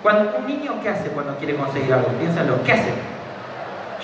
Cuando, 0.04 0.38
un 0.38 0.48
niño, 0.48 0.76
¿qué 0.82 0.90
hace 0.90 1.10
cuando 1.10 1.36
quiere 1.38 1.56
conseguir 1.56 1.94
algo? 1.94 2.08
Piénsalo, 2.10 2.64
¿qué 2.64 2.74
hace? 2.74 2.94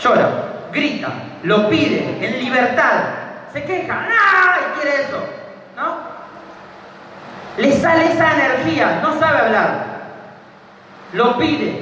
llora, 0.02 0.30
grita, 0.72 1.10
lo 1.44 1.70
pide 1.70 2.18
en 2.22 2.44
libertad, 2.44 3.04
se 3.52 3.64
queja, 3.64 4.08
¡ah! 4.10 4.58
y 4.60 4.80
quiere 4.80 5.02
eso, 5.04 5.20
¿no? 5.76 5.98
Le 7.58 7.72
sale 7.80 8.12
esa 8.12 8.34
energía, 8.34 9.00
no 9.02 9.20
sabe 9.20 9.40
hablar, 9.40 9.86
lo 11.14 11.38
pide 11.38 11.82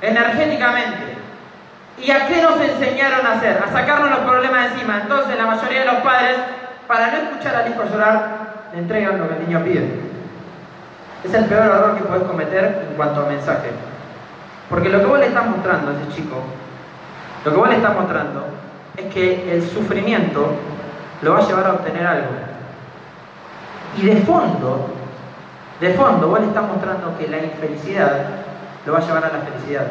energéticamente. 0.00 1.16
¿Y 1.98 2.10
a 2.10 2.26
qué 2.26 2.42
nos 2.42 2.60
enseñaron 2.60 3.26
a 3.26 3.32
hacer? 3.32 3.62
A 3.62 3.70
sacarnos 3.70 4.10
los 4.10 4.20
problemas 4.20 4.72
encima. 4.72 5.02
Entonces 5.02 5.36
la 5.36 5.46
mayoría 5.46 5.80
de 5.80 5.86
los 5.86 5.96
padres, 5.96 6.36
para 6.88 7.08
no 7.08 7.16
escuchar 7.18 7.56
al 7.56 7.70
hijo 7.70 7.84
llorar, 7.84 8.70
entregan 8.74 9.18
lo 9.18 9.28
que 9.28 9.34
el 9.34 9.46
niño 9.46 9.64
pide. 9.64 9.88
Es 11.24 11.34
el 11.34 11.44
peor 11.44 11.66
error 11.66 11.96
que 11.96 12.04
puedes 12.04 12.24
cometer 12.24 12.86
en 12.88 12.96
cuanto 12.96 13.20
a 13.20 13.28
mensaje. 13.28 13.70
Porque 14.68 14.88
lo 14.88 15.00
que 15.00 15.06
vos 15.06 15.18
le 15.18 15.26
estás 15.26 15.46
mostrando 15.46 15.90
a 15.90 15.94
ese 15.94 16.16
chico 16.16 16.42
lo 17.44 17.50
que 17.50 17.56
vos 17.56 17.68
le 17.68 17.76
estás 17.76 17.94
mostrando 17.94 18.44
es 18.96 19.12
que 19.12 19.52
el 19.52 19.68
sufrimiento 19.68 20.54
lo 21.22 21.32
va 21.32 21.40
a 21.40 21.46
llevar 21.46 21.66
a 21.66 21.72
obtener 21.72 22.06
algo. 22.06 22.30
Y 23.96 24.06
de 24.06 24.16
fondo, 24.22 24.90
de 25.80 25.94
fondo, 25.94 26.28
vos 26.28 26.40
le 26.40 26.46
estás 26.46 26.64
mostrando 26.64 27.18
que 27.18 27.26
la 27.26 27.38
infelicidad 27.38 28.26
lo 28.86 28.92
va 28.92 28.98
a 28.98 29.02
llevar 29.02 29.24
a 29.24 29.32
la 29.32 29.40
felicidad. 29.40 29.86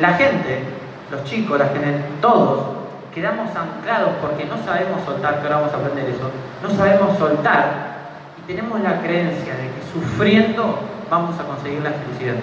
La 0.00 0.14
gente, 0.14 0.64
los 1.10 1.24
chicos, 1.24 1.58
la 1.58 1.66
gente, 1.66 2.04
todos, 2.20 2.78
quedamos 3.14 3.48
anclados 3.56 4.10
porque 4.20 4.44
no 4.44 4.62
sabemos 4.64 5.04
soltar, 5.04 5.40
que 5.40 5.46
ahora 5.46 5.56
vamos 5.56 5.72
a 5.72 5.76
aprender 5.76 6.08
eso, 6.08 6.30
no 6.62 6.70
sabemos 6.70 7.18
soltar 7.18 7.88
y 8.38 8.46
tenemos 8.46 8.80
la 8.80 9.00
creencia 9.00 9.54
de 9.54 9.64
que 9.64 9.82
sufriendo 9.92 10.78
vamos 11.10 11.38
a 11.38 11.44
conseguir 11.44 11.82
la 11.82 11.90
felicidad. 11.90 12.36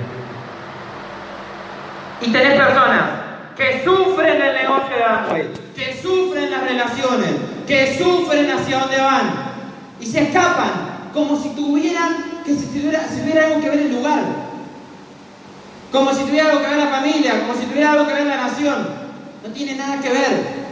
Y 2.22 2.32
tenés 2.32 2.59
personas 2.59 3.03
que 3.55 3.84
sufren 3.84 4.41
el 4.41 4.53
negocio 4.53 4.95
de 4.95 5.03
Amway, 5.03 5.53
que 5.76 6.01
sufren 6.01 6.51
las 6.51 6.63
relaciones, 6.63 7.36
que 7.68 7.97
sufren 7.97 8.49
hacia 8.51 8.80
dónde 8.80 9.01
van 9.01 9.30
y 9.99 10.05
se 10.05 10.24
escapan 10.24 10.95
como 11.13 11.38
si 11.38 11.49
tuvieran 11.55 12.41
que 12.45 12.53
si 12.55 12.68
tuviera, 12.68 12.99
algo 13.47 13.61
que 13.61 13.70
ver 13.70 13.80
el 13.80 13.95
lugar, 13.95 14.22
como 15.96 16.14
si 16.14 16.24
tuviera 16.24 16.50
algo 16.50 16.62
que 16.62 16.68
ver 16.68 16.78
la 16.78 16.88
familia, 16.88 17.39
como 17.39 17.58
si 17.58 17.66
tuviera 17.68 17.93
algo 17.93 18.06
que 18.06 18.14
ver 18.14 18.26
la 18.26 18.36
nación. 18.36 18.88
No 19.43 19.54
tiene 19.54 19.76
nada 19.76 20.02
que 20.02 20.10
ver. 20.10 20.66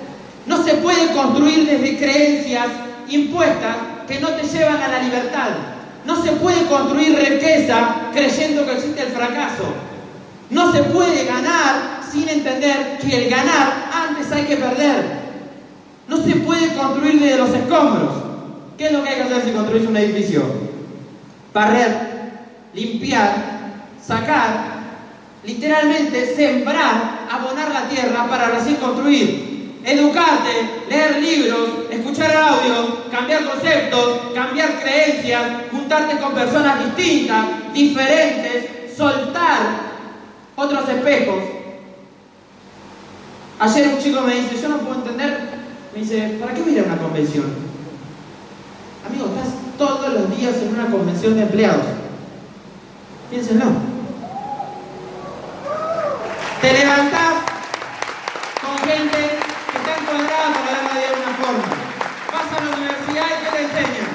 No 0.45 0.61
se 0.61 0.73
puede 0.75 1.13
construir 1.13 1.65
desde 1.65 1.97
creencias 1.97 2.67
impuestas 3.07 3.77
que 4.05 4.19
no 4.19 4.29
te 4.29 4.43
llevan 4.43 4.81
a 4.81 4.89
la 4.89 4.99
libertad. 5.01 5.49
No 6.05 6.21
se 6.21 6.33
puede 6.33 6.65
construir 6.65 7.15
riqueza 7.15 7.95
creyendo 8.11 8.65
que 8.65 8.73
existe 8.73 9.01
el 9.01 9.13
fracaso. 9.13 9.63
No 10.49 10.73
se 10.73 10.83
puede 10.83 11.23
ganar 11.23 12.01
sin 12.11 12.27
entender 12.27 12.97
que 13.01 13.23
el 13.23 13.29
ganar 13.29 13.91
antes 14.09 14.29
hay 14.29 14.43
que 14.43 14.57
perder. 14.57 15.23
No 16.09 16.17
se 16.17 16.35
puede 16.35 16.75
construir 16.75 17.21
desde 17.21 17.37
los 17.37 17.49
escombros. 17.49 18.11
¿Qué 18.77 18.87
es 18.87 18.91
lo 18.91 19.01
que 19.01 19.09
hay 19.09 19.15
que 19.15 19.23
hacer 19.23 19.45
si 19.45 19.51
construís 19.51 19.87
un 19.87 19.95
edificio? 19.95 20.43
Barrer, 21.53 22.31
limpiar, 22.73 23.35
sacar 24.05 24.73
literalmente 25.45 26.35
sembrar, 26.35 27.27
abonar 27.29 27.71
la 27.71 27.89
tierra 27.89 28.27
para 28.27 28.49
recién 28.49 28.75
construir. 28.77 29.53
Educarte, 29.83 30.85
leer 30.89 31.21
libros, 31.21 31.69
escuchar 31.91 32.33
audios, 32.35 32.99
cambiar 33.11 33.43
conceptos, 33.43 34.21
cambiar 34.33 34.79
creencias, 34.79 35.41
juntarte 35.71 36.17
con 36.19 36.33
personas 36.33 36.85
distintas, 36.85 37.73
diferentes, 37.73 38.95
soltar 38.95 39.59
otros 40.55 40.87
espejos. 40.87 41.43
Ayer 43.59 43.87
un 43.89 43.99
chico 43.99 44.21
me 44.21 44.35
dice, 44.35 44.61
yo 44.61 44.69
no 44.69 44.77
puedo 44.77 44.99
entender, 44.99 45.49
me 45.93 45.99
dice, 45.99 46.37
¿para 46.39 46.53
qué 46.53 46.61
voy 46.61 46.71
a 46.71 46.73
ir 46.73 46.79
a 46.79 46.83
una 46.85 46.97
convención? 46.97 47.45
Amigo, 49.05 49.25
estás 49.25 49.53
todos 49.77 50.13
los 50.13 50.37
días 50.37 50.55
en 50.61 50.69
una 50.69 50.89
convención 50.89 51.35
de 51.35 51.43
empleados. 51.43 51.85
Piénsenlo. 53.29 53.92
Te 56.63 56.71
levantás 56.71 57.43
con 58.63 58.77
gente 58.87 59.19
que 59.19 59.77
está 59.83 59.99
encuadrada 59.99 60.47
para 60.63 60.79
la 60.79 60.93
vida 60.95 61.11
de 61.11 61.19
una 61.19 61.35
forma. 61.35 61.67
Vas 62.31 62.47
a 62.55 62.63
la 62.63 62.77
universidad 62.77 63.25
y 63.27 63.43
¿qué 63.43 63.49
te 63.51 63.63
enseñan? 63.67 64.07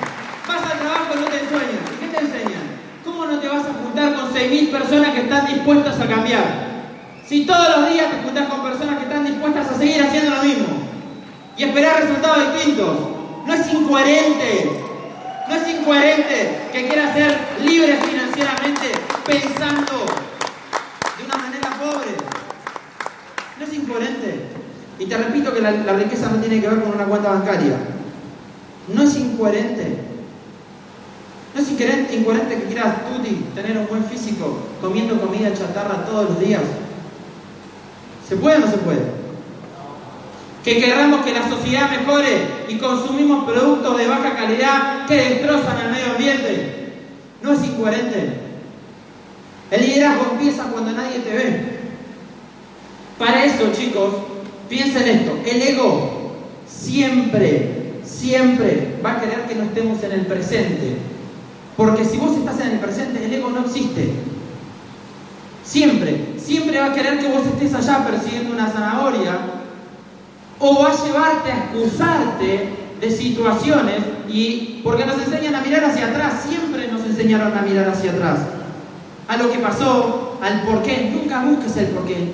Vas 0.48 0.62
al 0.64 0.78
trabajo 0.78 1.12
y 1.12 1.20
no 1.20 1.26
te 1.26 1.40
enseñan. 1.44 1.84
¿Y 1.92 1.96
qué 2.00 2.08
te 2.08 2.20
enseñan? 2.24 2.64
¿Cómo 3.04 3.26
no 3.26 3.38
te 3.38 3.48
vas 3.48 3.66
a 3.66 3.74
juntar 3.74 4.14
con 4.14 4.32
6.000 4.32 4.70
personas 4.70 5.10
que 5.12 5.20
están 5.20 5.46
dispuestas 5.46 6.00
a 6.00 6.08
cambiar? 6.08 6.44
Si 7.28 7.44
todos 7.44 7.68
los 7.68 7.90
días 7.92 8.10
te 8.12 8.22
juntas 8.24 8.48
con 8.48 8.62
personas 8.62 8.96
que 8.96 9.04
están 9.04 9.26
dispuestas 9.26 9.68
a 9.68 9.74
seguir 9.76 10.00
haciendo 10.00 10.34
lo 10.34 10.42
mismo 10.42 10.68
y 11.54 11.64
esperar 11.64 12.00
resultados 12.00 12.54
distintos, 12.54 12.96
no 13.44 13.52
es 13.52 13.72
incoherente. 13.74 14.70
No 15.50 15.54
es 15.54 15.68
incoherente 15.68 16.70
que 16.72 16.88
quieras 16.88 17.12
ser 17.12 17.36
libre 17.60 17.94
financieramente 18.08 18.92
pensando 19.26 20.06
de 21.18 21.24
una 21.24 21.36
manera 21.36 21.68
pobre. 21.78 22.38
¿No 23.58 23.64
es 23.64 23.72
incoherente? 23.88 24.40
Y 24.98 25.06
te 25.06 25.16
repito 25.16 25.54
que 25.54 25.60
la, 25.60 25.70
riqueza 25.70 26.30
no 26.30 26.38
tiene 26.38 26.60
que 26.60 26.68
ver 26.68 26.82
con 26.82 26.94
una 26.94 27.04
cuenta 27.04 27.30
bancaria. 27.30 27.76
No 28.92 29.02
es 29.02 29.16
incoherente. 29.16 29.98
No 31.54 31.62
es 31.62 31.70
incoherente, 31.70 32.56
que 32.56 32.64
quieras 32.64 32.94
tuti, 33.08 33.46
tener 33.54 33.78
un 33.78 33.86
buen 33.88 34.04
físico, 34.04 34.58
comiendo 34.80 35.20
comida 35.20 35.52
chatarra 35.54 36.04
todos 36.04 36.30
los 36.30 36.40
días. 36.40 36.62
¿Se 38.28 38.36
puede 38.36 38.56
o 38.56 38.60
no 38.60 38.70
se 38.70 38.78
puede? 38.78 39.18
Que 40.62 40.78
querramos 40.78 41.24
que 41.24 41.32
la 41.32 41.48
sociedad 41.48 41.90
mejore 41.90 42.66
y 42.68 42.76
consumimos 42.76 43.44
productos 43.44 43.96
de 43.96 44.06
baja 44.06 44.36
calidad 44.36 45.06
que 45.06 45.14
destrozan 45.14 45.86
el 45.86 45.92
medio 45.92 46.12
ambiente. 46.12 46.92
¿No 47.42 47.52
es 47.52 47.64
incoherente? 47.64 48.32
El 49.70 49.86
liderazgo 49.86 50.32
empieza 50.32 50.64
cuando 50.64 50.92
nadie 50.92 51.20
te 51.20 51.30
ve. 51.30 51.77
Para 53.18 53.44
eso, 53.44 53.72
chicos, 53.72 54.14
piensen 54.68 55.08
esto, 55.08 55.38
el 55.44 55.62
ego 55.62 56.18
siempre, 56.68 58.00
siempre 58.04 58.98
va 59.04 59.12
a 59.12 59.20
querer 59.20 59.46
que 59.46 59.54
no 59.54 59.64
estemos 59.64 60.02
en 60.02 60.12
el 60.12 60.26
presente. 60.26 60.96
Porque 61.76 62.04
si 62.04 62.16
vos 62.16 62.36
estás 62.36 62.60
en 62.60 62.72
el 62.72 62.78
presente, 62.78 63.24
el 63.24 63.32
ego 63.32 63.50
no 63.50 63.64
existe. 63.64 64.12
Siempre, 65.64 66.34
siempre 66.38 66.78
va 66.78 66.86
a 66.86 66.94
querer 66.94 67.18
que 67.18 67.28
vos 67.28 67.46
estés 67.46 67.74
allá 67.74 68.06
persiguiendo 68.06 68.54
una 68.54 68.70
zanahoria 68.70 69.38
o 70.58 70.82
va 70.82 70.90
a 70.90 71.04
llevarte 71.04 71.52
a 71.52 71.58
excusarte 71.58 72.68
de 73.00 73.10
situaciones 73.10 73.98
y 74.28 74.80
porque 74.82 75.06
nos 75.06 75.18
enseñan 75.18 75.54
a 75.54 75.60
mirar 75.60 75.84
hacia 75.84 76.08
atrás, 76.08 76.44
siempre 76.48 76.88
nos 76.88 77.02
enseñaron 77.02 77.56
a 77.56 77.62
mirar 77.62 77.88
hacia 77.88 78.12
atrás, 78.12 78.40
a 79.28 79.36
lo 79.36 79.52
que 79.52 79.58
pasó, 79.58 80.38
al 80.42 80.62
por 80.62 80.82
qué, 80.82 81.12
nunca 81.14 81.44
busques 81.44 81.76
el 81.76 81.86
por 81.86 82.06
qué, 82.06 82.32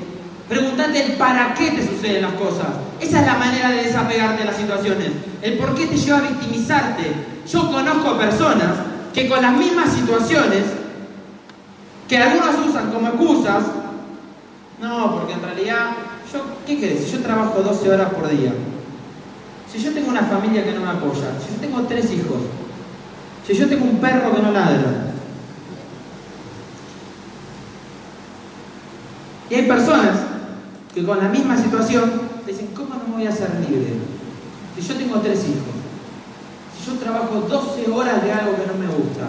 Pregúntate 0.49 1.07
el 1.07 1.13
para 1.13 1.55
qué 1.55 1.71
te 1.71 1.87
suceden 1.87 2.23
las 2.23 2.35
cosas. 2.35 2.67
Esa 3.01 3.21
es 3.21 3.27
la 3.27 3.35
manera 3.35 3.71
de 3.71 3.85
desapegarte 3.85 4.43
de 4.43 4.45
las 4.45 4.57
situaciones. 4.57 5.09
El 5.41 5.55
por 5.55 5.75
qué 5.75 5.87
te 5.87 5.97
lleva 5.97 6.19
a 6.19 6.23
victimizarte. 6.23 7.13
Yo 7.51 7.71
conozco 7.71 8.19
personas 8.19 8.73
que 9.15 9.29
con 9.29 9.41
las 9.41 9.57
mismas 9.57 9.93
situaciones, 9.93 10.65
que 12.09 12.19
algunos 12.19 12.69
usan 12.69 12.93
como 12.93 13.09
excusas, 13.09 13.65
no, 14.81 15.15
porque 15.17 15.33
en 15.33 15.43
realidad, 15.43 15.91
yo, 16.33 16.45
¿qué 16.67 16.79
querés? 16.79 17.05
Si 17.05 17.13
yo 17.13 17.21
trabajo 17.21 17.61
12 17.63 17.91
horas 17.91 18.13
por 18.13 18.29
día, 18.29 18.53
si 19.73 19.79
yo 19.79 19.93
tengo 19.93 20.11
una 20.11 20.25
familia 20.25 20.65
que 20.65 20.73
no 20.73 20.81
me 20.81 20.91
apoya, 20.91 21.33
si 21.41 21.55
yo 21.55 21.61
tengo 21.61 21.81
tres 21.83 22.11
hijos, 22.13 22.43
si 23.47 23.55
yo 23.55 23.69
tengo 23.69 23.85
un 23.85 23.99
perro 23.99 24.35
que 24.35 24.43
no 24.43 24.51
ladra, 24.51 25.13
y 29.49 29.55
hay 29.55 29.63
personas 29.67 30.34
que 30.95 31.05
con 31.05 31.19
la 31.19 31.29
misma 31.29 31.57
situación 31.57 32.23
dicen, 32.47 32.69
¿cómo 32.69 32.95
no 32.95 33.09
me 33.09 33.15
voy 33.17 33.27
a 33.27 33.31
hacer 33.31 33.51
libre? 33.69 33.95
Si 34.77 34.87
yo 34.87 34.95
tengo 34.95 35.19
tres 35.19 35.41
hijos, 35.41 35.75
si 36.79 36.87
yo 36.87 36.99
trabajo 36.99 37.41
12 37.49 37.91
horas 37.91 38.23
de 38.23 38.33
algo 38.33 38.55
que 38.55 38.67
no 38.67 38.75
me 38.75 38.87
gusta, 38.87 39.27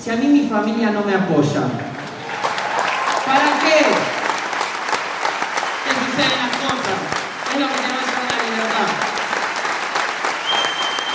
si 0.00 0.10
a 0.10 0.16
mí 0.16 0.28
mi 0.28 0.48
familia 0.48 0.90
no 0.90 1.02
me 1.02 1.14
apoya, 1.14 1.62
¿para 3.26 3.58
qué? 3.58 3.82
¿Qué 5.82 5.90
suceden 5.98 6.38
las 6.38 6.56
cosas? 6.62 6.98
Es 7.54 7.60
lo 7.60 7.66
que 7.66 7.74
te 7.74 7.80
va 7.80 7.98
a 7.98 8.06
llevar 8.06 8.24
la 8.30 8.38
libertad. 8.46 8.88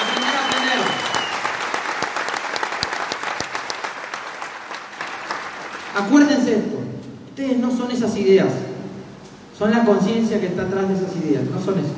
Aprender 0.03 0.35
a 0.35 0.45
aprender. 0.45 0.79
Acuérdense 5.95 6.51
esto, 6.57 6.77
ustedes 7.29 7.57
no 7.59 7.71
son 7.71 7.91
esas 7.91 8.13
ideas. 8.17 8.74
Son 9.57 9.71
la 9.71 9.85
conciencia 9.85 10.39
que 10.39 10.47
está 10.47 10.63
atrás 10.63 10.87
de 10.89 10.95
esas 10.95 11.15
ideas, 11.15 11.43
no 11.43 11.63
son 11.63 11.79
eso. 11.79 11.93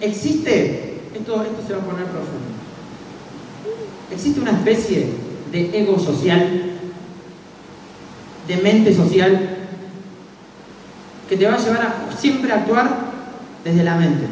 Existe, 0.00 1.00
esto, 1.14 1.42
esto 1.42 1.64
se 1.66 1.72
va 1.72 1.80
a 1.80 1.84
poner 1.84 2.04
profundo, 2.04 2.46
existe 4.10 4.40
una 4.40 4.50
especie 4.52 5.08
de 5.50 5.80
ego 5.80 5.98
social, 5.98 6.72
de 8.46 8.56
mente 8.58 8.94
social, 8.94 9.56
que 11.28 11.36
te 11.36 11.46
va 11.46 11.54
a 11.54 11.58
llevar 11.58 11.82
a 11.82 12.16
siempre 12.16 12.52
actuar 12.52 13.06
desde 13.64 13.82
la 13.82 13.96
mente 13.96 14.26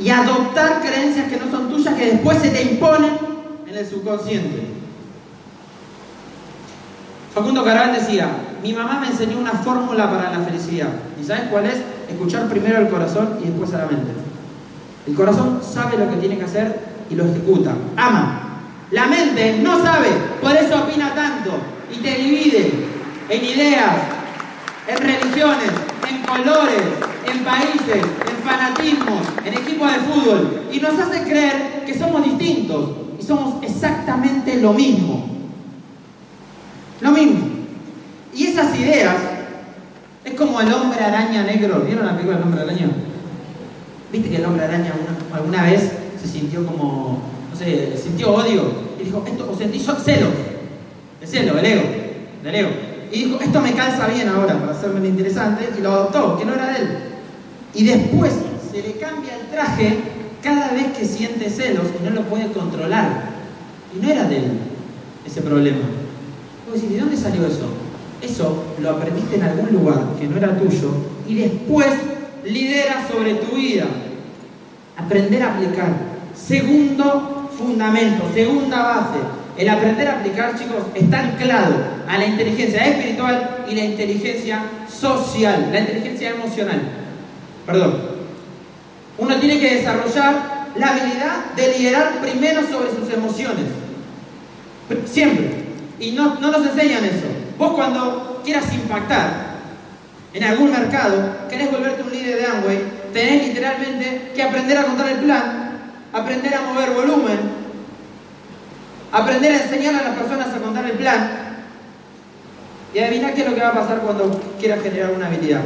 y 0.00 0.08
adoptar 0.08 0.80
creencias 0.80 1.28
que 1.28 1.36
no 1.36 1.50
son 1.50 1.68
tuyas 1.68 1.94
que 1.94 2.12
después 2.12 2.38
se 2.38 2.50
te 2.50 2.62
imponen 2.62 3.12
en 3.68 3.76
el 3.76 3.86
subconsciente. 3.86 4.66
Facundo 7.34 7.64
Carabal 7.64 7.94
decía, 7.94 8.28
mi 8.62 8.72
mamá 8.72 9.00
me 9.00 9.08
enseñó 9.08 9.38
una 9.38 9.52
fórmula 9.52 10.08
para 10.10 10.30
la 10.30 10.44
felicidad. 10.44 10.88
¿Y 11.20 11.24
sabes 11.24 11.44
cuál 11.50 11.66
es? 11.66 11.76
Escuchar 12.08 12.48
primero 12.48 12.78
el 12.78 12.88
corazón 12.88 13.38
y 13.42 13.48
después 13.48 13.74
a 13.74 13.78
la 13.78 13.86
mente. 13.86 14.12
El 15.06 15.14
corazón 15.14 15.60
sabe 15.62 15.98
lo 15.98 16.08
que 16.08 16.16
tiene 16.16 16.38
que 16.38 16.44
hacer 16.44 16.78
y 17.10 17.14
lo 17.14 17.24
ejecuta. 17.24 17.72
Ama. 17.96 18.38
La 18.92 19.06
mente 19.06 19.58
no 19.62 19.82
sabe, 19.82 20.08
por 20.40 20.52
eso 20.52 20.84
opina 20.84 21.14
tanto 21.14 21.52
y 21.90 21.98
te 21.98 22.14
divide 22.14 22.72
en 23.28 23.44
ideas, 23.44 23.96
en 24.86 24.98
religiones, 24.98 25.70
en 26.08 26.22
colores, 26.22 26.82
en 27.26 27.42
países, 27.42 28.04
en 28.28 28.36
fanatismos, 28.44 29.26
en 29.44 29.54
equipos 29.54 29.90
de 29.90 29.98
fútbol 30.00 30.62
y 30.70 30.78
nos 30.78 30.98
hace 30.98 31.22
creer 31.22 31.84
que 31.86 31.98
somos 31.98 32.22
distintos 32.24 32.90
y 33.18 33.22
somos 33.22 33.62
exactamente 33.62 34.60
lo 34.60 34.74
mismo. 34.74 35.26
Lo 37.00 37.10
mismo. 37.12 37.61
Y 38.34 38.46
esas 38.46 38.78
ideas 38.78 39.16
es 40.24 40.34
como 40.34 40.60
el 40.60 40.72
hombre 40.72 41.00
araña 41.00 41.42
negro. 41.42 41.80
¿Vieron 41.80 42.06
la 42.06 42.12
película 42.12 42.36
del 42.36 42.46
hombre 42.46 42.62
araña? 42.62 42.90
¿Viste 44.10 44.30
que 44.30 44.36
el 44.36 44.44
hombre 44.44 44.64
araña 44.64 44.92
alguna 45.32 45.64
vez 45.64 45.90
se 46.20 46.28
sintió 46.28 46.64
como, 46.66 47.22
no 47.50 47.56
sé, 47.56 47.96
sintió 48.02 48.34
odio? 48.34 48.72
Y 49.00 49.04
dijo, 49.04 49.22
esto, 49.26 49.50
o 49.50 49.56
sentí 49.56 49.78
celos. 49.78 50.30
El 51.20 51.28
celo, 51.28 51.58
el 51.58 51.64
ego, 51.64 51.82
del 52.42 52.54
ego. 52.54 52.70
Y 53.12 53.24
dijo, 53.24 53.40
esto 53.40 53.60
me 53.60 53.72
calza 53.74 54.06
bien 54.08 54.28
ahora 54.28 54.58
para 54.58 54.72
hacerme 54.72 55.06
interesante. 55.06 55.68
Y 55.78 55.82
lo 55.82 55.92
adoptó, 55.92 56.38
que 56.38 56.44
no 56.44 56.54
era 56.54 56.72
de 56.72 56.80
él. 56.80 56.88
Y 57.74 57.84
después 57.84 58.32
se 58.70 58.82
le 58.82 58.92
cambia 58.92 59.36
el 59.36 59.46
traje 59.48 59.98
cada 60.42 60.72
vez 60.72 60.86
que 60.96 61.04
siente 61.04 61.48
celos 61.50 61.84
y 62.00 62.04
no 62.04 62.10
lo 62.10 62.22
puede 62.22 62.50
controlar. 62.52 63.30
Y 63.94 64.04
no 64.04 64.10
era 64.10 64.24
de 64.24 64.38
él 64.38 64.52
ese 65.26 65.42
problema. 65.42 65.80
¿de 66.72 66.98
dónde 66.98 67.16
salió 67.16 67.46
eso? 67.46 67.81
Eso 68.22 68.64
lo 68.80 68.90
aprendiste 68.90 69.36
en 69.36 69.42
algún 69.42 69.72
lugar 69.72 69.98
que 70.18 70.28
no 70.28 70.36
era 70.36 70.56
tuyo 70.56 70.90
y 71.26 71.34
después 71.34 71.88
lidera 72.44 73.06
sobre 73.10 73.34
tu 73.34 73.56
vida. 73.56 73.84
Aprender 74.96 75.42
a 75.42 75.54
aplicar. 75.54 75.92
Segundo 76.34 77.50
fundamento, 77.58 78.24
segunda 78.32 78.82
base. 78.82 79.18
El 79.58 79.68
aprender 79.68 80.08
a 80.08 80.20
aplicar, 80.20 80.58
chicos, 80.58 80.84
está 80.94 81.20
anclado 81.20 81.74
a 82.08 82.16
la 82.16 82.26
inteligencia 82.26 82.86
espiritual 82.86 83.64
y 83.68 83.74
la 83.74 83.84
inteligencia 83.84 84.62
social, 84.88 85.68
la 85.72 85.80
inteligencia 85.80 86.30
emocional. 86.30 86.80
Perdón. 87.66 88.12
Uno 89.18 89.36
tiene 89.36 89.60
que 89.60 89.76
desarrollar 89.76 90.62
la 90.76 90.88
habilidad 90.88 91.52
de 91.54 91.78
liderar 91.78 92.20
primero 92.22 92.62
sobre 92.62 92.90
sus 92.90 93.12
emociones. 93.12 93.66
Siempre. 95.04 95.64
Y 96.00 96.12
no, 96.12 96.40
no 96.40 96.50
nos 96.50 96.66
enseñan 96.66 97.04
eso. 97.04 97.41
Vos 97.62 97.74
cuando 97.74 98.40
quieras 98.44 98.74
impactar 98.74 99.52
en 100.34 100.42
algún 100.42 100.72
mercado, 100.72 101.46
querés 101.48 101.70
volverte 101.70 102.02
un 102.02 102.10
líder 102.10 102.40
de 102.40 102.46
Amway, 102.46 102.82
tenés 103.12 103.46
literalmente 103.46 104.32
que 104.34 104.42
aprender 104.42 104.78
a 104.78 104.82
contar 104.82 105.08
el 105.10 105.18
plan, 105.18 105.78
aprender 106.12 106.52
a 106.56 106.62
mover 106.62 106.90
volumen, 106.90 107.38
aprender 109.12 109.52
a 109.52 109.62
enseñar 109.62 109.94
a 109.94 110.08
las 110.08 110.18
personas 110.18 110.48
a 110.52 110.58
contar 110.58 110.86
el 110.86 110.96
plan. 110.96 111.30
Y 112.92 112.98
adivina 112.98 113.32
qué 113.32 113.42
es 113.42 113.50
lo 113.50 113.54
que 113.54 113.60
va 113.60 113.68
a 113.68 113.74
pasar 113.74 113.98
cuando 114.00 114.40
quieras 114.58 114.82
generar 114.82 115.12
una 115.12 115.28
habilidad. 115.28 115.62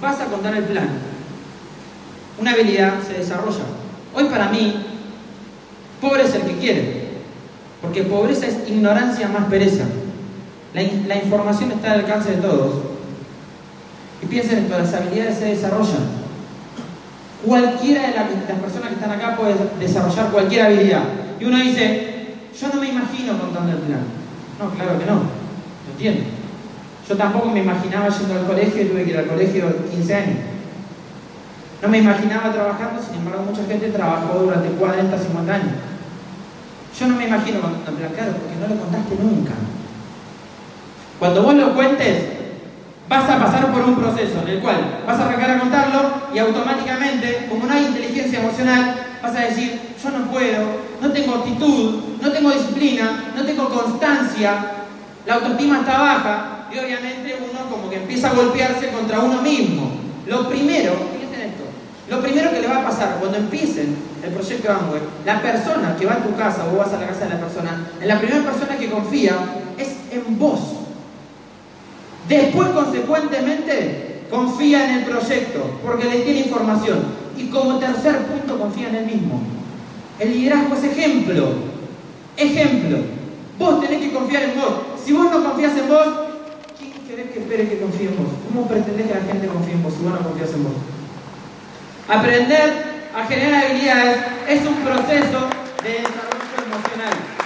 Vas 0.00 0.20
a 0.20 0.26
contar 0.26 0.54
el 0.54 0.62
plan. 0.62 0.90
Una 2.38 2.52
habilidad 2.52 3.02
se 3.04 3.14
desarrolla. 3.14 3.64
Hoy 4.14 4.26
para 4.26 4.46
mí, 4.50 4.76
pobre 6.00 6.22
es 6.22 6.32
el 6.36 6.42
que 6.42 6.56
quiere. 6.58 7.06
Porque 7.82 8.04
pobreza 8.04 8.46
es 8.46 8.68
ignorancia 8.68 9.26
más 9.26 9.46
pereza. 9.46 9.86
La, 10.76 11.16
información 11.16 11.72
está 11.72 11.92
al 11.92 12.00
alcance 12.00 12.32
de 12.32 12.36
todos. 12.36 12.82
Y 14.22 14.26
piensen 14.26 14.58
esto, 14.58 14.76
las 14.76 14.92
habilidades 14.92 15.38
se 15.38 15.46
desarrollan. 15.46 16.04
Cualquiera 17.46 18.02
de 18.02 18.14
las, 18.14 18.28
personas 18.60 18.88
que 18.88 18.94
están 18.96 19.10
acá 19.10 19.36
puede 19.36 19.54
desarrollar 19.80 20.30
cualquier 20.30 20.66
habilidad. 20.66 21.04
Y 21.40 21.46
uno 21.46 21.56
dice, 21.60 22.34
yo 22.60 22.68
no 22.68 22.78
me 22.82 22.90
imagino 22.90 23.38
contando 23.38 23.72
el 23.72 23.78
plan. 23.78 24.00
No, 24.60 24.68
claro 24.68 24.98
que 24.98 25.06
no. 25.06 25.14
Lo 25.14 25.92
entiendo. 25.92 26.24
Yo 27.08 27.16
tampoco 27.16 27.48
me 27.48 27.60
imaginaba 27.60 28.10
yendo 28.10 28.34
al 28.34 28.46
colegio 28.46 28.82
y 28.82 28.86
tuve 28.88 29.04
que 29.04 29.10
ir 29.12 29.18
al 29.18 29.28
colegio 29.28 29.88
15 29.90 30.14
años. 30.14 30.38
No 31.80 31.88
me 31.88 31.98
imaginaba 31.98 32.52
trabajando, 32.52 33.02
sin 33.02 33.14
embargo 33.14 33.44
mucha 33.44 33.64
gente 33.64 33.88
trabajó 33.88 34.40
durante 34.40 34.68
40, 34.68 35.18
50 35.18 35.54
años. 35.54 35.72
Yo 37.00 37.06
no 37.06 37.16
me 37.16 37.28
imagino 37.28 37.62
contando 37.62 37.90
el 37.92 37.96
plan, 37.96 38.12
claro, 38.12 38.32
porque 38.32 38.56
no 38.60 38.74
lo 38.74 38.82
contaste 38.82 39.16
nunca. 39.22 39.52
Cuando 41.18 41.42
vos 41.42 41.54
lo 41.54 41.74
cuentes, 41.74 42.24
vas 43.08 43.30
a 43.30 43.38
pasar 43.38 43.72
por 43.72 43.82
un 43.82 43.96
proceso 43.96 44.42
en 44.42 44.48
el 44.48 44.58
cual 44.60 44.76
vas 45.06 45.18
a 45.18 45.26
arrancar 45.26 45.50
a 45.52 45.60
contarlo 45.60 46.00
y 46.34 46.38
automáticamente, 46.38 47.46
como 47.48 47.64
no 47.66 47.72
hay 47.72 47.86
inteligencia 47.86 48.40
emocional, 48.40 48.94
vas 49.22 49.34
a 49.34 49.40
decir, 49.40 49.80
yo 50.02 50.10
no 50.10 50.30
puedo, 50.30 50.66
no 51.00 51.10
tengo 51.12 51.36
actitud, 51.36 52.00
no 52.20 52.30
tengo 52.30 52.50
disciplina, 52.50 53.32
no 53.34 53.44
tengo 53.44 53.68
constancia, 53.70 54.72
la 55.24 55.34
autoestima 55.34 55.78
está 55.78 55.98
baja 55.98 56.68
y 56.70 56.78
obviamente 56.78 57.38
uno 57.50 57.70
como 57.70 57.88
que 57.88 57.96
empieza 57.96 58.30
a 58.30 58.34
golpearse 58.34 58.88
contra 58.88 59.20
uno 59.20 59.40
mismo. 59.40 59.92
Lo 60.26 60.48
primero, 60.48 60.92
fíjense 61.12 61.46
esto, 61.46 61.64
lo 62.10 62.20
primero 62.20 62.50
que 62.50 62.60
le 62.60 62.68
va 62.68 62.78
a 62.78 62.84
pasar 62.84 63.16
cuando 63.20 63.38
empiecen 63.38 63.96
el 64.22 64.32
proyecto 64.32 64.70
Amway, 64.70 65.00
la 65.24 65.40
persona 65.40 65.96
que 65.98 66.04
va 66.04 66.14
a 66.14 66.22
tu 66.22 66.36
casa 66.36 66.66
o 66.70 66.76
vas 66.76 66.92
a 66.92 66.98
la 66.98 67.06
casa 67.06 67.24
de 67.24 67.30
la 67.30 67.40
persona, 67.40 67.86
en 68.02 68.08
la 68.08 68.18
primera 68.18 68.42
persona 68.42 68.76
que 68.76 68.90
confía 68.90 69.34
es 69.78 69.96
en 70.12 70.38
vos 70.38 70.85
Después, 72.28 72.68
consecuentemente, 72.70 74.22
confía 74.30 74.88
en 74.88 74.98
el 74.98 75.04
proyecto 75.04 75.78
porque 75.84 76.06
le 76.06 76.20
tiene 76.20 76.40
información. 76.40 76.98
Y 77.36 77.48
como 77.48 77.78
tercer 77.78 78.26
punto, 78.26 78.58
confía 78.58 78.88
en 78.88 78.96
él 78.96 79.06
mismo. 79.06 79.40
El 80.18 80.32
liderazgo 80.32 80.74
es 80.74 80.84
ejemplo. 80.84 81.48
Ejemplo. 82.36 82.98
Vos 83.58 83.80
tenés 83.80 84.00
que 84.00 84.12
confiar 84.12 84.42
en 84.44 84.56
vos. 84.56 84.74
Si 85.04 85.12
vos 85.12 85.30
no 85.30 85.42
confías 85.42 85.76
en 85.76 85.88
vos, 85.88 86.06
¿quién 86.78 86.92
querés 87.06 87.30
que 87.30 87.38
espere 87.38 87.68
que 87.68 87.78
confíe 87.78 88.08
en 88.08 88.16
vos? 88.16 88.28
¿Cómo 88.48 88.66
pretendés 88.66 89.06
que 89.06 89.14
la 89.14 89.20
gente 89.20 89.46
confíe 89.46 89.74
en 89.74 89.82
vos 89.82 89.94
si 89.94 90.02
vos 90.02 90.12
no 90.12 90.28
confías 90.28 90.52
en 90.52 90.64
vos? 90.64 90.72
Aprender 92.08 92.96
a 93.14 93.26
generar 93.26 93.64
habilidades 93.64 94.18
es 94.48 94.66
un 94.66 94.76
proceso 94.76 95.48
de 95.82 95.90
desarrollo 95.90 96.64
emocional. 96.66 97.36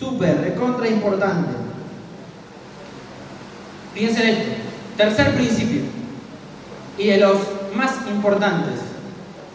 Súper, 0.00 0.40
recontra 0.40 0.88
importante. 0.88 1.52
Fíjense 3.94 4.22
en 4.22 4.28
esto. 4.30 4.50
Tercer 4.96 5.34
principio. 5.34 5.82
Y 6.96 7.08
de 7.08 7.18
los 7.18 7.36
más 7.74 8.06
importantes. 8.10 8.80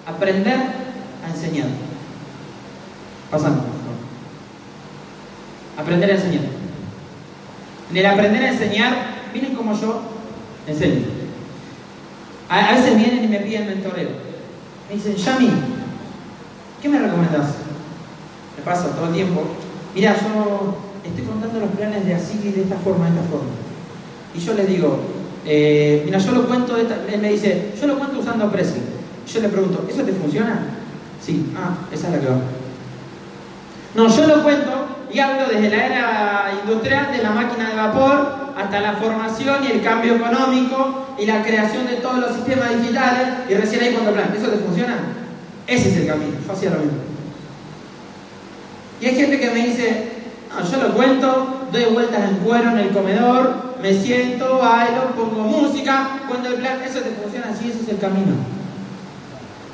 Aprender 0.06 0.56
a 0.56 1.30
enseñar. 1.34 1.66
Pasando, 3.32 3.64
por 3.64 3.72
favor. 3.72 3.96
Aprender 5.80 6.12
a 6.12 6.14
enseñar. 6.14 6.44
En 7.90 7.98
el 7.98 8.06
aprender 8.06 8.44
a 8.44 8.52
enseñar, 8.52 8.96
miren 9.34 9.56
como 9.56 9.74
yo 9.74 10.02
enseño. 10.68 11.06
A, 12.50 12.74
veces 12.74 12.98
vienen 12.98 13.24
y 13.24 13.28
me 13.28 13.40
piden 13.40 13.66
mentoreo. 13.66 14.10
Me 14.88 14.96
dicen, 14.96 15.16
Yami, 15.16 15.50
¿qué 16.84 16.90
me 16.90 17.00
recomendás? 17.00 17.48
Me 18.56 18.64
pasa 18.64 18.96
todo 18.96 19.08
el 19.08 19.14
tiempo 19.14 19.44
mira, 19.96 20.14
yo 20.14 20.76
estoy 21.04 21.26
contando 21.26 21.60
los 21.60 21.70
planes 21.72 22.06
de 22.06 22.14
así, 22.14 22.40
y 22.44 22.52
de 22.52 22.62
esta 22.64 22.76
forma, 22.76 23.10
de 23.10 23.16
esta 23.16 23.30
forma. 23.30 23.50
Y 24.36 24.40
yo 24.40 24.54
les 24.54 24.68
digo, 24.68 25.00
eh, 25.46 26.04
mira, 26.06 26.20
yo 26.20 26.32
lo 26.34 26.46
cuento, 26.46 26.78
esta, 26.78 26.98
él 27.12 27.22
me 27.22 27.30
dice, 27.30 27.72
yo 27.80 27.88
lo 27.88 27.98
cuento 27.98 28.20
usando 28.20 28.52
Prezi. 28.52 28.80
Yo 29.34 29.40
le 29.40 29.50
pregunto, 29.50 29.86
¿eso 29.90 30.04
te 30.04 30.12
funciona? 30.12 30.60
Sí, 31.22 31.52
ah, 31.58 31.78
esa 31.92 32.08
es 32.08 32.14
la 32.14 32.20
que 32.20 32.28
va. 32.28 32.38
No, 33.96 34.08
yo 34.10 34.28
lo 34.28 34.44
cuento 34.44 34.72
y 35.12 35.20
hablo 35.20 35.48
desde 35.48 35.70
la 35.70 35.86
era 35.86 36.52
industrial, 36.62 37.12
de 37.12 37.24
la 37.24 37.32
máquina 37.32 37.70
de 37.70 37.76
vapor, 37.76 38.54
hasta 38.58 38.80
la 38.82 38.94
formación 38.94 39.64
y 39.64 39.72
el 39.72 39.82
cambio 39.82 40.16
económico 40.16 41.08
y 41.18 41.26
la 41.26 41.42
creación 41.44 41.88
de 41.88 41.96
todos 41.96 42.20
los 42.20 42.36
sistemas 42.36 42.82
digitales 42.82 43.28
y 43.50 43.54
recién 43.54 43.84
ahí 43.84 43.94
cuando 43.94 44.12
plan, 44.12 44.34
¿eso 44.36 44.48
te 44.48 44.58
funciona? 44.58 44.98
Ese 45.68 45.90
es 45.90 45.98
el 45.98 46.08
camino, 46.08 46.34
yo 46.46 46.54
hacía 46.54 46.72
lo 46.72 46.80
mismo. 46.80 47.15
Y 49.02 49.06
hay 49.06 49.16
gente 49.16 49.40
que 49.40 49.52
me 49.52 49.68
dice, 49.68 50.12
no, 50.50 50.70
yo 50.70 50.88
lo 50.88 50.94
cuento, 50.94 51.68
doy 51.72 51.86
vueltas 51.86 52.30
en 52.30 52.38
cuero 52.38 52.72
en 52.72 52.80
el 52.80 52.90
comedor, 52.90 53.76
me 53.82 53.94
siento, 53.94 54.60
bailo, 54.60 55.12
pongo 55.16 55.44
música, 55.44 56.22
cuando 56.28 56.50
el 56.50 56.56
plan, 56.56 56.82
eso 56.82 57.00
te 57.00 57.12
funciona 57.12 57.48
así, 57.52 57.70
ese 57.70 57.84
es 57.84 57.90
el 57.90 58.00
camino. 58.00 58.34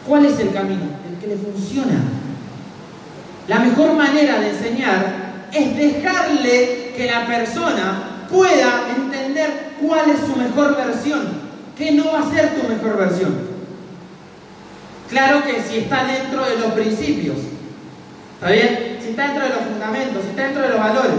¿Cuál 0.08 0.26
es 0.26 0.40
el 0.40 0.52
camino? 0.52 0.86
El 1.10 1.20
que 1.20 1.28
le 1.28 1.38
funciona. 1.38 2.02
La 3.48 3.60
mejor 3.60 3.94
manera 3.94 4.40
de 4.40 4.50
enseñar 4.50 5.48
es 5.52 5.78
dejarle 5.78 6.94
que 6.96 7.06
la 7.06 7.28
persona 7.28 8.26
pueda 8.30 8.88
entender 8.96 9.72
cuál 9.82 10.10
es 10.10 10.20
su 10.20 10.36
mejor 10.36 10.76
versión, 10.76 11.22
que 11.78 11.92
no 11.92 12.12
va 12.12 12.20
a 12.20 12.32
ser 12.32 12.56
tu 12.56 12.68
mejor 12.68 12.98
versión. 12.98 13.52
Claro 15.10 15.44
que 15.44 15.62
si 15.62 15.80
está 15.80 16.06
dentro 16.06 16.46
de 16.46 16.58
los 16.58 16.72
principios. 16.72 17.38
¿Está 18.42 18.54
bien? 18.54 18.98
si 19.00 19.10
está 19.10 19.28
dentro 19.28 19.44
de 19.44 19.50
los 19.50 19.60
fundamentos, 19.60 20.24
si 20.24 20.30
está 20.30 20.44
dentro 20.46 20.64
de 20.64 20.70
los 20.70 20.80
valores. 20.80 21.12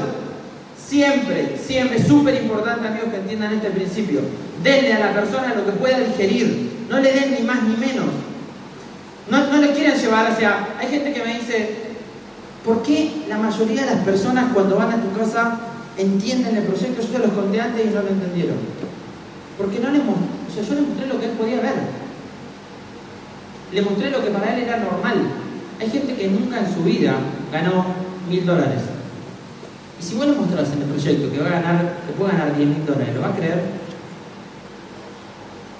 Siempre, 0.76 1.56
siempre, 1.56 2.02
súper 2.02 2.42
importante 2.42 2.88
amigos 2.88 3.10
que 3.10 3.18
entiendan 3.18 3.54
este 3.54 3.70
principio. 3.70 4.22
Denle 4.64 4.92
a 4.92 4.98
la 4.98 5.12
persona 5.12 5.54
lo 5.54 5.64
que 5.64 5.70
pueda 5.70 6.00
digerir. 6.00 6.86
No 6.90 6.98
le 6.98 7.12
den 7.12 7.36
ni 7.38 7.46
más 7.46 7.62
ni 7.62 7.76
menos. 7.76 8.06
No, 9.30 9.46
no 9.46 9.56
le 9.58 9.70
quieren 9.70 9.96
llevar 9.96 10.32
hacia... 10.32 10.66
Hay 10.80 10.88
gente 10.88 11.12
que 11.12 11.22
me 11.22 11.38
dice, 11.38 11.76
¿por 12.64 12.82
qué 12.82 13.12
la 13.28 13.38
mayoría 13.38 13.82
de 13.82 13.94
las 13.94 14.04
personas 14.04 14.52
cuando 14.52 14.74
van 14.74 14.90
a 14.90 15.00
tu 15.00 15.16
casa 15.16 15.60
entienden 15.96 16.56
el 16.56 16.64
proyecto? 16.64 17.02
Yo 17.02 17.08
te 17.08 17.18
los 17.20 17.30
conté 17.30 17.60
antes 17.60 17.86
y 17.86 17.90
no 17.90 18.02
lo 18.02 18.08
entendieron. 18.08 18.56
Porque 19.56 19.78
no 19.78 19.90
le 19.90 20.00
o 20.00 20.52
sea, 20.52 20.64
yo 20.64 20.74
le 20.74 20.80
mostré 20.80 21.06
lo 21.06 21.20
que 21.20 21.26
él 21.26 21.32
podía 21.32 21.60
ver. 21.60 21.74
Le 23.72 23.82
mostré 23.82 24.10
lo 24.10 24.24
que 24.24 24.30
para 24.30 24.56
él 24.56 24.64
era 24.64 24.78
normal. 24.78 25.41
Hay 25.82 25.90
gente 25.90 26.14
que 26.14 26.28
nunca 26.28 26.60
en 26.60 26.72
su 26.72 26.84
vida 26.84 27.14
ganó 27.50 27.84
mil 28.30 28.46
dólares. 28.46 28.82
Y 29.98 30.02
si 30.04 30.14
vos 30.14 30.26
le 30.26 30.34
mostrás 30.34 30.72
en 30.72 30.82
el 30.82 30.88
proyecto 30.88 31.32
que 31.32 31.38
va 31.40 31.46
a 31.48 31.60
ganar, 31.60 31.96
que 32.06 32.12
puede 32.12 32.30
ganar 32.30 32.56
10 32.56 32.68
mil 32.68 32.86
dólares, 32.86 33.14
¿lo 33.16 33.20
va 33.20 33.28
a 33.28 33.34
creer? 33.34 33.62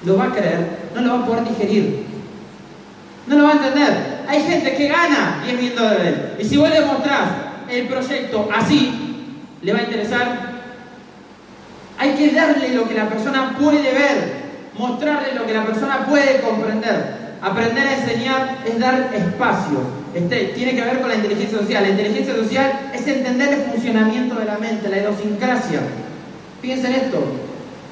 Lo 0.05 0.17
va 0.17 0.25
a 0.25 0.33
creer, 0.33 0.79
no 0.97 1.03
lo 1.03 1.13
va 1.13 1.21
a 1.21 1.27
poder 1.27 1.45
digerir. 1.45 2.05
No 3.29 3.37
lo 3.39 3.45
va 3.45 3.51
a 3.51 3.53
entender. 3.53 4.25
Hay 4.27 4.43
gente 4.43 4.75
que 4.75 4.89
gana 4.89 5.41
10 5.45 5.61
mil 5.61 5.75
dólares. 5.77 6.15
Y 6.41 6.45
si 6.47 6.57
vos 6.57 6.69
le 6.69 6.85
mostrás 6.85 7.29
el 7.71 7.87
proyecto 7.87 8.49
así, 8.53 9.37
¿le 9.63 9.73
va 9.73 9.79
a 9.79 9.83
interesar? 9.83 10.53
Hay 11.97 12.15
que 12.15 12.33
darle 12.33 12.75
lo 12.75 12.89
que 12.89 12.95
la 12.95 13.09
persona 13.09 13.57
puede 13.57 13.93
ver, 13.93 14.33
mostrarle 14.77 15.37
lo 15.37 15.47
que 15.47 15.53
la 15.53 15.65
persona 15.65 16.07
puede 16.07 16.41
comprender. 16.41 17.22
Aprender 17.43 17.85
a 17.85 17.99
enseñar 17.99 18.59
es 18.65 18.79
dar 18.79 19.11
espacio. 19.13 19.81
Este, 20.15 20.53
tiene 20.55 20.77
que 20.77 20.83
ver 20.83 21.01
con 21.01 21.09
la 21.09 21.17
inteligencia 21.17 21.59
social. 21.59 21.83
La 21.83 21.91
inteligencia 21.91 22.37
social 22.37 22.91
es 22.95 23.07
entender 23.07 23.53
el 23.53 23.63
funcionamiento 23.63 24.37
de 24.37 24.45
la 24.45 24.59
mente, 24.59 24.89
la 24.89 24.99
idiosincrasia. 24.99 25.81
Piensen 26.61 26.93
esto. 26.93 27.21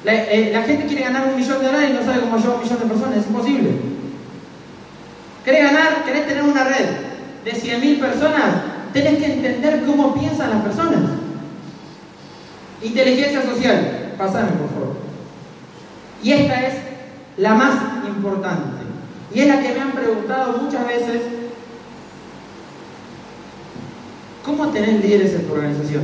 Eh, 0.05 0.51
la, 0.53 0.61
gente 0.63 0.85
quiere 0.87 1.03
ganar 1.03 1.27
un 1.27 1.35
millón 1.35 1.59
de 1.59 1.65
dólares 1.65 1.89
y 1.89 1.93
no 1.93 2.03
sabe 2.03 2.21
cómo 2.21 2.37
llevar 2.37 2.55
un 2.55 2.63
millón 2.63 2.79
de 2.79 2.85
personas. 2.85 3.17
Es 3.17 3.27
imposible. 3.27 3.71
¿Querés 5.43 5.63
ganar? 5.63 6.05
¿Querés 6.05 6.27
tener 6.27 6.43
una 6.43 6.63
red 6.63 6.85
de 7.43 7.51
100.000 7.51 7.99
personas? 7.99 8.55
Tenés 8.93 9.17
que 9.17 9.33
entender 9.33 9.83
cómo 9.85 10.13
piensan 10.13 10.49
las 10.49 10.61
personas. 10.61 11.01
Inteligencia 12.81 13.41
social. 13.41 14.13
Pasame, 14.17 14.51
por 14.51 14.69
favor. 14.69 14.95
Y 16.23 16.31
esta 16.31 16.67
es 16.67 16.73
la 17.37 17.53
más 17.53 17.73
importante. 18.07 18.80
Y 19.33 19.39
es 19.39 19.47
la 19.47 19.61
que 19.61 19.73
me 19.73 19.79
han 19.79 19.91
preguntado 19.91 20.57
muchas 20.57 20.87
veces 20.87 21.21
¿Cómo 24.43 24.67
tenés 24.69 25.03
líderes 25.03 25.33
en 25.33 25.47
tu 25.47 25.53
organización? 25.53 26.03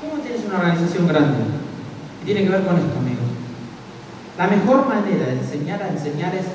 ¿Cómo 0.00 0.22
tienes 0.22 0.44
una 0.46 0.58
organización 0.58 1.06
grande? 1.06 1.36
Tiene 2.24 2.44
que 2.44 2.48
ver 2.48 2.62
con 2.62 2.76
esto, 2.76 2.98
amigos. 2.98 3.24
La 4.38 4.46
mejor 4.46 4.88
manera 4.88 5.26
de 5.26 5.32
enseñar 5.32 5.82
a 5.82 5.88
enseñar 5.88 6.32
es 6.34 6.46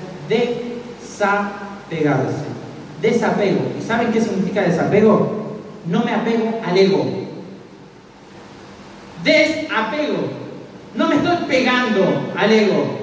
desapegarse. 1.07 2.45
Desapego. 3.01 3.59
¿Y 3.79 3.83
saben 3.85 4.11
qué 4.11 4.21
significa 4.21 4.63
desapego? 4.63 5.59
No 5.85 6.03
me 6.03 6.13
apego 6.13 6.59
al 6.65 6.77
ego. 6.77 7.05
Desapego. 9.23 10.17
No 10.95 11.07
me 11.07 11.15
estoy 11.15 11.37
pegando 11.47 12.31
al 12.35 12.51
ego. 12.51 12.98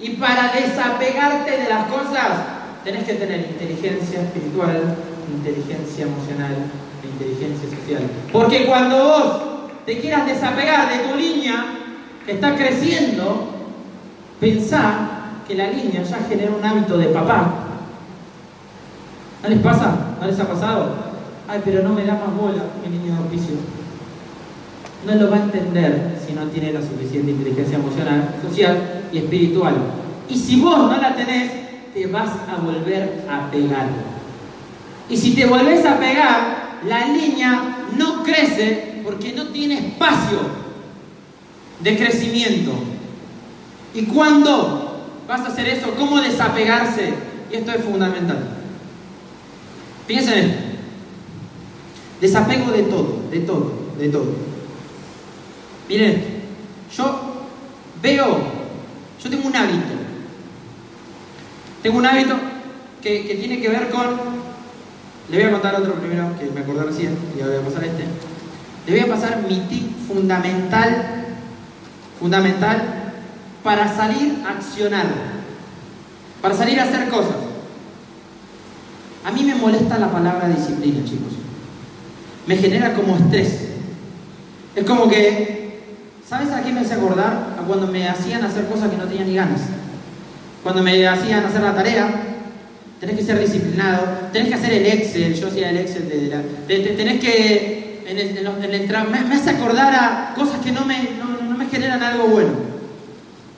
Y 0.00 0.10
para 0.10 0.52
desapegarte 0.52 1.50
de 1.50 1.68
las 1.68 1.86
cosas, 1.86 2.38
tenés 2.84 3.04
que 3.04 3.14
tener 3.14 3.40
inteligencia 3.40 4.22
espiritual, 4.22 4.96
inteligencia 5.34 6.06
emocional 6.06 6.54
e 7.02 7.06
inteligencia 7.06 7.68
social. 7.68 8.02
Porque 8.32 8.66
cuando 8.66 8.96
vos 8.96 9.42
te 9.84 9.98
quieras 9.98 10.26
desapegar 10.26 10.88
de 10.88 11.08
tu 11.08 11.16
línea 11.16 11.64
que 12.24 12.32
está 12.32 12.54
creciendo, 12.54 13.48
pensá 14.40 15.08
que 15.46 15.54
la 15.54 15.68
línea 15.68 16.02
ya 16.02 16.18
genera 16.28 16.52
un 16.52 16.64
hábito 16.64 16.96
de 16.96 17.06
papá. 17.06 17.54
¿No 19.42 19.48
les 19.48 19.60
pasa? 19.60 19.96
¿No 20.20 20.26
les 20.26 20.38
ha 20.38 20.48
pasado? 20.48 20.94
Ay, 21.48 21.62
pero 21.64 21.82
no 21.82 21.94
me 21.94 22.04
da 22.04 22.14
más 22.14 22.36
bola 22.36 22.62
mi 22.84 22.96
niño 22.96 23.12
de 23.12 23.18
auspicio. 23.18 23.77
No 25.08 25.14
lo 25.14 25.30
va 25.30 25.36
a 25.36 25.42
entender 25.44 26.18
si 26.26 26.34
no 26.34 26.42
tiene 26.48 26.70
la 26.70 26.82
suficiente 26.82 27.30
inteligencia 27.30 27.78
emocional, 27.78 28.34
social 28.46 29.04
y 29.10 29.18
espiritual. 29.18 29.74
Y 30.28 30.36
si 30.36 30.60
vos 30.60 30.78
no 30.78 31.00
la 31.00 31.16
tenés, 31.16 31.50
te 31.94 32.06
vas 32.08 32.28
a 32.46 32.60
volver 32.62 33.24
a 33.26 33.50
pegar. 33.50 33.88
Y 35.08 35.16
si 35.16 35.34
te 35.34 35.46
volvés 35.46 35.86
a 35.86 35.98
pegar, 35.98 36.80
la 36.86 37.06
línea 37.06 37.86
no 37.96 38.22
crece 38.22 39.00
porque 39.02 39.32
no 39.32 39.46
tiene 39.46 39.78
espacio 39.78 40.40
de 41.80 41.96
crecimiento. 41.96 42.72
¿Y 43.94 44.02
cuándo 44.02 45.06
vas 45.26 45.40
a 45.40 45.46
hacer 45.46 45.68
eso? 45.68 45.94
¿Cómo 45.96 46.20
desapegarse? 46.20 47.14
Y 47.50 47.56
esto 47.56 47.72
es 47.72 47.82
fundamental. 47.82 48.40
Piensen 50.06 50.38
en 50.38 50.50
esto. 50.50 50.62
Desapego 52.20 52.72
de 52.72 52.82
todo, 52.82 53.22
de 53.30 53.38
todo, 53.38 53.72
de 53.98 54.08
todo. 54.10 54.47
Miren. 55.88 56.38
Yo 56.96 57.46
veo, 58.02 58.38
yo 59.22 59.30
tengo 59.30 59.46
un 59.46 59.56
hábito. 59.56 59.94
Tengo 61.82 61.98
un 61.98 62.06
hábito 62.06 62.36
que 63.02 63.36
tiene 63.38 63.60
que 63.60 63.68
ver 63.68 63.90
con 63.90 64.38
le 65.30 65.36
voy 65.36 65.46
a 65.46 65.52
contar 65.52 65.74
otro 65.74 65.94
primero 65.94 66.30
que 66.38 66.50
me 66.50 66.60
acordé 66.60 66.84
recién, 66.84 67.14
y 67.36 67.40
ahora 67.42 67.58
voy 67.58 67.66
a 67.66 67.68
pasar 67.68 67.84
este. 67.84 68.04
Le 68.86 68.92
voy 68.92 69.00
a 69.00 69.14
pasar 69.14 69.44
mi 69.46 69.60
tip 69.60 70.08
fundamental, 70.08 71.26
fundamental 72.18 73.12
para 73.62 73.94
salir 73.94 74.38
a 74.46 74.52
accionar, 74.52 75.06
para 76.40 76.54
salir 76.54 76.80
a 76.80 76.84
hacer 76.84 77.10
cosas. 77.10 77.36
A 79.22 79.30
mí 79.30 79.42
me 79.44 79.54
molesta 79.54 79.98
la 79.98 80.10
palabra 80.10 80.48
disciplina, 80.48 81.04
chicos. 81.04 81.34
Me 82.46 82.56
genera 82.56 82.94
como 82.94 83.16
estrés. 83.16 83.68
Es 84.74 84.84
como 84.84 85.10
que, 85.10 85.57
¿sabes 86.28 86.50
a 86.50 86.62
qué 86.62 86.72
me 86.72 86.80
hace 86.80 86.94
acordar? 86.94 87.56
A 87.58 87.62
cuando 87.66 87.86
me 87.86 88.08
hacían 88.08 88.44
hacer 88.44 88.66
cosas 88.66 88.90
que 88.90 88.96
no 88.96 89.04
tenía 89.04 89.24
ni 89.24 89.34
ganas. 89.34 89.60
Cuando 90.62 90.82
me 90.82 91.06
hacían 91.06 91.44
hacer 91.44 91.62
la 91.62 91.74
tarea, 91.74 92.08
tenés 93.00 93.16
que 93.16 93.24
ser 93.24 93.38
disciplinado, 93.38 94.06
tenés 94.32 94.48
que 94.48 94.54
hacer 94.54 94.72
el 94.72 94.86
Excel, 94.86 95.34
yo 95.34 95.48
hacía 95.48 95.70
el 95.70 95.78
Excel 95.78 96.08
de 96.08 96.28
la... 96.28 96.42
tenés 96.66 97.20
que... 97.20 97.88
En 98.06 98.18
el, 98.18 98.38
en 98.38 99.28
me, 99.28 99.34
hace 99.34 99.50
acordar 99.50 99.94
a 99.94 100.34
cosas 100.34 100.60
que 100.64 100.72
no 100.72 100.86
me, 100.86 101.10
no, 101.18 101.56
me 101.58 101.66
generan 101.66 102.02
algo 102.02 102.28
bueno. 102.28 102.52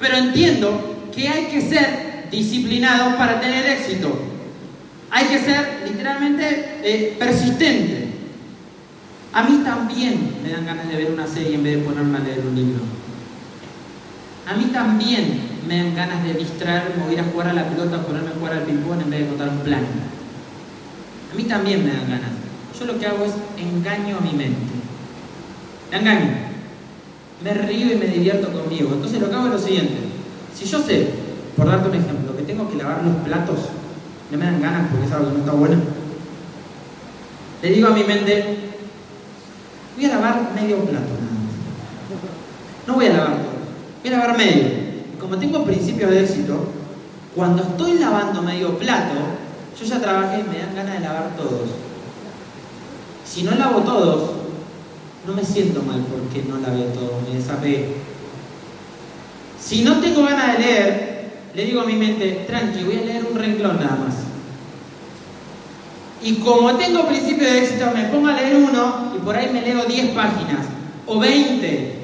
Pero 0.01 0.17
entiendo 0.17 1.09
que 1.15 1.29
hay 1.29 1.45
que 1.45 1.61
ser 1.61 2.27
disciplinado 2.33 3.17
para 3.17 3.41
tener 3.41 3.65
éxito. 3.67 4.13
Hay 5.09 5.27
que 5.27 5.39
ser 5.39 5.85
literalmente 5.87 6.81
eh, 6.83 7.17
persistente. 7.17 8.10
A 9.33 9.43
mí 9.45 9.63
también 9.65 10.35
me 10.43 10.51
dan 10.51 10.67
ganas 10.67 10.89
de 10.89 10.97
ver 10.97 11.13
una 11.13 11.27
serie 11.27 11.55
en 11.55 11.63
vez 11.63 11.79
de 11.79 11.85
ponerme 11.85 12.19
a 12.19 12.21
leer 12.21 12.41
un 12.41 12.55
libro. 12.55 12.81
A 14.47 14.55
mí 14.55 14.65
también 14.73 15.41
me 15.69 15.79
dan 15.79 15.95
ganas 15.95 16.25
de 16.25 16.35
distraerme 16.35 17.05
o 17.07 17.13
ir 17.13 17.21
a 17.21 17.25
jugar 17.25 17.49
a 17.49 17.53
la 17.53 17.69
pelota, 17.69 18.03
ponerme 18.03 18.31
a 18.31 18.39
jugar 18.39 18.55
al 18.55 18.63
ping-pong 18.63 19.03
en 19.03 19.11
vez 19.11 19.21
de 19.21 19.29
contar 19.29 19.49
un 19.51 19.61
plan. 19.61 19.85
A 21.33 21.37
mí 21.37 21.45
también 21.45 21.85
me 21.85 21.93
dan 21.93 22.09
ganas. 22.09 22.31
Yo 22.79 22.87
lo 22.87 22.99
que 22.99 23.07
hago 23.07 23.25
es 23.25 23.33
engaño 23.57 24.17
a 24.17 24.21
mi 24.21 24.33
mente. 24.33 24.73
Me 25.93 25.99
engaño. 25.99 26.31
Me 27.45 27.55
río 27.55 27.93
y 27.93 27.97
me 27.97 28.07
divierto 28.07 28.53
conmigo. 28.53 28.95
Entonces 28.95 29.21
lo 29.21 29.31
que 29.31 29.37
hago 29.37 29.47
es 29.47 29.53
lo 29.53 29.59
siguiente. 29.59 29.95
Si 30.57 30.65
yo 30.65 30.83
sé, 30.83 31.09
por 31.57 31.67
darte 31.67 31.89
un 31.89 31.95
ejemplo, 31.95 32.37
que 32.37 32.43
tengo 32.43 32.69
que 32.69 32.77
lavar 32.77 33.05
los 33.05 33.15
platos, 33.25 33.61
no 34.33 34.39
me 34.39 34.45
dan 34.45 34.61
ganas 34.61 34.89
porque 34.91 35.07
es 35.07 35.13
algo 35.13 35.29
que 35.29 35.33
no 35.35 35.39
está 35.41 35.53
bueno. 35.53 35.77
Le 37.63 37.71
digo 37.71 37.89
a 37.89 37.93
mi 37.93 38.03
mente, 38.03 38.70
voy 40.01 40.11
a 40.11 40.15
lavar 40.15 40.53
medio 40.55 40.79
plato 40.79 41.13
No 42.87 42.95
voy 42.95 43.07
a 43.07 43.13
lavar 43.13 43.33
todo, 43.35 43.53
voy 44.03 44.13
a 44.13 44.17
lavar 44.17 44.39
medio 44.39 44.81
como 45.21 45.37
tengo 45.37 45.65
principios 45.65 46.11
de 46.11 46.25
éxito, 46.25 46.65
cuando 47.37 47.63
estoy 47.63 47.99
lavando 47.99 48.43
medio 48.43 48.77
plato, 48.79 49.15
yo 49.79 49.87
ya 49.87 50.01
trabajé 50.01 50.41
y 50.41 50.51
me 50.51 50.59
dan 50.59 50.75
ganas 50.75 50.95
de 50.95 51.01
lavar 51.01 51.37
todos. 51.37 51.69
Si 53.25 53.43
no 53.43 53.53
lavo 53.53 53.81
todos, 53.81 54.31
no 55.27 55.35
me 55.35 55.45
siento 55.45 55.83
mal 55.83 56.03
porque 56.11 56.49
no 56.49 56.59
lavé 56.59 56.91
todo, 56.95 57.21
me 57.29 57.37
desapegué. 57.37 57.95
Si 59.61 59.83
no 59.83 60.01
tengo 60.01 60.25
ganas 60.25 60.57
de 60.57 60.65
leer, 60.65 61.31
le 61.55 61.65
digo 61.65 61.83
a 61.83 61.87
mi 61.87 61.95
mente, 61.95 62.45
tranqui, 62.47 62.83
voy 62.83 62.97
a 62.97 63.03
leer 63.03 63.27
un 63.31 63.39
renglón 63.39 63.77
nada 63.77 63.97
más. 63.97 64.30
Y 66.23 66.35
como 66.35 66.75
tengo 66.77 67.07
principio 67.07 67.47
de 67.47 67.59
éxito, 67.59 67.91
me 67.95 68.05
pongo 68.05 68.29
a 68.29 68.33
leer 68.33 68.57
uno 68.57 69.13
y 69.17 69.19
por 69.21 69.37
ahí 69.37 69.51
me 69.53 69.63
leo 69.63 69.85
10 69.85 70.15
páginas 70.15 70.67
o 71.07 71.19
20. 71.19 71.95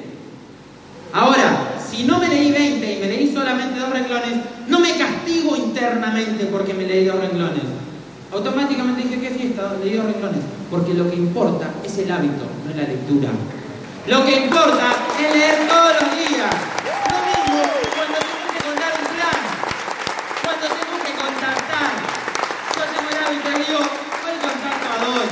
Ahora, 1.13 1.75
si 1.89 2.03
no 2.03 2.19
me 2.19 2.27
leí 2.27 2.51
20 2.51 2.93
y 2.93 2.99
me 2.99 3.07
leí 3.07 3.33
solamente 3.33 3.79
dos 3.79 3.89
renglones, 3.89 4.33
no 4.67 4.79
me 4.79 4.97
castigo 4.97 5.55
internamente 5.55 6.45
porque 6.45 6.73
me 6.73 6.85
leí 6.85 7.05
dos 7.05 7.19
renglones. 7.19 7.63
Automáticamente 8.33 9.03
dije, 9.03 9.19
¿qué 9.21 9.29
fiesta? 9.29 9.75
Leí 9.83 9.95
dos 9.95 10.05
renglones. 10.05 10.41
Porque 10.69 10.93
lo 10.93 11.09
que 11.09 11.15
importa 11.15 11.69
es 11.85 11.97
el 11.97 12.11
hábito, 12.11 12.45
no 12.65 12.71
es 12.71 12.75
la 12.75 12.83
lectura. 12.83 13.29
Lo 14.07 14.25
que 14.25 14.45
importa 14.45 14.95
es 15.19 15.35
leer 15.35 15.67
todos 15.67 15.93
los 16.01 16.29
días 16.29 16.77
tengo 17.57 18.47
que 18.53 18.61
contar 18.65 18.93
un 18.99 19.07
plan, 19.15 19.39
cuando 20.43 20.65
tengo 20.67 20.97
que 21.05 21.13
contactar. 21.17 21.91
Yo 22.75 22.83
tengo 22.93 23.09
el 23.09 23.19
hábito 23.23 23.47
de 23.49 23.57
digo, 23.65 23.79
hoy 23.79 24.35
contacto 24.41 24.87
a 24.87 24.97
dos, 25.05 25.27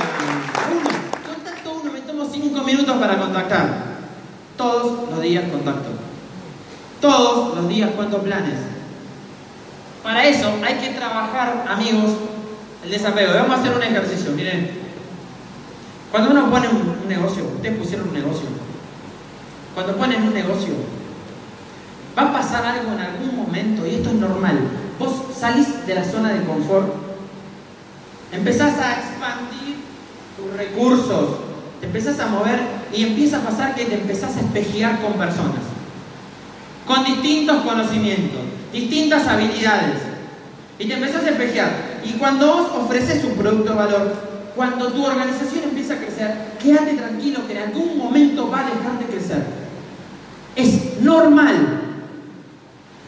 a 0.54 0.62
uno. 0.76 0.90
Contacto 1.26 1.70
a 1.70 1.72
uno, 1.72 1.92
me 1.92 2.00
tomo 2.00 2.22
cinco 2.30 2.55
minutos 2.66 2.96
para 2.98 3.18
contactar. 3.18 3.86
Todos 4.56 5.10
los 5.10 5.20
días 5.22 5.44
contacto. 5.50 5.90
Todos 7.00 7.56
los 7.56 7.68
días 7.68 7.90
cuento 7.90 8.18
planes. 8.22 8.54
Para 10.02 10.26
eso 10.26 10.52
hay 10.64 10.74
que 10.74 10.90
trabajar, 10.90 11.64
amigos, 11.68 12.12
el 12.84 12.90
desapego. 12.90 13.34
Vamos 13.34 13.58
a 13.58 13.60
hacer 13.60 13.76
un 13.76 13.82
ejercicio, 13.82 14.32
miren. 14.32 14.70
Cuando 16.10 16.30
uno 16.30 16.50
pone 16.50 16.68
un, 16.68 17.08
negocio, 17.08 17.44
ustedes 17.44 17.78
pusieron 17.78 18.08
un 18.08 18.14
negocio. 18.14 18.46
Cuando 19.74 19.96
ponen 19.96 20.22
un 20.22 20.32
negocio, 20.32 20.74
va 22.16 22.22
a 22.22 22.32
pasar 22.32 22.64
algo 22.64 22.92
en 22.92 23.00
algún 23.00 23.36
momento, 23.36 23.86
y 23.86 23.96
esto 23.96 24.10
es 24.10 24.14
normal. 24.14 24.58
Vos 24.98 25.12
salís 25.38 25.86
de 25.86 25.94
la 25.94 26.04
zona 26.04 26.32
de 26.32 26.44
confort, 26.44 26.94
empezás 28.32 28.78
a 28.78 29.00
expandir 29.00 29.76
tus 30.36 30.56
recursos, 30.56 31.45
te 31.80 31.86
empezás 31.86 32.18
a 32.20 32.26
mover 32.26 32.60
y 32.92 33.04
empieza 33.04 33.38
a 33.38 33.40
pasar 33.40 33.74
que 33.74 33.84
te 33.84 33.94
empezás 33.94 34.36
a 34.36 34.40
espejear 34.40 35.00
con 35.00 35.14
personas 35.14 35.76
con 36.86 37.04
distintos 37.04 37.62
conocimientos, 37.62 38.40
distintas 38.72 39.26
habilidades. 39.26 39.98
Y 40.78 40.86
te 40.86 40.94
empezás 40.94 41.24
a 41.24 41.30
espejear. 41.30 41.70
Y 42.04 42.12
cuando 42.12 42.46
vos 42.46 42.70
ofreces 42.84 43.24
un 43.24 43.32
producto 43.32 43.70
de 43.70 43.76
valor, 43.76 44.14
cuando 44.54 44.92
tu 44.92 45.04
organización 45.04 45.64
empieza 45.64 45.94
a 45.94 45.98
crecer, 45.98 46.34
quédate 46.62 46.94
tranquilo 46.94 47.46
que 47.46 47.54
en 47.54 47.62
algún 47.64 47.98
momento 47.98 48.48
va 48.50 48.60
a 48.60 48.64
dejar 48.64 48.98
de 48.98 49.06
crecer. 49.06 49.44
Es 50.54 51.00
normal. 51.00 51.82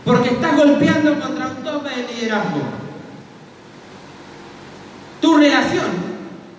Porque 0.04 0.30
estás 0.30 0.56
golpeando 0.56 1.20
contra 1.20 1.48
un 1.48 1.62
tope 1.62 1.90
de 1.90 2.14
liderazgo. 2.14 2.60
Tu 5.20 5.36
relación 5.36 6.08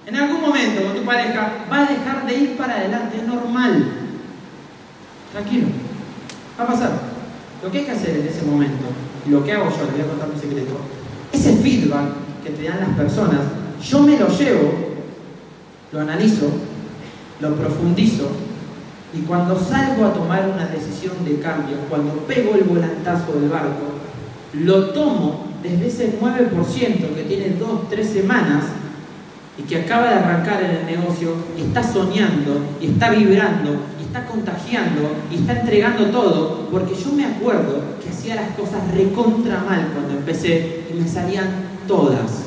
en 0.06 0.16
algún 0.16 0.42
momento 0.42 0.84
con 0.84 0.96
tu 0.96 0.99
va 1.10 1.78
a 1.78 1.86
dejar 1.86 2.26
de 2.26 2.34
ir 2.36 2.58
para 2.58 2.76
adelante, 2.76 3.18
es 3.18 3.28
normal. 3.28 3.92
Tranquilo, 5.32 5.68
va 6.60 6.64
a 6.64 6.68
pasar. 6.68 6.92
Lo 7.64 7.72
que 7.72 7.80
hay 7.80 7.86
que 7.86 7.92
hacer 7.92 8.18
en 8.18 8.28
ese 8.28 8.44
momento, 8.44 8.86
y 9.28 9.30
lo 9.30 9.44
que 9.44 9.52
hago 9.52 9.70
yo, 9.70 9.86
les 9.86 9.94
voy 9.94 10.02
a 10.02 10.08
contar 10.08 10.30
un 10.34 10.40
secreto, 10.40 10.78
ese 11.32 11.58
feedback 11.58 12.06
que 12.44 12.52
te 12.52 12.64
dan 12.64 12.80
las 12.80 12.90
personas, 12.90 13.42
yo 13.84 14.00
me 14.02 14.18
lo 14.18 14.28
llevo 14.30 14.90
lo 15.92 16.02
analizo, 16.02 16.50
lo 17.40 17.56
profundizo 17.56 18.30
y 19.14 19.22
cuando 19.22 19.60
salgo 19.60 20.06
a 20.06 20.14
tomar 20.14 20.48
una 20.54 20.68
decisión 20.68 21.26
de 21.26 21.40
cambio, 21.40 21.78
cuando 21.90 22.14
pego 22.28 22.54
el 22.56 22.64
volantazo 22.64 23.34
del 23.34 23.50
barco, 23.50 23.86
lo 24.54 24.90
tomo 24.92 25.48
desde 25.64 25.88
ese 25.88 26.20
9% 26.22 27.16
que 27.16 27.24
tiene 27.24 27.56
dos, 27.58 27.90
tres 27.90 28.10
semanas 28.10 28.66
y 29.60 29.64
que 29.64 29.82
acaba 29.82 30.08
de 30.08 30.16
arrancar 30.16 30.64
en 30.64 30.72
el 30.72 30.86
negocio 30.86 31.36
está 31.58 31.84
soñando 31.84 32.62
y 32.80 32.88
está 32.88 33.10
vibrando 33.10 33.76
y 34.00 34.04
está 34.04 34.26
contagiando 34.26 35.12
y 35.30 35.36
está 35.36 35.60
entregando 35.60 36.06
todo, 36.06 36.70
porque 36.72 36.96
yo 36.96 37.12
me 37.12 37.26
acuerdo 37.26 37.84
que 38.02 38.10
hacía 38.10 38.36
las 38.36 38.52
cosas 38.52 38.80
recontra 38.94 39.60
mal 39.68 39.90
cuando 39.94 40.18
empecé 40.18 40.86
y 40.90 40.94
me 40.94 41.08
salían 41.08 41.48
todas. 41.88 42.46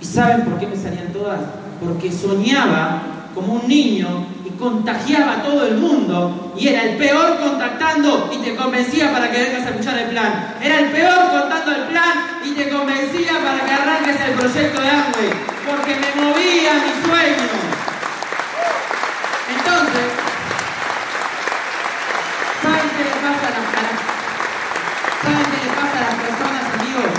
¿Y 0.00 0.04
saben 0.04 0.42
por 0.42 0.58
qué 0.58 0.66
me 0.66 0.76
salían 0.76 1.12
todas? 1.12 1.40
Porque 1.82 2.12
soñaba 2.12 3.30
como 3.34 3.54
un 3.54 3.68
niño 3.68 4.26
y 4.44 4.50
contagiaba 4.50 5.38
a 5.38 5.42
todo 5.42 5.66
el 5.66 5.78
mundo 5.78 6.52
y 6.58 6.68
era 6.68 6.82
el 6.82 6.96
peor 6.98 7.38
contactando 7.40 8.30
y 8.32 8.38
te 8.38 8.54
convencía 8.54 9.12
para 9.12 9.30
que 9.30 9.42
vengas 9.42 9.66
a 9.66 9.70
escuchar 9.70 9.98
el 9.98 10.10
plan. 10.10 10.56
Era 10.62 10.80
el 10.80 10.90
peor 10.90 11.30
contando 11.30 11.72
el 11.72 11.82
plan 11.84 12.37
te 12.58 12.70
convencía 12.70 13.34
para 13.44 13.64
que 13.64 13.70
arranques 13.72 14.20
el 14.20 14.32
proyecto 14.32 14.80
de 14.80 14.90
Amway 14.90 15.30
porque 15.64 15.94
me 15.94 16.20
movía 16.20 16.72
mi 16.74 17.06
sueño. 17.06 17.46
Entonces, 19.54 20.06
¿saben 22.60 22.88
qué 22.96 23.04
le 23.04 23.16
pasa 23.22 23.46
a 23.46 23.54
las, 23.54 23.66
¿saben 25.22 25.46
qué 25.52 25.58
le 25.66 25.70
pasa 25.70 25.94
a 25.98 26.02
las 26.02 26.14
personas, 26.18 26.64
amigos? 26.74 27.12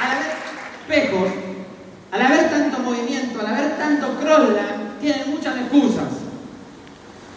Al 0.00 0.10
haber 0.12 0.30
espejos, 0.78 1.30
al 2.12 2.22
haber 2.22 2.50
tanto 2.50 2.78
movimiento, 2.78 3.40
al 3.40 3.46
haber 3.52 3.76
tanto 3.76 4.20
crossland, 4.20 5.00
tienen 5.00 5.30
muchas 5.30 5.56
excusas. 5.56 6.30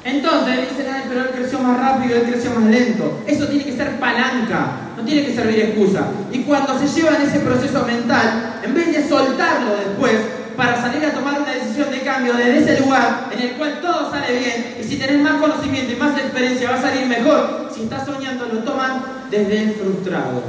Entonces 0.04 0.70
dicen, 0.70 0.94
ay, 0.94 1.06
pero 1.10 1.22
él 1.22 1.30
creció 1.34 1.58
más 1.58 1.80
rápido, 1.80 2.16
él 2.16 2.30
creció 2.30 2.52
más 2.52 2.66
lento. 2.66 3.24
Eso 3.26 3.48
tiene 3.48 3.66
que 3.66 3.76
ser 3.76 4.00
palanca, 4.00 4.83
no 4.96 5.04
tiene 5.04 5.26
que 5.26 5.36
servir 5.36 5.60
excusa. 5.60 6.08
Y 6.32 6.40
cuando 6.40 6.78
se 6.78 6.88
llevan 6.88 7.22
ese 7.22 7.40
proceso 7.40 7.86
mental, 7.86 8.60
en 8.64 8.74
vez 8.74 8.94
de 8.94 9.08
soltarlo 9.08 9.76
después, 9.76 10.20
para 10.56 10.80
salir 10.80 11.04
a 11.06 11.14
tomar 11.14 11.42
una 11.42 11.52
decisión 11.52 11.90
de 11.90 12.02
cambio 12.02 12.34
desde 12.34 12.60
ese 12.60 12.84
lugar 12.84 13.30
en 13.32 13.42
el 13.42 13.52
cual 13.54 13.82
todo 13.82 14.12
sale 14.12 14.38
bien, 14.38 14.78
y 14.80 14.84
si 14.84 14.98
tenés 14.98 15.22
más 15.22 15.42
conocimiento 15.42 15.92
y 15.92 15.96
más 15.96 16.18
experiencia 16.18 16.72
va 16.72 16.78
a 16.78 16.82
salir 16.82 17.08
mejor, 17.08 17.70
si 17.74 17.84
estás 17.84 18.06
soñando 18.06 18.46
lo 18.46 18.60
toman 18.60 19.02
desde 19.32 19.64
el 19.64 19.74
frustrado. 19.74 20.44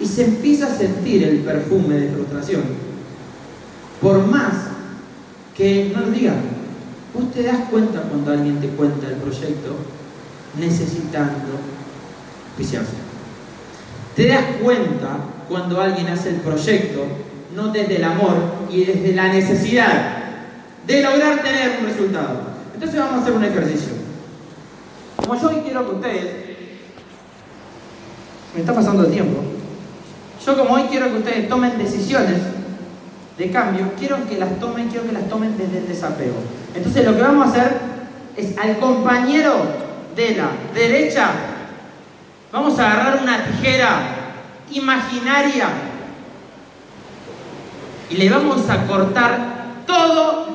Y 0.00 0.06
se 0.06 0.24
empieza 0.24 0.66
a 0.66 0.76
sentir 0.76 1.22
el 1.22 1.38
perfume 1.38 1.94
de 1.94 2.08
frustración. 2.08 2.62
Por 4.00 4.26
más 4.26 4.52
que 5.56 5.92
no 5.94 6.00
lo 6.00 6.10
digan, 6.10 6.40
vos 7.14 7.30
te 7.32 7.44
das 7.44 7.68
cuenta 7.70 8.02
cuando 8.02 8.32
alguien 8.32 8.60
te 8.60 8.68
cuenta 8.68 9.06
el 9.06 9.14
proyecto 9.14 9.76
necesitando 10.58 11.71
viciarse. 12.58 12.92
Te 14.16 14.28
das 14.28 14.44
cuenta 14.62 15.16
cuando 15.48 15.80
alguien 15.80 16.08
hace 16.08 16.30
el 16.30 16.36
proyecto 16.36 17.04
no 17.54 17.68
desde 17.68 17.96
el 17.96 18.04
amor 18.04 18.34
y 18.70 18.84
desde 18.84 19.14
la 19.14 19.28
necesidad 19.28 20.22
de 20.86 21.02
lograr 21.02 21.42
tener 21.42 21.78
un 21.80 21.86
resultado. 21.86 22.52
Entonces 22.74 22.98
vamos 22.98 23.18
a 23.18 23.22
hacer 23.22 23.32
un 23.34 23.44
ejercicio. 23.44 23.92
Como 25.16 25.40
yo 25.40 25.48
hoy 25.48 25.56
quiero 25.64 25.88
que 25.88 25.94
ustedes, 25.96 26.26
me 28.54 28.60
está 28.60 28.74
pasando 28.74 29.04
el 29.04 29.12
tiempo, 29.12 29.40
yo 30.44 30.58
como 30.58 30.74
hoy 30.74 30.82
quiero 30.90 31.08
que 31.10 31.18
ustedes 31.18 31.48
tomen 31.48 31.78
decisiones 31.78 32.38
de 33.38 33.50
cambio, 33.50 33.92
quiero 33.98 34.26
que 34.28 34.36
las 34.36 34.58
tomen, 34.58 34.88
quiero 34.88 35.06
que 35.06 35.12
las 35.12 35.28
tomen 35.28 35.56
desde 35.56 35.78
el 35.78 35.88
desapego. 35.88 36.36
Entonces 36.74 37.04
lo 37.04 37.14
que 37.14 37.22
vamos 37.22 37.46
a 37.46 37.50
hacer 37.50 37.72
es 38.36 38.58
al 38.58 38.78
compañero 38.78 39.54
de 40.16 40.34
la 40.36 40.50
derecha, 40.74 41.30
vamos 42.52 42.78
a 42.78 42.92
agarrar 42.92 43.22
una 43.22 43.44
tijera 43.44 44.00
imaginaria 44.70 45.68
y 48.10 48.16
le 48.16 48.28
vamos 48.28 48.68
a 48.68 48.86
cortar 48.86 49.38
todo, 49.86 50.46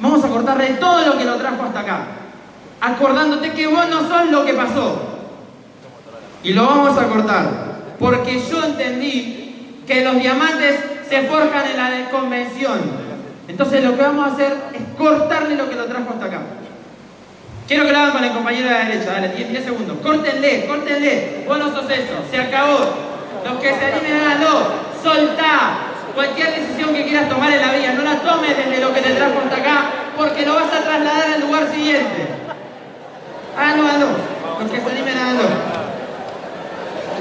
vamos 0.00 0.24
a 0.24 0.28
cortarle 0.28 0.66
todo 0.74 1.06
lo 1.06 1.16
que 1.16 1.24
lo 1.24 1.36
trajo 1.36 1.62
hasta 1.62 1.80
acá, 1.80 2.06
acordándote 2.80 3.52
que 3.52 3.68
vos 3.68 3.88
no 3.88 4.00
sos 4.00 4.30
lo 4.30 4.44
que 4.44 4.54
pasó. 4.54 5.10
Y 6.42 6.52
lo 6.52 6.66
vamos 6.66 6.98
a 6.98 7.06
cortar, 7.06 7.48
porque 7.98 8.42
yo 8.50 8.62
entendí 8.64 9.80
que 9.86 10.04
los 10.04 10.16
diamantes 10.16 10.78
se 11.08 11.22
forjan 11.22 11.66
en 11.70 11.76
la 11.76 11.90
desconvención. 11.90 12.80
Entonces 13.46 13.84
lo 13.84 13.96
que 13.96 14.02
vamos 14.02 14.28
a 14.28 14.34
hacer 14.34 14.56
es 14.74 14.82
cortarle 14.98 15.56
lo 15.56 15.70
que 15.70 15.76
lo 15.76 15.86
trajo 15.86 16.10
hasta 16.10 16.26
acá. 16.26 16.40
Quiero 17.66 17.86
que 17.86 17.92
lo 17.92 17.98
hagan 17.98 18.12
con 18.12 18.24
el 18.24 18.32
compañero 18.32 18.68
de 18.68 18.74
la 18.74 18.84
derecha, 18.84 19.12
dale, 19.12 19.28
10, 19.28 19.64
segundos. 19.64 19.96
Córtenle, 20.02 20.66
córtenle. 20.66 21.44
Vos 21.48 21.58
no 21.58 21.72
sos 21.72 21.90
eso, 21.90 22.14
se 22.30 22.38
acabó. 22.38 22.78
Los 23.44 23.58
que 23.60 23.68
se 23.68 23.84
animen, 23.86 24.20
háganlo. 24.20 24.66
Soltá. 25.02 25.78
Cualquier 26.14 26.54
decisión 26.54 26.94
que 26.94 27.04
quieras 27.04 27.28
tomar 27.28 27.50
en 27.50 27.60
la 27.60 27.72
vida, 27.72 27.94
no 27.94 28.04
la 28.04 28.20
tomes 28.20 28.56
desde 28.56 28.80
lo 28.80 28.92
que 28.92 29.00
te 29.00 29.14
trajo 29.14 29.40
hasta 29.42 29.56
acá, 29.56 29.90
porque 30.16 30.46
lo 30.46 30.54
vas 30.54 30.72
a 30.72 30.84
trasladar 30.84 31.32
al 31.34 31.40
lugar 31.40 31.68
siguiente. 31.72 32.28
Háganlo, 33.58 33.88
háganlo. 33.88 34.06
Los 34.60 34.70
que 34.70 34.80
se 34.80 34.90
animen, 34.90 35.18
háganlo. 35.18 35.42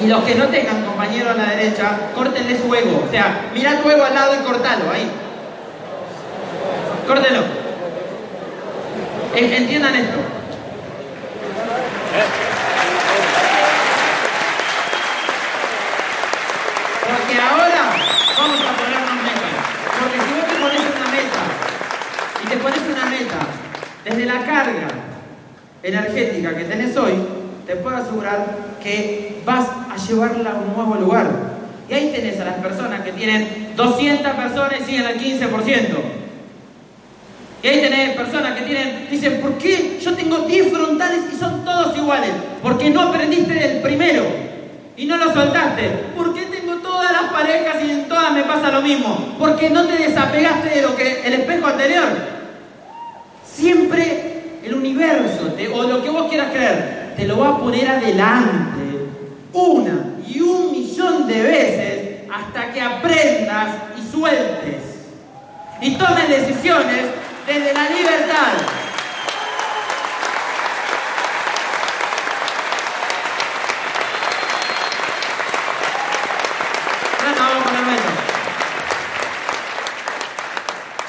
Y 0.03 0.07
los 0.07 0.23
que 0.25 0.35
no 0.35 0.45
tengan 0.47 0.85
compañero 0.85 1.29
a 1.29 1.33
la 1.35 1.45
derecha, 1.45 1.97
córtenle 2.13 2.59
su 2.59 2.75
ego. 2.75 3.05
O 3.07 3.09
sea, 3.09 3.49
mira 3.53 3.79
tu 3.81 3.89
ego 3.89 4.03
al 4.03 4.13
lado 4.13 4.35
y 4.35 4.43
cortalo, 4.43 4.91
ahí. 4.91 5.09
Córtelo. 7.07 7.62
Entiendan 9.35 9.95
esto. 9.95 10.17
Porque 17.01 17.41
ahora 17.41 17.95
vamos 18.37 18.59
a 18.61 18.77
ponernos 18.77 19.23
metas. 19.23 19.53
Porque 19.99 20.19
si 20.19 20.33
vos 20.35 20.47
te 20.47 20.55
pones 20.61 20.81
una 20.81 21.11
meta 21.11 21.41
y 22.43 22.47
te 22.47 22.57
pones 22.57 22.79
una 22.91 23.05
meta 23.05 23.39
desde 24.05 24.25
la 24.25 24.45
carga 24.45 24.87
energética 25.81 26.55
que 26.55 26.65
tenés 26.65 26.95
hoy, 26.95 27.13
te 27.65 27.75
puedo 27.77 27.97
asegurar 27.97 28.45
que 28.83 29.41
vas 29.43 29.65
a 29.67 29.95
llevarla 29.97 30.51
a 30.51 30.55
un 30.55 30.75
nuevo 30.75 30.95
lugar. 30.95 31.31
Y 31.89 31.93
ahí 31.93 32.11
tenés 32.13 32.39
a 32.39 32.45
las 32.45 32.55
personas 32.55 33.01
que 33.01 33.13
tienen 33.13 33.73
200 33.75 34.31
personas 34.33 34.73
y 34.79 34.85
siguen 34.85 35.07
al 35.07 35.19
15%. 35.19 36.22
Y 37.63 37.67
ahí 37.69 37.79
tenés 37.79 38.17
personas 38.17 38.59
que 38.59 38.65
tienen, 38.65 39.07
dicen, 39.09 39.39
¿por 39.39 39.57
qué 39.57 39.97
yo 40.03 40.13
tengo 40.13 40.39
10 40.39 40.73
frontales 40.73 41.21
y 41.33 41.37
son 41.37 41.63
todos 41.63 41.95
iguales? 41.95 42.31
Porque 42.61 42.89
no 42.89 43.03
aprendiste 43.03 43.53
del 43.53 43.81
primero 43.81 44.25
y 44.97 45.05
no 45.05 45.15
lo 45.15 45.33
soltaste. 45.33 45.87
¿Por 46.13 46.33
qué 46.33 46.41
tengo 46.47 46.75
todas 46.79 47.13
las 47.13 47.31
parejas 47.31 47.77
y 47.85 47.91
en 47.91 48.09
todas 48.09 48.33
me 48.33 48.43
pasa 48.43 48.69
lo 48.69 48.81
mismo? 48.81 49.37
Porque 49.39 49.69
no 49.69 49.85
te 49.85 49.97
desapegaste 49.97 50.71
de 50.71 50.81
lo 50.81 50.93
que 50.93 51.21
el 51.25 51.33
espejo 51.33 51.67
anterior. 51.67 52.03
Siempre 53.45 54.59
el 54.65 54.73
universo, 54.73 55.55
o 55.73 55.83
lo 55.83 56.03
que 56.03 56.09
vos 56.09 56.27
quieras 56.27 56.51
creer, 56.51 57.13
te 57.15 57.25
lo 57.25 57.39
va 57.39 57.49
a 57.49 57.57
poner 57.59 57.87
adelante 57.87 59.07
una 59.53 60.15
y 60.27 60.41
un 60.41 60.69
millón 60.73 61.27
de 61.27 61.41
veces 61.41 62.29
hasta 62.29 62.73
que 62.73 62.81
aprendas 62.81 63.69
y 63.97 64.11
sueltes 64.11 64.83
y 65.81 65.95
tomes 65.95 66.27
decisiones 66.27 67.23
desde 67.45 67.73
la 67.73 67.89
libertad. 67.89 68.53
vamos 77.39 77.63
con. 77.63 77.73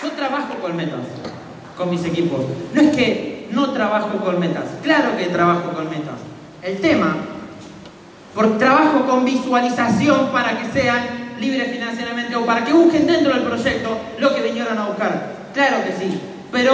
Yo 0.03 0.11
trabajo 0.16 0.55
con 0.61 0.76
metas, 0.76 1.01
con 1.76 1.91
mis 1.91 2.05
equipos. 2.05 2.41
No 2.72 2.80
es 2.80 2.97
que 2.97 3.49
no 3.53 3.72
trabajo 3.72 4.18
con 4.18 4.41
metas, 4.41 4.64
claro 4.82 5.16
que 5.16 5.26
trabajo 5.26 5.72
con 5.72 5.89
metas. 5.89 6.16
El 6.62 6.80
tema, 6.80 7.16
por 8.35 8.59
trabajo 8.59 9.07
con 9.07 9.24
visualización 9.24 10.28
para 10.32 10.59
que 10.59 10.72
sean 10.72 11.37
libres 11.39 11.70
financieramente 11.70 12.35
o 12.37 12.45
para 12.45 12.64
que 12.64 12.72
busquen 12.72 13.07
dentro 13.07 13.32
del 13.35 13.45
proyecto 13.45 13.99
lo 14.18 14.35
que 14.35 14.43
vinieron 14.43 14.78
a 14.78 14.87
buscar. 14.87 15.34
Claro 15.55 15.84
que 15.84 15.92
sí, 15.92 16.20
pero 16.50 16.72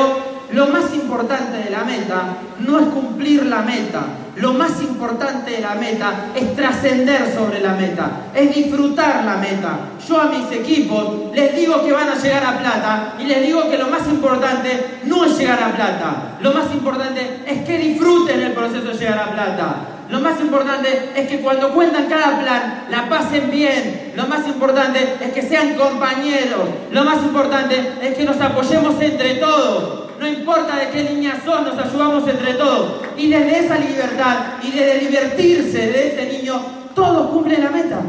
lo 0.52 0.66
más 0.68 0.92
importante 0.94 1.58
de 1.58 1.70
la 1.70 1.84
meta 1.84 2.38
no 2.60 2.80
es 2.80 2.86
cumplir 2.86 3.44
la 3.44 3.60
meta, 3.60 4.00
lo 4.36 4.54
más 4.54 4.80
importante 4.80 5.50
de 5.50 5.60
la 5.60 5.74
meta 5.74 6.28
es 6.34 6.56
trascender 6.56 7.30
sobre 7.34 7.60
la 7.60 7.74
meta, 7.74 8.10
es 8.34 8.54
disfrutar 8.54 9.24
la 9.24 9.36
meta. 9.36 9.80
Yo 10.08 10.18
a 10.18 10.26
mis 10.26 10.50
equipos 10.50 11.34
les 11.34 11.54
digo 11.54 11.84
que 11.84 11.92
van 11.92 12.08
a 12.08 12.14
llegar 12.14 12.42
a 12.42 12.58
plata 12.58 13.14
y 13.18 13.24
les 13.24 13.42
digo 13.42 13.68
que 13.68 13.76
lo 13.76 13.88
más 13.88 14.06
importante 14.08 15.00
no 15.04 15.26
es 15.26 15.38
llegar 15.38 15.62
a 15.62 15.72
plata, 15.72 16.38
lo 16.40 16.54
más 16.54 16.72
importante 16.72 17.44
es 17.46 17.64
que 17.66 17.78
disfruten 17.78 18.40
el 18.40 18.52
proceso 18.52 18.88
de 18.88 18.94
llegar 18.94 19.18
a 19.18 19.32
plata. 19.32 19.74
Lo 20.10 20.18
más 20.18 20.40
importante 20.40 21.10
es 21.14 21.28
que 21.28 21.40
cuando 21.40 21.72
cuentan 21.72 22.06
cada 22.06 22.40
plan, 22.40 22.86
la 22.90 23.08
pasen 23.08 23.48
bien. 23.48 24.12
Lo 24.16 24.26
más 24.26 24.44
importante 24.46 25.14
es 25.20 25.32
que 25.32 25.42
sean 25.42 25.74
compañeros. 25.74 26.68
Lo 26.90 27.04
más 27.04 27.22
importante 27.22 27.92
es 28.02 28.14
que 28.16 28.24
nos 28.24 28.40
apoyemos 28.40 29.00
entre 29.00 29.34
todos. 29.34 30.10
No 30.18 30.26
importa 30.26 30.76
de 30.76 30.90
qué 30.90 31.04
línea 31.04 31.40
son, 31.44 31.64
nos 31.64 31.78
ayudamos 31.78 32.28
entre 32.28 32.54
todos. 32.54 33.02
Y 33.16 33.28
desde 33.28 33.60
esa 33.60 33.78
libertad 33.78 34.36
y 34.62 34.72
desde 34.72 34.98
divertirse 34.98 35.78
de 35.78 36.08
ese 36.08 36.38
niño, 36.38 36.60
todos 36.94 37.30
cumplen 37.30 37.62
la 37.62 37.70
meta. 37.70 38.00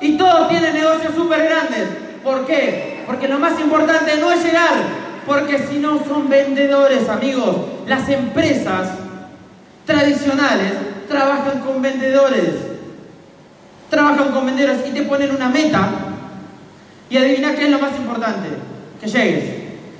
Y 0.00 0.16
todos 0.16 0.48
tienen 0.48 0.74
negocios 0.74 1.14
súper 1.14 1.44
grandes. 1.44 1.88
¿Por 2.24 2.44
qué? 2.44 3.04
Porque 3.06 3.28
lo 3.28 3.38
más 3.38 3.58
importante 3.60 4.16
no 4.20 4.32
es 4.32 4.44
llegar, 4.44 4.74
porque 5.24 5.60
si 5.60 5.78
no 5.78 6.04
son 6.04 6.28
vendedores, 6.28 7.08
amigos. 7.08 7.56
Las 7.86 8.08
empresas 8.08 8.88
tradicionales 9.88 10.74
trabajan 11.08 11.60
con 11.60 11.80
vendedores. 11.80 12.50
Trabajan 13.88 14.32
con 14.32 14.44
vendedores 14.44 14.80
y 14.86 14.90
te 14.90 15.02
ponen 15.02 15.34
una 15.34 15.48
meta. 15.48 15.88
Y 17.08 17.16
adivina 17.16 17.54
qué 17.54 17.64
es 17.64 17.70
lo 17.70 17.78
más 17.78 17.96
importante, 17.96 18.48
que 19.00 19.08
llegues. 19.08 19.44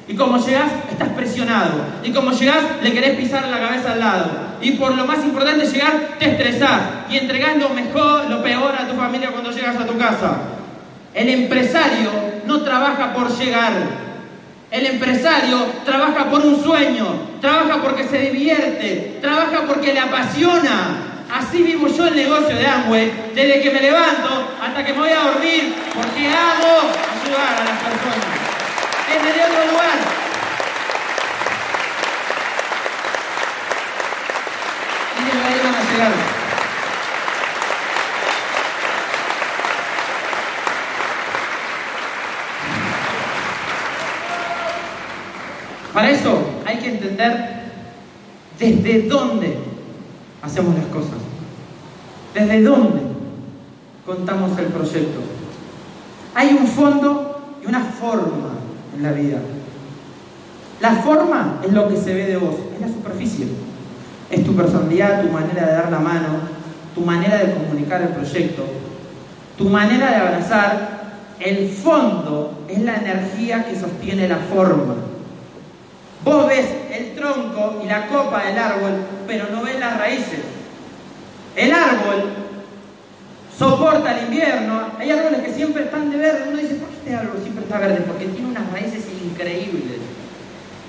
Y 0.07 0.15
como 0.15 0.37
llegas, 0.45 0.71
estás 0.91 1.09
presionado. 1.11 1.73
Y 2.05 2.13
como 2.13 2.33
llegas, 2.33 2.65
le 2.83 2.93
querés 2.93 3.17
pisar 3.17 3.49
la 3.49 3.59
cabeza 3.59 3.93
al 3.93 4.01
lado. 4.01 4.27
Y 4.61 4.73
por 4.73 4.95
lo 4.95 5.07
más 5.07 5.25
importante 5.25 5.65
llegar, 5.65 6.17
te 6.19 6.33
estresás. 6.33 6.83
Y 7.09 7.17
entregás 7.17 7.57
lo 7.57 7.71
mejor, 7.71 8.29
lo 8.29 8.43
peor 8.43 8.75
a 8.79 8.87
tu 8.87 8.95
familia 8.95 9.31
cuando 9.31 9.51
llegas 9.51 9.77
a 9.77 9.87
tu 9.87 9.97
casa. 9.97 10.37
El 11.15 11.31
empresario 11.31 12.11
no 12.47 12.61
trabaja 12.61 13.15
por 13.15 13.35
llegar. 13.39 13.73
El 14.71 14.85
empresario 14.85 15.65
trabaja 15.87 16.29
por 16.29 16.45
un 16.45 16.63
sueño, 16.63 17.07
trabaja 17.41 17.83
porque 17.83 18.05
se 18.05 18.19
divierte, 18.19 19.19
trabaja 19.21 19.63
porque 19.67 19.93
le 19.93 20.01
apasiona. 20.01 21.05
Así 21.33 21.63
vivo 21.63 21.89
yo 21.89 22.07
el 22.07 22.17
negocio 22.17 22.57
de 22.57 22.67
Amway, 22.67 23.13
desde 23.35 23.61
que 23.61 23.71
me 23.71 23.81
levanto 23.81 24.57
hasta 24.63 24.85
que 24.85 24.93
me 24.93 24.99
voy 25.01 25.11
a 25.11 25.21
dormir, 25.21 25.75
porque 25.95 26.29
amo 26.29 26.91
ayudar 27.23 27.55
a 27.61 27.65
las 27.65 27.79
personas. 27.81 28.29
Desde 29.09 29.45
otro 29.45 29.73
lugar. 29.73 30.19
Para 45.99 46.13
eso 46.13 46.39
hay 46.65 46.77
que 46.77 46.91
entender 46.91 47.35
desde 48.57 49.09
dónde 49.09 49.59
hacemos 50.41 50.77
las 50.77 50.87
cosas. 50.87 51.19
Desde 52.33 52.63
dónde 52.63 53.01
contamos 54.07 54.57
el 54.61 54.67
proyecto. 54.67 55.19
Hay 56.37 56.51
un 56.51 56.69
fondo 56.69 57.57
y 57.61 57.67
una 57.67 57.81
forma 57.81 58.51
en 58.97 59.03
la 59.03 59.11
vida. 59.11 59.39
La 60.81 60.93
forma 61.03 61.63
es 61.67 61.73
lo 61.73 61.89
que 61.89 61.97
se 61.97 62.15
ve 62.15 62.27
de 62.27 62.37
vos, 62.37 62.55
es 62.77 62.81
la 62.81 62.87
superficie. 62.87 63.49
Es 64.31 64.45
tu 64.45 64.55
personalidad, 64.55 65.23
tu 65.23 65.33
manera 65.33 65.67
de 65.67 65.73
dar 65.73 65.91
la 65.91 65.99
mano, 65.99 66.29
tu 66.95 67.01
manera 67.01 67.39
de 67.39 67.55
comunicar 67.55 68.03
el 68.03 68.11
proyecto, 68.11 68.63
tu 69.57 69.69
manera 69.69 70.11
de 70.11 70.17
abrazar. 70.17 70.99
El 71.41 71.69
fondo 71.69 72.67
es 72.69 72.79
la 72.83 72.99
energía 72.99 73.65
que 73.65 73.77
sostiene 73.77 74.29
la 74.29 74.37
forma. 74.37 74.95
Vos 76.25 76.47
ves 76.49 76.67
el 76.93 77.15
tronco 77.15 77.81
y 77.85 77.87
la 77.87 78.09
copa 78.09 78.45
del 78.45 78.59
árbol, 78.59 78.93
pero 79.27 79.47
no 79.51 79.63
ves 79.63 79.79
las 79.79 79.99
raíces. 79.99 80.41
El 81.57 81.73
árbol 81.73 82.25
soporta 83.57 84.17
el 84.17 84.25
invierno. 84.27 84.89
Hay 84.99 85.11
árboles 85.11 85.41
que 85.43 85.53
siempre 85.53 85.85
están 85.85 86.11
de 86.11 86.17
verde. 86.17 86.45
Uno 86.49 86.59
dice, 86.59 86.75
¿por 86.75 86.89
qué 86.89 86.97
este 86.97 87.15
árbol 87.15 87.41
siempre 87.43 87.65
está 87.65 87.79
verde? 87.79 88.05
Porque 88.07 88.27
tiene 88.27 88.49
unas 88.49 88.71
raíces 88.73 89.05
increíbles 89.25 89.99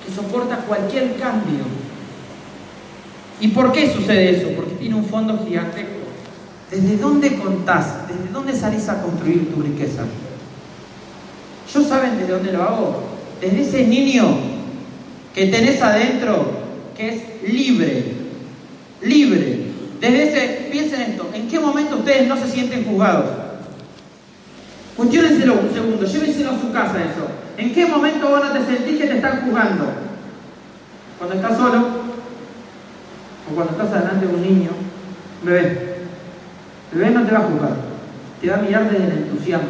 que 0.05 0.13
soporta 0.13 0.57
cualquier 0.57 1.15
cambio. 1.17 1.65
¿Y 3.39 3.47
por 3.49 3.71
qué 3.71 3.91
sucede 3.91 4.31
eso? 4.31 4.49
Porque 4.55 4.73
tiene 4.73 4.95
un 4.95 5.05
fondo 5.05 5.43
gigantesco. 5.45 5.99
¿Desde 6.69 6.97
dónde 6.97 7.35
contás? 7.35 8.07
¿Desde 8.07 8.31
dónde 8.31 8.55
salís 8.55 8.87
a 8.89 9.01
construir 9.01 9.53
tu 9.53 9.61
riqueza? 9.61 10.03
¿Yo 11.73 11.81
saben 11.83 12.19
desde 12.19 12.33
dónde 12.33 12.51
lo 12.51 12.63
hago? 12.63 13.03
Desde 13.41 13.61
ese 13.61 13.87
niño 13.87 14.58
que 15.33 15.47
tenés 15.47 15.81
adentro, 15.81 16.51
que 16.95 17.09
es 17.09 17.51
libre, 17.51 18.13
libre. 19.01 19.69
Desde 19.99 20.23
ese, 20.23 20.69
piensen 20.71 21.01
esto, 21.01 21.29
¿en 21.33 21.47
qué 21.47 21.59
momento 21.59 21.97
ustedes 21.97 22.27
no 22.27 22.37
se 22.37 22.49
sienten 22.49 22.85
juzgados? 22.85 23.25
Cuestiónenselo 24.95 25.59
un 25.61 25.73
segundo, 25.73 26.05
llévenselo 26.05 26.51
a 26.51 26.59
su 26.59 26.71
casa 26.71 26.99
eso. 26.99 27.27
¿En 27.57 27.73
qué 27.73 27.85
momento 27.85 28.29
vos 28.29 28.41
no 28.43 28.51
te 28.51 28.65
sentís 28.65 28.99
que 28.99 29.07
te 29.07 29.15
están 29.15 29.41
juzgando? 29.41 29.85
Cuando 31.17 31.35
estás 31.35 31.57
solo, 31.57 31.87
o 33.49 33.55
cuando 33.55 33.71
estás 33.71 33.91
delante 33.91 34.27
de 34.27 34.33
un 34.33 34.41
niño, 34.41 34.69
bebé. 35.43 35.95
Bebé 36.91 37.11
no 37.11 37.25
te 37.25 37.31
va 37.31 37.39
a 37.39 37.43
juzgar, 37.43 37.75
te 38.41 38.49
va 38.49 38.57
a 38.57 38.61
mirar 38.61 38.89
desde 38.89 39.05
el 39.05 39.11
entusiasmo. 39.11 39.67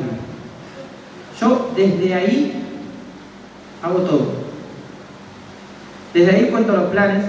Yo 1.39 1.71
desde 1.75 2.13
ahí 2.13 2.63
hago 3.81 3.99
todo. 3.99 4.48
Desde 6.13 6.31
ahí 6.31 6.49
cuento 6.49 6.75
los 6.75 6.89
planes, 6.91 7.23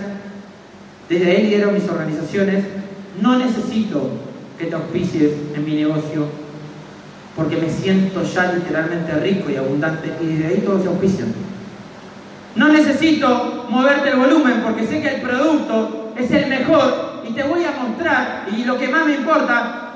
desde 1.08 1.30
ahí 1.30 1.42
lidero 1.44 1.72
mis 1.72 1.88
organizaciones. 1.88 2.64
No 3.20 3.38
necesito 3.38 4.10
que 4.58 4.66
te 4.66 4.74
auspicies 4.74 5.32
en 5.54 5.64
mi 5.64 5.74
negocio 5.74 6.26
porque 7.36 7.56
me 7.56 7.70
siento 7.70 8.22
ya 8.22 8.52
literalmente 8.52 9.12
rico 9.14 9.50
y 9.50 9.56
abundante 9.56 10.12
y 10.20 10.26
desde 10.26 10.46
ahí 10.46 10.62
todos 10.64 10.82
se 10.82 10.88
auspician. 10.88 11.32
No 12.56 12.68
necesito 12.68 13.66
moverte 13.68 14.10
el 14.10 14.16
volumen 14.16 14.61
porque 14.64 14.86
sé 14.86 15.00
que 15.00 15.16
el 15.16 15.20
producto 15.20 16.12
es 16.16 16.30
el 16.30 16.48
mejor 16.48 17.22
y 17.28 17.32
te 17.32 17.42
voy 17.44 17.64
a 17.64 17.72
mostrar 17.72 18.46
y 18.54 18.64
lo 18.64 18.76
que 18.78 18.88
más 18.88 19.07
me 19.07 19.14
importa, 19.14 19.92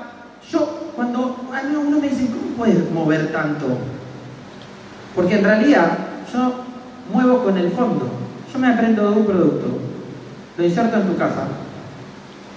yo 0.49 0.91
cuando 0.95 1.37
uno 1.85 1.99
me 1.99 2.09
dice, 2.09 2.27
¿cómo 2.27 2.55
puedes 2.57 2.89
mover 2.91 3.31
tanto? 3.31 3.65
Porque 5.13 5.35
en 5.35 5.43
realidad 5.43 5.97
yo 6.33 6.53
muevo 7.11 7.43
con 7.43 7.57
el 7.57 7.71
fondo. 7.71 8.24
Yo 8.55 8.61
me 8.61 8.69
aprendo 8.69 9.11
de 9.11 9.19
un 9.19 9.25
producto, 9.25 9.67
lo 10.57 10.63
inserto 10.63 10.95
en 10.95 11.07
tu 11.07 11.17
casa, 11.17 11.43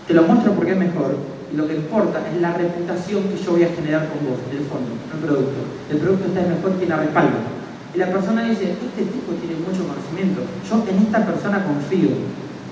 te 0.06 0.14
lo 0.14 0.22
muestro 0.22 0.52
porque 0.52 0.70
es 0.70 0.78
mejor 0.78 1.16
y 1.52 1.56
lo 1.56 1.66
que 1.66 1.74
importa 1.74 2.20
es 2.32 2.40
la 2.40 2.52
reputación 2.52 3.24
que 3.24 3.36
yo 3.36 3.50
voy 3.50 3.64
a 3.64 3.74
generar 3.74 4.06
con 4.06 4.30
vos, 4.30 4.38
del 4.48 4.62
fondo, 4.62 4.94
no 4.94 5.18
el 5.18 5.24
producto. 5.26 5.58
El 5.90 5.98
producto 5.98 6.26
está 6.28 6.54
mejor 6.54 6.78
que 6.78 6.86
la 6.86 6.98
respaldo. 6.98 7.38
Y 7.92 7.98
la 7.98 8.06
persona 8.06 8.44
dice, 8.44 8.70
este 8.70 9.10
tipo 9.10 9.32
tiene 9.42 9.56
mucho 9.56 9.88
conocimiento, 9.88 10.42
yo 10.70 10.84
en 10.88 11.02
esta 11.02 11.26
persona 11.26 11.64
confío. 11.64 12.10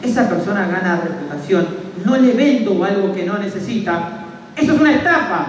Esa 0.04 0.28
persona 0.28 0.68
gana 0.68 1.00
reputación, 1.00 1.66
no 2.04 2.16
le 2.18 2.32
vendo 2.32 2.84
algo 2.84 3.12
que 3.12 3.26
no 3.26 3.38
necesita. 3.38 4.22
Eso 4.54 4.72
es 4.72 4.80
una 4.80 4.94
estafa. 4.94 5.46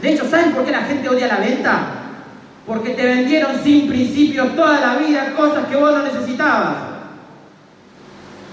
De 0.00 0.12
hecho, 0.12 0.30
¿saben 0.30 0.52
por 0.52 0.64
qué 0.64 0.70
la 0.70 0.82
gente 0.82 1.08
odia 1.08 1.26
la 1.26 1.40
venta? 1.40 2.01
Porque 2.66 2.90
te 2.90 3.04
vendieron 3.04 3.62
sin 3.62 3.88
principios 3.88 4.54
toda 4.54 4.80
la 4.80 4.96
vida 4.96 5.34
cosas 5.36 5.66
que 5.66 5.76
vos 5.76 5.92
no 5.92 6.02
necesitabas. 6.02 6.76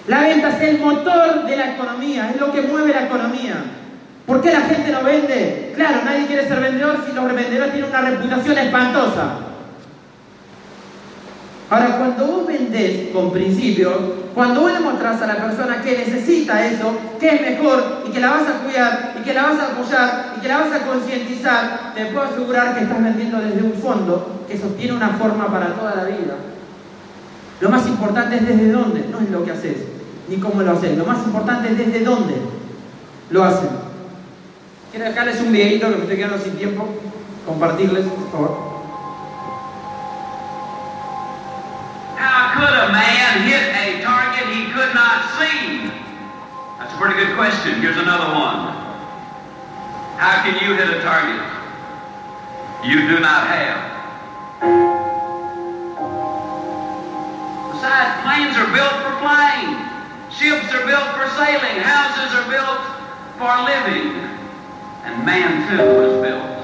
La 0.08 0.22
venta 0.22 0.50
es 0.50 0.62
el 0.62 0.80
motor 0.80 1.46
de 1.46 1.56
la 1.56 1.74
economía, 1.74 2.32
es 2.32 2.40
lo 2.40 2.52
que 2.52 2.64
mueve 2.64 2.94
la 2.94 3.06
economía. 3.06 3.56
¿Por 4.26 4.42
qué 4.42 4.52
la 4.52 4.62
gente 4.62 4.92
no 4.92 5.04
vende? 5.04 5.74
Claro, 5.76 6.02
nadie 6.04 6.26
quiere 6.26 6.48
ser 6.48 6.60
vendedor 6.60 7.04
si 7.06 7.14
los 7.14 7.26
vendedores 7.26 7.74
tienen 7.74 7.90
una 7.90 8.02
reputación 8.02 8.58
espantosa. 8.58 9.49
Ahora, 11.70 11.98
cuando 11.98 12.26
vos 12.26 12.48
vendés 12.48 13.12
con 13.14 13.32
principios, 13.32 13.94
cuando 14.34 14.62
vos 14.62 14.74
le 14.74 14.80
mostrás 14.80 15.22
a 15.22 15.28
la 15.28 15.36
persona 15.36 15.82
que 15.82 16.00
necesita 16.00 16.66
eso, 16.66 16.98
que 17.20 17.28
es 17.28 17.42
mejor 17.42 18.04
y 18.08 18.12
que 18.12 18.20
la 18.20 18.32
vas 18.32 18.48
a 18.48 18.64
cuidar 18.64 19.16
y 19.20 19.24
que 19.24 19.34
la 19.36 19.44
vas 19.44 19.60
a 19.60 19.66
apoyar 19.74 20.34
y 20.36 20.42
que 20.42 20.48
la 20.48 20.58
vas 20.58 20.72
a 20.72 20.86
concientizar, 20.88 21.94
te 21.94 22.06
puedo 22.08 22.26
asegurar 22.26 22.74
que 22.74 22.84
estás 22.84 23.04
vendiendo 23.04 23.40
desde 23.40 23.62
un 23.62 23.74
fondo 23.74 24.46
que 24.48 24.58
sostiene 24.58 24.94
una 24.94 25.10
forma 25.10 25.52
para 25.52 25.76
toda 25.76 25.94
la 25.96 26.06
vida. 26.06 26.36
Lo 27.62 27.70
más 27.70 27.86
importante 27.88 28.38
es 28.38 28.48
desde 28.48 28.72
dónde, 28.72 29.06
no 29.12 29.20
es 29.20 29.30
lo 29.30 29.44
que 29.44 29.52
haces, 29.52 29.78
ni 30.28 30.38
cómo 30.38 30.64
lo 30.64 30.72
haces. 30.72 30.98
Lo 30.98 31.06
más 31.06 31.20
importante 31.24 31.70
es 31.70 31.78
desde 31.78 32.00
dónde 32.04 32.34
lo 33.30 33.44
hacen. 33.44 33.70
Quiero 34.90 35.06
dejarles 35.06 35.40
un 35.42 35.52
videito 35.52 35.88
que 35.88 35.96
me 35.98 36.02
estoy 36.02 36.18
quedando 36.18 36.40
sin 36.40 36.54
tiempo, 36.54 36.88
compartirles, 37.46 38.06
por 38.06 38.32
favor. 38.32 38.69
Could 42.60 42.76
a 42.76 42.92
man 42.92 43.48
hit 43.48 43.72
a 43.72 44.04
target 44.04 44.44
he 44.52 44.68
could 44.76 44.94
not 44.94 45.32
see? 45.40 45.88
That's 46.78 46.94
a 46.94 46.98
pretty 46.98 47.16
good 47.16 47.34
question. 47.36 47.80
Here's 47.80 47.96
another 47.96 48.36
one. 48.36 48.76
How 50.20 50.44
can 50.44 50.60
you 50.60 50.76
hit 50.76 50.90
a 50.90 51.00
target 51.02 51.40
you 52.84 53.08
do 53.08 53.22
not 53.22 53.48
have? 53.48 53.80
Besides, 57.72 58.12
planes 58.28 58.58
are 58.60 58.68
built 58.76 58.92
for 59.08 59.16
flying. 59.24 59.80
Ships 60.30 60.74
are 60.76 60.86
built 60.86 61.08
for 61.16 61.32
sailing. 61.40 61.80
Houses 61.80 62.36
are 62.36 62.48
built 62.52 62.84
for 63.40 63.56
living. 63.64 64.20
And 65.08 65.26
man, 65.26 65.64
too, 65.72 65.80
was 65.96 66.14
built 66.28 66.60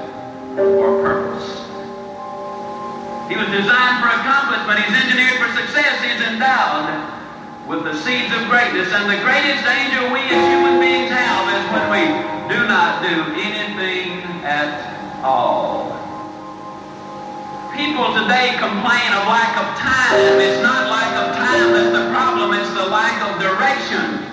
for. 0.76 1.05
He 3.36 3.44
was 3.44 3.52
designed 3.52 4.00
for 4.00 4.08
accomplishment. 4.08 4.80
He's 4.80 4.96
engineered 4.96 5.36
for 5.36 5.52
success. 5.52 6.00
He's 6.00 6.24
endowed 6.24 6.88
with 7.68 7.84
the 7.84 7.92
seeds 8.00 8.32
of 8.32 8.48
greatness. 8.48 8.88
And 8.96 9.12
the 9.12 9.20
greatest 9.20 9.60
danger 9.60 10.08
we 10.08 10.24
as 10.24 10.40
human 10.48 10.80
beings 10.80 11.12
have 11.12 11.44
is 11.52 11.64
when 11.68 11.84
we 11.92 12.02
do 12.48 12.64
not 12.64 13.04
do 13.04 13.36
anything 13.36 14.24
at 14.40 15.20
all. 15.20 15.92
People 17.76 18.08
today 18.16 18.56
complain 18.56 19.08
of 19.12 19.28
lack 19.28 19.52
of 19.60 19.68
time. 19.76 20.16
It's 20.40 20.62
not 20.64 20.88
lack 20.88 21.12
of 21.20 21.36
time 21.36 21.76
that's 21.76 21.92
the 21.92 22.08
problem, 22.08 22.56
it's 22.56 22.72
the 22.72 22.88
lack 22.88 23.20
of 23.20 23.36
direction. 23.36 24.32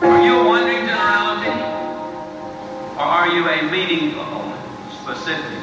Are 0.00 0.24
you 0.24 0.48
wandering? 0.48 0.74
Or 2.94 3.02
are 3.02 3.26
you 3.26 3.42
a 3.42 3.58
meaningful, 3.74 4.54
specific? 5.02 5.58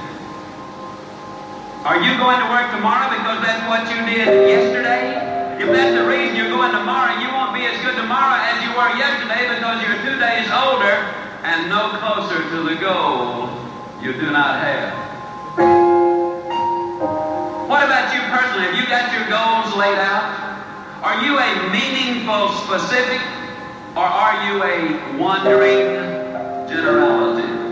Are 1.88 1.96
you 1.96 2.12
going 2.20 2.44
to 2.44 2.48
work 2.52 2.68
tomorrow 2.76 3.08
because 3.08 3.40
that's 3.40 3.64
what 3.72 3.88
you 3.88 4.04
did 4.04 4.28
yesterday? 4.52 5.16
If 5.64 5.72
that's 5.72 5.96
the 5.96 6.04
reason 6.04 6.36
you're 6.36 6.52
going 6.52 6.76
tomorrow, 6.76 7.16
you 7.24 7.32
won't 7.32 7.56
be 7.56 7.64
as 7.64 7.80
good 7.88 7.96
tomorrow 7.96 8.36
as 8.36 8.60
you 8.68 8.76
were 8.76 8.92
yesterday 9.00 9.48
because 9.48 9.80
you're 9.80 9.96
two 10.04 10.20
days 10.20 10.52
older 10.52 11.08
and 11.48 11.70
no 11.72 11.96
closer 12.04 12.44
to 12.52 12.58
the 12.68 12.76
goal 12.76 13.48
you 14.04 14.12
do 14.12 14.28
not 14.30 14.60
have. 14.60 14.92
What 17.72 17.82
about 17.88 18.12
you 18.12 18.20
personally? 18.28 18.68
Have 18.68 18.76
you 18.76 18.86
got 18.92 19.08
your 19.16 19.24
goals 19.32 19.72
laid 19.80 19.98
out? 20.04 20.36
Are 21.00 21.24
you 21.24 21.40
a 21.40 21.72
meaningful 21.72 22.52
specific 22.68 23.24
or 23.96 24.04
are 24.04 24.36
you 24.52 24.64
a 24.64 25.18
wandering 25.18 26.31
generality? 26.72 27.71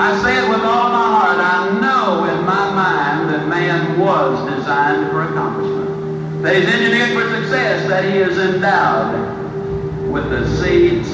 I 0.00 0.22
say 0.22 0.42
it 0.42 0.48
with 0.48 0.62
all 0.62 0.88
my 0.88 1.08
heart. 1.12 1.38
I 1.38 1.78
know 1.78 2.24
in 2.24 2.42
my 2.46 2.72
mind 2.74 3.28
that 3.28 3.46
man 3.48 4.00
was 4.00 4.50
designed 4.50 5.10
for 5.10 5.24
accomplishment. 5.24 6.42
That 6.42 6.56
he's 6.56 6.66
engineered 6.66 7.10
for 7.10 7.28
success. 7.36 7.86
That 7.86 8.04
he 8.04 8.16
is 8.18 8.38
endowed 8.38 10.10
with 10.10 10.30
the 10.30 10.48
seeds 10.56 11.10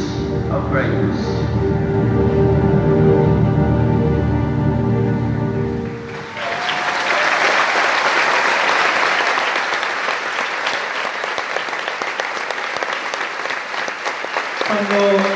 of 0.52 0.70
greatness. 0.70 1.20
Cuando 14.64 15.35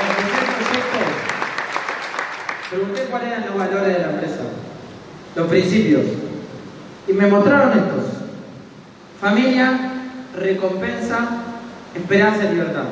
cuáles 3.11 3.29
eran 3.29 3.47
los 3.47 3.57
valores 3.57 3.97
de 3.97 4.03
la 4.03 4.11
empresa, 4.11 4.41
los 5.35 5.49
principios, 5.49 6.03
y 7.07 7.13
me 7.13 7.27
mostraron 7.27 7.79
estos. 7.79 8.05
Familia, 9.21 9.79
recompensa, 10.39 11.29
esperanza 11.95 12.45
y 12.45 12.55
libertad. 12.55 12.85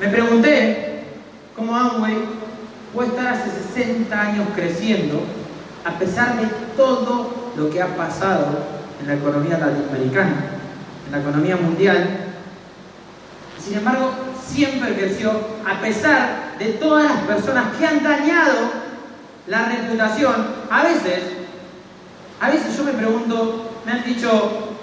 Me 0.00 0.08
pregunté 0.08 1.04
cómo 1.54 1.76
Amway 1.76 2.16
puede 2.94 3.10
estar 3.10 3.26
hace 3.28 3.50
60 3.74 4.20
años 4.20 4.46
creciendo 4.54 5.22
a 5.84 5.98
pesar 5.98 6.40
de 6.40 6.46
todo 6.76 7.52
lo 7.56 7.68
que 7.70 7.82
ha 7.82 7.96
pasado 7.96 8.46
en 9.00 9.08
la 9.08 9.14
economía 9.14 9.58
latinoamericana, 9.58 10.36
en 11.06 11.12
la 11.12 11.18
economía 11.18 11.56
mundial, 11.56 12.28
sin 13.68 13.78
embargo, 13.78 14.12
siempre 14.42 14.94
creció 14.94 15.30
a 15.68 15.80
pesar 15.80 16.47
de 16.58 16.66
todas 16.74 17.04
las 17.04 17.22
personas 17.22 17.76
que 17.76 17.86
han 17.86 18.02
dañado 18.02 18.56
la 19.46 19.64
reputación. 19.66 20.34
A 20.70 20.82
veces, 20.82 21.22
a 22.40 22.50
veces 22.50 22.76
yo 22.76 22.84
me 22.84 22.92
pregunto, 22.92 23.70
me 23.86 23.92
han 23.92 24.04
dicho, 24.04 24.74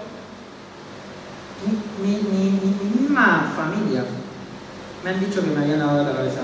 mi, 1.65 2.07
mi- 2.07 2.21
mi- 2.21 2.49
mi- 2.51 2.75
mi 2.83 3.01
misma 3.01 3.51
familia, 3.55 4.03
me 5.03 5.09
han 5.09 5.19
dicho 5.19 5.41
que 5.41 5.47
me 5.51 5.61
habían 5.63 5.79
lavado 5.79 6.03
la 6.03 6.13
cabeza. 6.17 6.41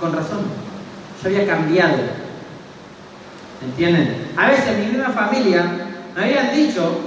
Con 0.00 0.12
razón, 0.14 0.40
yo 1.22 1.28
había 1.28 1.46
cambiado. 1.46 1.96
¿Entienden? 3.62 4.32
A 4.36 4.48
veces 4.50 4.78
mi 4.78 4.86
misma 4.92 5.10
familia 5.10 5.64
me 6.14 6.22
habían 6.24 6.54
dicho 6.54 7.00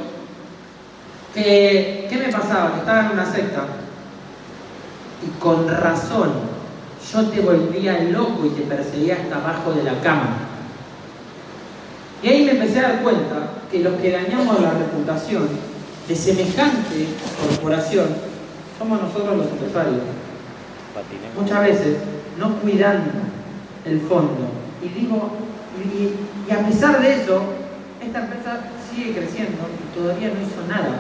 que, 1.34 2.08
¿qué 2.10 2.18
me 2.18 2.32
pasaba? 2.34 2.74
Que 2.74 2.80
estaba 2.80 3.02
en 3.02 3.12
una 3.12 3.26
secta. 3.26 3.62
Y 5.26 5.40
con 5.40 5.68
razón, 5.68 6.32
yo 7.12 7.30
te 7.30 7.42
volvía 7.42 8.04
loco 8.04 8.46
y 8.46 8.50
te 8.50 8.62
perseguía 8.62 9.16
hasta 9.16 9.38
abajo 9.38 9.72
de 9.74 9.84
la 9.84 10.00
cama. 10.02 10.38
Y 12.22 12.28
ahí 12.28 12.46
me 12.46 12.52
empecé 12.52 12.80
a 12.80 12.84
dar 12.84 13.02
cuenta 13.02 13.54
que 13.72 13.80
los 13.80 13.94
que 13.96 14.12
dañamos 14.12 14.62
la 14.62 14.72
reputación 14.72 15.48
de 16.08 16.16
semejante 16.16 17.08
corporación 17.42 18.08
somos 18.78 19.02
nosotros 19.02 19.38
los 19.38 19.48
empresarios. 19.48 20.02
Muchas 21.40 21.64
veces 21.64 21.98
no 22.38 22.56
cuidando 22.58 23.12
el 23.86 24.02
fondo. 24.02 24.50
Y 24.84 25.00
digo, 25.00 25.32
y, 25.78 26.50
y 26.50 26.54
a 26.54 26.66
pesar 26.66 27.02
de 27.02 27.22
eso, 27.22 27.42
esta 28.02 28.22
empresa 28.22 28.60
sigue 28.90 29.14
creciendo 29.14 29.60
y 29.70 29.98
todavía 29.98 30.30
no 30.30 30.42
hizo 30.42 30.68
nada. 30.68 31.00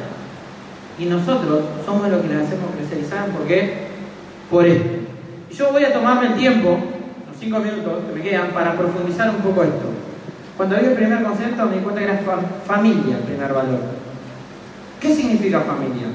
Y 0.97 1.05
nosotros 1.05 1.63
somos 1.85 2.09
los 2.09 2.21
que 2.21 2.27
les 2.27 2.45
hacemos 2.45 2.71
crecer. 2.75 2.99
¿Y 2.99 3.09
saben 3.09 3.31
por 3.31 3.47
qué? 3.47 3.87
Por 4.49 4.65
esto. 4.65 5.08
Y 5.49 5.53
yo 5.53 5.71
voy 5.71 5.83
a 5.83 5.93
tomarme 5.93 6.27
el 6.27 6.33
tiempo, 6.35 6.77
los 7.27 7.37
cinco 7.37 7.59
minutos 7.59 7.93
que 8.07 8.15
me 8.15 8.21
quedan, 8.21 8.47
para 8.49 8.73
profundizar 8.73 9.29
un 9.29 9.37
poco 9.37 9.63
esto. 9.63 9.87
Cuando 10.57 10.75
vi 10.77 10.85
el 10.85 10.93
primer 10.93 11.23
concepto 11.23 11.65
me 11.65 11.77
di 11.77 11.79
cuenta 11.81 12.01
que 12.01 12.07
era 12.07 12.17
fa- 12.19 12.39
familia 12.65 13.15
el 13.17 13.23
primer 13.23 13.53
valor. 13.53 13.79
¿Qué 14.99 15.13
significa 15.15 15.61
familia? 15.61 16.07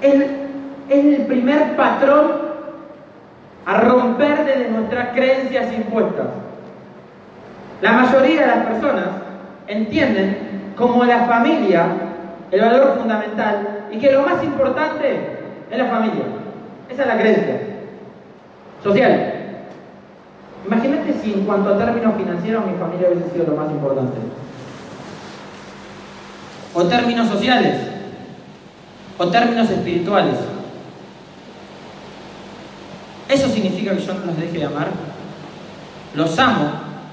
Es, 0.00 0.14
es 0.88 1.18
el 1.20 1.26
primer 1.26 1.76
patrón 1.76 2.32
a 3.66 3.80
romper 3.82 4.44
desde 4.46 4.70
nuestras 4.70 5.08
creencias 5.10 5.72
impuestas. 5.74 6.26
La 7.82 7.92
mayoría 7.92 8.40
de 8.40 8.46
las 8.46 8.66
personas 8.66 9.04
entienden 9.68 10.72
como 10.76 11.04
la 11.04 11.26
familia 11.26 11.86
el 12.50 12.60
valor 12.60 12.96
fundamental 12.98 13.86
y 13.92 13.98
que 13.98 14.10
lo 14.12 14.22
más 14.22 14.42
importante 14.42 15.38
es 15.70 15.78
la 15.78 15.84
familia. 15.86 16.24
Esa 16.88 17.02
es 17.02 17.08
la 17.08 17.18
creencia 17.18 17.60
social. 18.82 19.34
Imagínate 20.66 21.14
si 21.22 21.32
en 21.32 21.44
cuanto 21.44 21.70
a 21.70 21.78
términos 21.78 22.14
financieros 22.16 22.66
mi 22.66 22.74
familia 22.78 23.08
hubiese 23.10 23.30
sido 23.30 23.46
lo 23.46 23.56
más 23.56 23.70
importante. 23.70 24.18
O 26.74 26.84
términos 26.84 27.28
sociales. 27.28 27.76
O 29.18 29.26
términos 29.28 29.70
espirituales. 29.70 30.36
¿Eso 33.28 33.48
significa 33.48 33.94
que 33.94 34.02
yo 34.02 34.14
no 34.14 34.26
los 34.26 34.36
deje 34.36 34.58
de 34.58 34.64
amar? 34.64 34.88
Los 36.14 36.38
amo, 36.38 36.70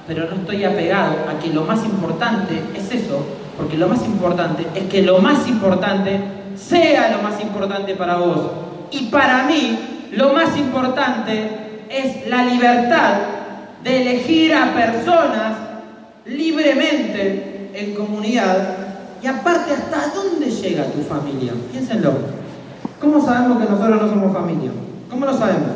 pero 0.08 0.26
no 0.26 0.36
estoy 0.36 0.64
apegado 0.64 1.16
a 1.30 1.40
que 1.40 1.50
lo 1.50 1.64
más 1.64 1.86
importante 1.86 2.62
es 2.76 2.92
eso, 2.92 3.24
porque 3.56 3.78
lo 3.78 3.88
más 3.88 4.04
importante 4.04 4.66
es 4.74 4.84
que 4.86 5.04
lo 5.04 5.20
más 5.20 5.48
importante 5.48 6.20
sea 6.56 7.16
lo 7.16 7.22
más 7.22 7.40
importante 7.40 7.96
para 7.96 8.18
vos. 8.18 8.40
Y 8.90 9.08
para 9.08 9.44
mí, 9.44 9.97
lo 10.12 10.34
más 10.34 10.58
importante 10.58 11.50
es 11.90 12.28
la 12.28 12.46
libertad 12.46 13.14
de 13.84 14.02
elegir 14.02 14.54
a 14.54 14.74
personas 14.74 15.54
libremente 16.26 17.72
en 17.74 17.96
comunidad. 17.96 18.76
Y 19.22 19.28
aparte, 19.28 19.74
¿hasta 19.74 20.14
dónde 20.14 20.50
llega 20.50 20.86
tu 20.86 21.02
familia? 21.02 21.54
Piénsenlo. 21.72 22.14
¿Cómo 23.00 23.24
sabemos 23.24 23.64
que 23.64 23.70
nosotros 23.70 24.02
no 24.02 24.10
somos 24.10 24.34
familia? 24.34 24.72
¿Cómo 25.10 25.26
lo 25.26 25.38
sabemos? 25.38 25.72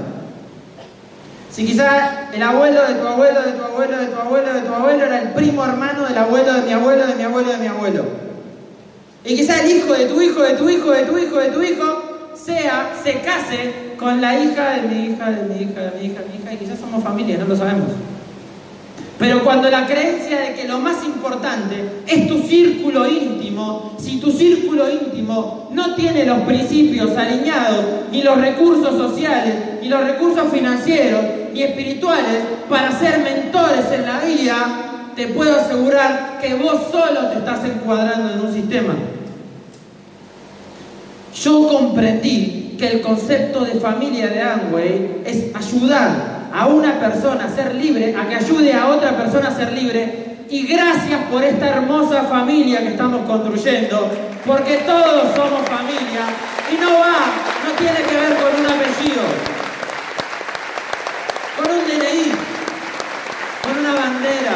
Si 1.51 1.65
quizá 1.65 2.29
el 2.33 2.41
abuelo 2.41 2.87
de 2.87 2.95
tu 2.95 3.07
abuelo, 3.07 3.41
de 3.41 3.51
tu 3.51 3.63
abuelo, 3.63 3.97
de 3.97 4.07
tu 4.07 4.19
abuelo, 4.19 4.53
de 4.53 4.61
tu 4.61 4.73
abuelo 4.73 5.05
era 5.05 5.21
el 5.21 5.29
primo 5.29 5.65
hermano 5.65 6.05
del 6.07 6.17
abuelo 6.17 6.53
de 6.53 6.61
mi 6.61 6.71
abuelo, 6.71 7.05
de 7.05 7.15
mi 7.15 7.23
abuelo, 7.23 7.51
de 7.51 7.57
mi 7.57 7.67
abuelo. 7.67 8.05
Y 9.25 9.35
quizá 9.35 9.61
el 9.61 9.71
hijo 9.71 9.93
de 9.93 10.05
tu 10.05 10.21
hijo, 10.21 10.41
de 10.41 10.53
tu 10.53 10.69
hijo, 10.69 10.91
de 10.91 11.03
tu 11.03 11.17
hijo, 11.17 11.37
de 11.37 11.49
tu 11.49 11.61
hijo, 11.61 12.10
sea, 12.52 12.94
se 13.03 13.22
case 13.22 13.95
con 13.98 14.19
la 14.19 14.40
hija 14.40 14.78
de 14.78 14.88
mi 14.88 15.06
hija, 15.06 15.32
de 15.32 15.44
mi 15.44 15.64
hija, 15.64 15.82
de 15.82 15.99
mi 15.99 16.06
hija, 16.06 16.22
de 16.22 16.30
mi 16.30 16.36
hija, 16.38 16.53
y 16.53 16.57
quizás 16.57 16.80
somos 16.80 17.03
familia, 17.03 17.38
no 17.38 17.45
lo 17.45 17.56
sabemos. 17.56 17.90
Pero 19.19 19.44
cuando 19.44 19.69
la 19.69 19.86
creencia 19.86 20.40
de 20.40 20.56
que 20.56 20.68
lo 20.68 20.80
más 20.80 21.06
importante 21.06 22.03
es 22.07 22.28
tu 22.28 22.40
círculo 22.41 23.07
íntimo, 23.07 23.95
si 23.99 24.19
tu 24.19 24.32
círculo 24.32 24.90
íntimo 24.90 25.69
no 25.72 25.94
tiene 25.94 26.26
los 26.26 26.40
principios 26.40 27.15
alineados, 27.15 27.86
ni 28.11 28.23
los 28.23 28.38
recursos 28.40 28.98
sociales, 28.98 29.53
ni 29.80 29.90
los 29.90 30.03
recursos 30.03 30.52
financieros, 30.52 31.22
ni 31.53 31.61
espirituales 31.61 32.40
para 32.68 32.98
ser 32.98 33.19
mentores 33.19 33.86
en 33.91 34.06
la 34.07 34.22
vida, 34.22 35.11
te 35.15 35.28
puedo 35.28 35.56
asegurar 35.56 36.40
que 36.41 36.56
vos 36.56 36.88
solo 36.91 37.28
te 37.28 37.38
estás 37.38 37.64
encuadrando 37.65 38.34
en 38.34 38.41
un 38.41 38.53
sistema. 38.53 38.95
Yo 41.33 41.67
comprendí 41.67 42.75
que 42.77 42.87
el 42.87 43.01
concepto 43.01 43.61
de 43.61 43.79
familia 43.79 44.27
de 44.27 44.41
Amway 44.41 45.21
es 45.25 45.55
ayudar 45.55 46.49
a 46.53 46.67
una 46.67 46.99
persona 46.99 47.45
a 47.45 47.49
ser 47.49 47.75
libre, 47.75 48.15
a 48.17 48.27
que 48.27 48.35
ayude 48.35 48.73
a 48.73 48.87
otra 48.87 49.15
persona 49.17 49.47
a 49.47 49.55
ser 49.55 49.71
libre. 49.71 50.37
Y 50.49 50.67
gracias 50.67 51.21
por 51.31 51.43
esta 51.43 51.69
hermosa 51.69 52.23
familia 52.23 52.81
que 52.81 52.89
estamos 52.89 53.25
construyendo, 53.25 54.11
porque 54.45 54.77
todos 54.79 55.33
somos 55.35 55.61
familia 55.69 56.25
y 56.69 56.81
no 56.81 56.91
va, 56.99 57.31
no 57.65 57.71
tiene 57.77 58.01
que 58.03 58.15
ver 58.15 58.35
con 58.35 58.59
un 58.59 58.65
apellido, 58.65 59.21
con 61.55 61.71
un 61.71 61.85
DNI, 61.85 62.31
con 63.63 63.79
una 63.79 63.93
bandera. 63.93 64.55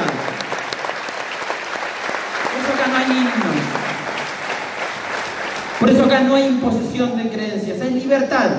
Eso 2.60 2.74
acá 2.74 2.88
no 2.90 2.98
hay 2.98 3.18
himnos. 3.18 3.55
Por 5.80 5.90
eso 5.90 6.06
acá 6.06 6.22
no 6.22 6.36
hay 6.36 6.46
imposición 6.48 7.18
de 7.18 7.30
creencias, 7.30 7.82
hay 7.82 7.92
libertad. 7.92 8.50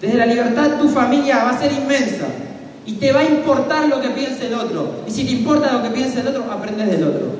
Desde 0.00 0.16
la 0.16 0.26
libertad 0.26 0.78
tu 0.80 0.88
familia 0.88 1.44
va 1.44 1.50
a 1.50 1.58
ser 1.58 1.72
inmensa 1.72 2.26
y 2.84 2.94
te 2.94 3.12
va 3.12 3.20
a 3.20 3.24
importar 3.24 3.88
lo 3.88 4.00
que 4.00 4.08
piense 4.10 4.46
el 4.46 4.54
otro. 4.54 5.04
Y 5.06 5.10
si 5.10 5.24
te 5.24 5.32
importa 5.32 5.72
lo 5.72 5.82
que 5.82 5.90
piense 5.90 6.20
el 6.20 6.28
otro, 6.28 6.50
aprendes 6.50 6.90
del 6.90 7.04
otro. 7.04 7.36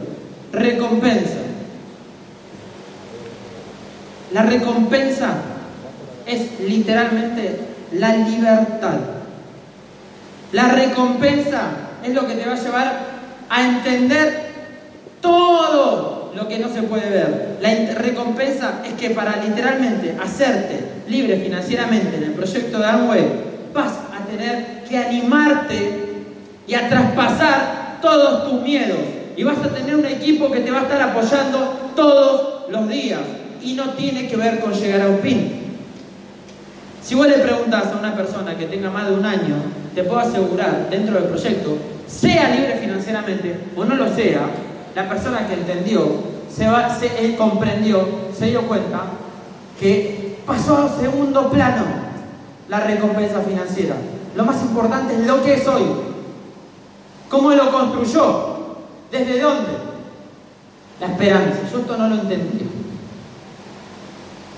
Recompensa. 0.53 1.39
La 4.33 4.43
recompensa 4.43 5.35
es 6.27 6.61
literalmente 6.61 7.59
la 7.93 8.17
libertad. 8.17 8.99
La 10.53 10.69
recompensa 10.69 11.63
es 12.05 12.15
lo 12.15 12.27
que 12.27 12.35
te 12.35 12.47
va 12.47 12.55
a 12.55 12.63
llevar 12.63 13.01
a 13.49 13.63
entender 13.63 14.51
todo 15.21 16.22
lo 16.35 16.49
que 16.49 16.59
no 16.59 16.69
se 16.69 16.83
puede 16.83 17.11
ver. 17.11 17.59
La 17.61 17.95
recompensa 17.95 18.83
es 18.85 18.95
que 18.95 19.11
para 19.11 19.37
literalmente 19.37 20.17
hacerte 20.23 20.81
libre 21.09 21.37
financieramente 21.37 22.17
en 22.17 22.25
el 22.25 22.33
proyecto 22.33 22.79
de 22.79 22.87
Amway, 22.87 23.25
vas 23.75 23.93
a 23.93 24.25
tener 24.27 24.83
que 24.89 24.97
animarte 24.97 26.03
y 26.67 26.75
a 26.75 26.89
traspasar 26.89 27.99
todos 28.01 28.51
tus 28.51 28.63
miedos. 28.63 28.99
Y 29.37 29.45
vas 29.45 29.59
a 29.59 29.69
tener 29.69 29.97
un 29.97 30.07
equipo 30.07 30.51
que 30.51 30.61
te 30.61 30.71
va 30.71 30.81
a 30.81 30.83
estar 30.83 31.01
apoyando 31.01 31.93
todos 31.97 32.71
los 32.71 32.89
días. 32.89 33.21
Y 33.63 33.75
no 33.75 33.91
tiene 33.91 34.29
que 34.29 34.37
ver 34.37 34.61
con 34.61 34.73
llegar 34.73 35.03
a 35.03 35.09
un 35.09 35.19
pin. 35.19 35.63
Si 37.03 37.15
vos 37.15 37.27
le 37.27 37.35
preguntas 37.35 37.87
a 37.87 37.99
una 37.99 38.15
persona 38.15 38.57
que 38.57 38.67
tenga 38.67 38.91
más 38.91 39.09
de 39.09 39.15
un 39.15 39.25
año, 39.25 39.57
te 39.95 40.05
puedo 40.05 40.21
asegurar, 40.21 40.89
dentro 40.89 41.15
del 41.15 41.25
proyecto, 41.25 41.77
sea 42.07 42.51
libre 42.51 42.79
financieramente 42.79 43.57
o 43.77 43.85
no 43.85 43.95
lo 43.97 44.15
sea, 44.15 44.41
la 44.95 45.09
persona 45.09 45.47
que 45.47 45.55
entendió, 45.55 46.07
se, 46.55 46.69
va, 46.69 46.95
se 46.99 47.37
comprendió, 47.37 48.07
se 48.37 48.47
dio 48.47 48.63
cuenta 48.63 49.05
que 49.79 50.39
pasó 50.47 50.79
a 50.79 51.01
segundo 51.01 51.51
plano 51.51 51.85
la 52.69 52.81
recompensa 52.81 53.41
financiera. 53.41 53.97
Lo 54.35 54.45
más 54.45 54.63
importante 54.63 55.15
es 55.15 55.27
lo 55.27 55.43
que 55.43 55.55
es 55.55 55.67
hoy. 55.67 55.83
¿Cómo 57.29 57.53
lo 57.53 57.71
construyó? 57.71 58.57
¿Desde 59.11 59.41
dónde? 59.41 59.71
La 61.01 61.07
esperanza. 61.09 61.59
Yo 61.71 61.79
esto 61.79 61.97
no 61.97 62.09
lo 62.09 62.15
entendía. 62.17 62.67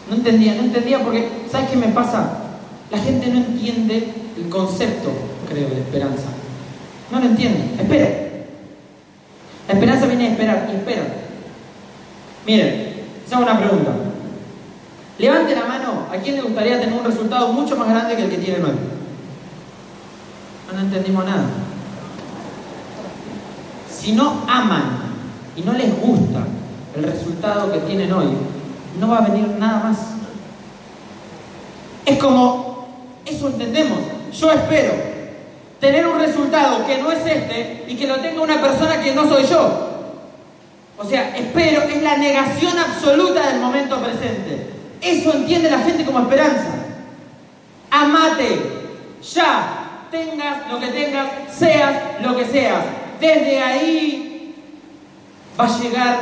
No 0.08 0.16
entendía, 0.16 0.54
no 0.54 0.62
entendía 0.62 1.02
porque, 1.02 1.28
¿sabes 1.50 1.70
qué 1.70 1.76
me 1.76 1.88
pasa? 1.88 2.38
La 2.90 2.98
gente 2.98 3.28
no 3.28 3.38
entiende 3.38 4.12
el 4.36 4.48
concepto, 4.48 5.10
creo, 5.48 5.68
de 5.68 5.80
esperanza. 5.80 6.26
No 7.10 7.20
lo 7.20 7.26
entiende. 7.26 7.80
Espera. 7.80 8.23
La 9.68 9.74
esperanza 9.74 10.06
viene 10.06 10.26
a 10.26 10.30
esperar 10.30 10.68
y 10.70 10.76
espera. 10.76 11.02
Miren, 12.46 12.94
les 13.22 13.32
hago 13.32 13.42
una 13.42 13.58
pregunta. 13.58 13.90
Levante 15.18 15.54
la 15.54 15.64
mano 15.64 16.06
a 16.12 16.16
quién 16.16 16.36
le 16.36 16.42
gustaría 16.42 16.80
tener 16.80 16.98
un 16.98 17.04
resultado 17.04 17.52
mucho 17.52 17.76
más 17.76 17.88
grande 17.88 18.16
que 18.16 18.24
el 18.24 18.30
que 18.30 18.38
tiene 18.38 18.62
hoy. 18.62 18.72
No, 20.66 20.72
no 20.72 20.80
entendimos 20.80 21.24
nada. 21.24 21.44
Si 23.90 24.12
no 24.12 24.42
aman 24.48 24.98
y 25.56 25.62
no 25.62 25.72
les 25.72 25.98
gusta 25.98 26.40
el 26.94 27.04
resultado 27.04 27.72
que 27.72 27.78
tienen 27.80 28.12
hoy, 28.12 28.26
no 29.00 29.08
va 29.08 29.18
a 29.18 29.28
venir 29.28 29.48
nada 29.58 29.82
más. 29.82 29.98
Es 32.04 32.18
como, 32.18 32.86
eso 33.24 33.48
entendemos. 33.48 34.00
Yo 34.32 34.50
espero 34.50 35.13
tener 35.84 36.06
un 36.06 36.18
resultado 36.18 36.86
que 36.86 36.96
no 36.96 37.12
es 37.12 37.26
este 37.26 37.84
y 37.86 37.94
que 37.94 38.06
lo 38.06 38.16
tenga 38.16 38.40
una 38.40 38.58
persona 38.58 39.02
que 39.02 39.14
no 39.14 39.28
soy 39.28 39.44
yo. 39.44 39.90
O 40.96 41.04
sea, 41.04 41.36
espero, 41.36 41.82
es 41.82 42.02
la 42.02 42.16
negación 42.16 42.78
absoluta 42.78 43.50
del 43.50 43.60
momento 43.60 44.00
presente. 44.00 44.70
Eso 45.02 45.34
entiende 45.34 45.70
la 45.70 45.80
gente 45.80 46.06
como 46.06 46.20
esperanza. 46.20 46.70
Amate, 47.90 48.60
ya, 49.34 50.06
tengas 50.10 50.70
lo 50.70 50.80
que 50.80 50.86
tengas, 50.86 51.28
seas 51.52 51.94
lo 52.22 52.34
que 52.34 52.46
seas. 52.46 52.84
Desde 53.20 53.62
ahí 53.62 54.54
va 55.60 55.66
a 55.66 55.78
llegar 55.78 56.18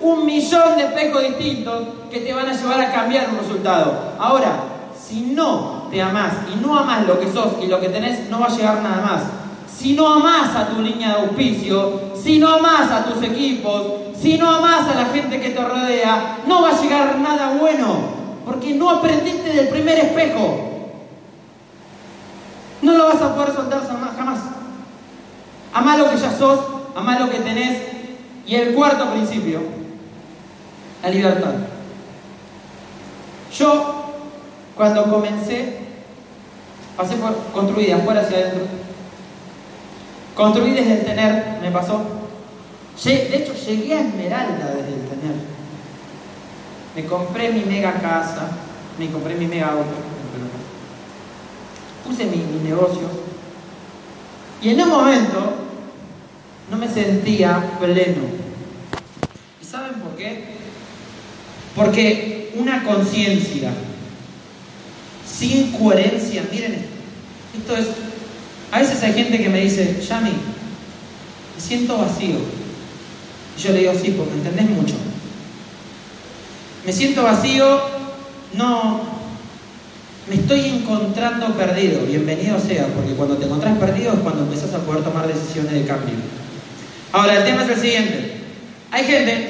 un 0.00 0.26
millón 0.26 0.78
de 0.78 0.82
espejos 0.82 1.22
distintos 1.22 1.84
que 2.10 2.18
te 2.18 2.32
van 2.32 2.48
a 2.48 2.52
llevar 2.52 2.80
a 2.80 2.92
cambiar 2.92 3.30
un 3.30 3.38
resultado. 3.38 4.14
Ahora, 4.18 4.64
si 5.00 5.20
no 5.20 5.75
te 5.90 6.02
amás 6.02 6.32
y 6.52 6.64
no 6.64 6.78
amás 6.78 7.06
lo 7.06 7.18
que 7.18 7.30
sos 7.30 7.54
y 7.62 7.66
lo 7.66 7.80
que 7.80 7.88
tenés, 7.88 8.28
no 8.28 8.40
va 8.40 8.46
a 8.46 8.56
llegar 8.56 8.82
nada 8.82 9.02
más. 9.02 9.22
Si 9.68 9.94
no 9.94 10.06
amás 10.14 10.54
a 10.56 10.68
tu 10.68 10.80
línea 10.80 11.08
de 11.08 11.20
auspicio, 11.22 12.12
si 12.20 12.38
no 12.38 12.48
amás 12.48 12.90
a 12.90 13.04
tus 13.04 13.22
equipos, 13.22 13.84
si 14.20 14.38
no 14.38 14.50
amás 14.50 14.88
a 14.88 14.94
la 14.94 15.06
gente 15.06 15.40
que 15.40 15.50
te 15.50 15.62
rodea, 15.62 16.38
no 16.46 16.62
va 16.62 16.70
a 16.70 16.80
llegar 16.80 17.18
nada 17.18 17.56
bueno 17.58 18.16
porque 18.46 18.74
no 18.74 18.90
aprendiste 18.90 19.52
del 19.52 19.68
primer 19.68 19.98
espejo. 19.98 20.60
No 22.80 22.92
lo 22.92 23.06
vas 23.08 23.20
a 23.20 23.34
poder 23.34 23.52
soltar 23.52 23.82
jamás. 23.86 24.38
Amá 25.74 25.96
lo 25.96 26.08
que 26.08 26.16
ya 26.16 26.32
sos, 26.32 26.60
amá 26.94 27.18
lo 27.18 27.28
que 27.28 27.40
tenés. 27.40 27.82
Y 28.46 28.54
el 28.54 28.74
cuarto 28.74 29.10
principio, 29.10 29.60
la 31.02 31.08
libertad. 31.08 31.54
Yo, 33.58 34.05
cuando 34.76 35.10
comencé, 35.10 35.78
pasé 36.96 37.16
por 37.16 37.34
construir 37.52 37.88
de 37.88 37.94
afuera 37.94 38.20
hacia 38.20 38.38
adentro. 38.38 38.64
Construí 40.34 40.72
desde 40.72 41.00
el 41.00 41.04
tener, 41.04 41.58
me 41.62 41.70
pasó. 41.70 42.04
De 43.04 43.36
hecho, 43.36 43.54
llegué 43.54 43.94
a 43.94 44.00
Esmeralda 44.00 44.66
desde 44.74 44.94
el 44.94 45.08
tener 45.08 45.56
me 46.96 47.04
compré 47.04 47.52
mi 47.52 47.60
mega 47.60 47.92
casa, 48.00 48.48
me 48.98 49.10
compré 49.10 49.34
mi 49.34 49.46
mega 49.46 49.68
auto, 49.68 49.84
puse 52.06 52.24
mi, 52.24 52.38
mi 52.38 52.66
negocio 52.66 53.02
y 54.62 54.70
en 54.70 54.80
un 54.80 54.88
momento 54.88 55.56
no 56.70 56.76
me 56.78 56.88
sentía 56.88 57.76
pleno. 57.78 58.22
¿Y 59.60 59.64
saben 59.64 60.00
por 60.00 60.16
qué? 60.16 60.44
Porque 61.74 62.54
una 62.56 62.82
conciencia 62.82 63.72
sin 65.38 65.72
coherencia, 65.72 66.44
miren, 66.50 66.84
esto 67.56 67.76
es, 67.76 67.86
a 68.72 68.80
veces 68.80 69.02
hay 69.02 69.12
gente 69.12 69.38
que 69.38 69.48
me 69.48 69.60
dice, 69.60 70.00
Yami, 70.08 70.30
me 70.30 71.60
siento 71.60 71.98
vacío. 71.98 72.36
Y 73.56 73.62
yo 73.62 73.72
le 73.72 73.80
digo, 73.80 73.92
sí, 73.94 74.14
porque 74.16 74.34
entendés 74.34 74.70
mucho 74.70 74.94
me 76.86 76.92
siento 76.92 77.24
vacío, 77.24 77.80
no, 78.54 79.00
me 80.28 80.36
estoy 80.36 80.66
encontrando 80.66 81.48
perdido. 81.56 82.02
Bienvenido 82.06 82.60
sea, 82.60 82.86
porque 82.94 83.12
cuando 83.14 83.36
te 83.36 83.46
encontrás 83.46 83.76
perdido 83.78 84.12
es 84.12 84.20
cuando 84.20 84.44
empezás 84.44 84.72
a 84.72 84.78
poder 84.78 85.02
tomar 85.02 85.26
decisiones 85.26 85.72
de 85.72 85.84
cambio. 85.84 86.14
Ahora, 87.10 87.38
el 87.38 87.44
tema 87.44 87.64
es 87.64 87.70
el 87.70 87.80
siguiente. 87.80 88.32
Hay 88.92 89.04
gente, 89.04 89.48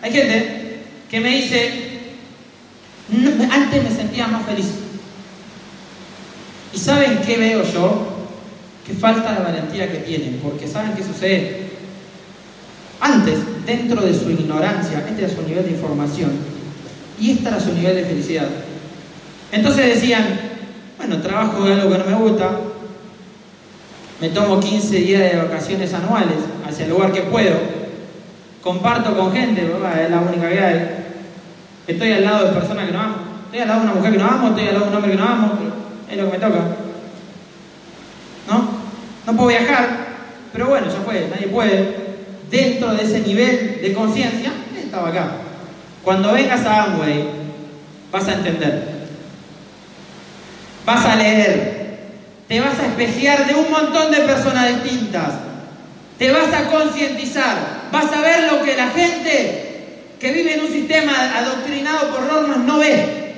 hay 0.00 0.12
gente 0.12 0.78
que 1.10 1.20
me 1.20 1.28
dice, 1.28 1.89
antes 3.50 3.82
me 3.82 3.90
sentía 3.90 4.26
más 4.26 4.46
feliz. 4.46 4.66
¿Y 6.72 6.78
saben 6.78 7.20
qué 7.26 7.36
veo 7.36 7.62
yo? 7.64 8.10
qué 8.90 8.96
falta 8.96 9.34
de 9.34 9.42
valentía 9.42 9.90
que 9.90 9.98
tienen, 9.98 10.40
porque 10.42 10.66
¿saben 10.66 10.92
qué 10.94 11.04
sucede? 11.04 11.70
Antes, 13.00 13.38
dentro 13.64 14.02
de 14.02 14.12
su 14.12 14.30
ignorancia, 14.30 15.04
este 15.08 15.24
era 15.24 15.34
su 15.34 15.42
nivel 15.42 15.64
de 15.64 15.70
información 15.70 16.30
y 17.18 17.32
este 17.32 17.48
era 17.48 17.60
su 17.60 17.72
nivel 17.72 17.94
de 17.94 18.04
felicidad. 18.04 18.48
Entonces 19.52 19.94
decían, 19.94 20.24
bueno, 20.98 21.20
trabajo 21.22 21.64
de 21.64 21.74
algo 21.74 21.90
que 21.90 21.98
no 21.98 22.04
me 22.04 22.14
gusta, 22.14 22.50
me 24.20 24.28
tomo 24.30 24.60
15 24.60 24.96
días 24.96 25.32
de 25.32 25.38
vacaciones 25.38 25.94
anuales 25.94 26.38
hacia 26.68 26.84
el 26.84 26.90
lugar 26.90 27.12
que 27.12 27.22
puedo, 27.22 27.56
comparto 28.62 29.16
con 29.16 29.32
gente, 29.32 29.62
es 29.62 30.10
la 30.10 30.20
única 30.20 30.50
que 30.50 30.60
hay, 30.60 30.88
estoy 31.90 32.12
al 32.12 32.24
lado 32.24 32.46
de 32.46 32.52
personas 32.52 32.86
que 32.86 32.92
no 32.92 33.00
amo, 33.00 33.16
estoy 33.44 33.60
al 33.60 33.68
lado 33.68 33.80
de 33.80 33.86
una 33.86 33.94
mujer 33.94 34.12
que 34.12 34.18
no 34.18 34.26
amo, 34.26 34.48
estoy 34.48 34.66
al 34.66 34.74
lado 34.74 34.84
de 34.84 34.90
un 34.90 34.96
hombre 34.96 35.10
que 35.12 35.18
no 35.18 35.28
amo, 35.28 35.52
es 36.10 36.16
lo 36.16 36.24
que 36.24 36.38
me 36.38 36.44
toca. 36.44 36.60
¿No? 38.48 38.68
No 39.26 39.36
puedo 39.36 39.48
viajar, 39.48 39.88
pero 40.52 40.66
bueno, 40.66 40.86
ya 40.86 41.00
fue, 41.04 41.28
nadie 41.30 41.48
puede. 41.48 42.10
Dentro 42.50 42.94
de 42.94 43.04
ese 43.04 43.20
nivel 43.20 43.80
de 43.80 43.92
conciencia, 43.92 44.52
estaba 44.76 45.08
acá. 45.08 45.30
Cuando 46.02 46.32
vengas 46.32 46.64
a 46.66 46.84
Amway, 46.84 47.24
vas 48.10 48.26
a 48.26 48.32
entender. 48.32 49.00
Vas 50.84 51.06
a 51.06 51.16
leer. 51.16 51.80
Te 52.48 52.60
vas 52.60 52.78
a 52.80 52.86
espejear 52.86 53.46
de 53.46 53.54
un 53.54 53.70
montón 53.70 54.10
de 54.10 54.18
personas 54.22 54.82
distintas. 54.82 55.34
Te 56.18 56.32
vas 56.32 56.52
a 56.52 56.68
concientizar. 56.68 57.56
Vas 57.92 58.12
a 58.12 58.20
ver 58.20 58.52
lo 58.52 58.64
que 58.64 58.76
la 58.76 58.88
gente 58.88 59.69
que 60.20 60.32
vive 60.32 60.54
en 60.54 60.60
un 60.60 60.70
sistema 60.70 61.38
adoctrinado 61.38 62.10
por 62.10 62.22
normas 62.24 62.58
no 62.58 62.78
ve. 62.78 63.34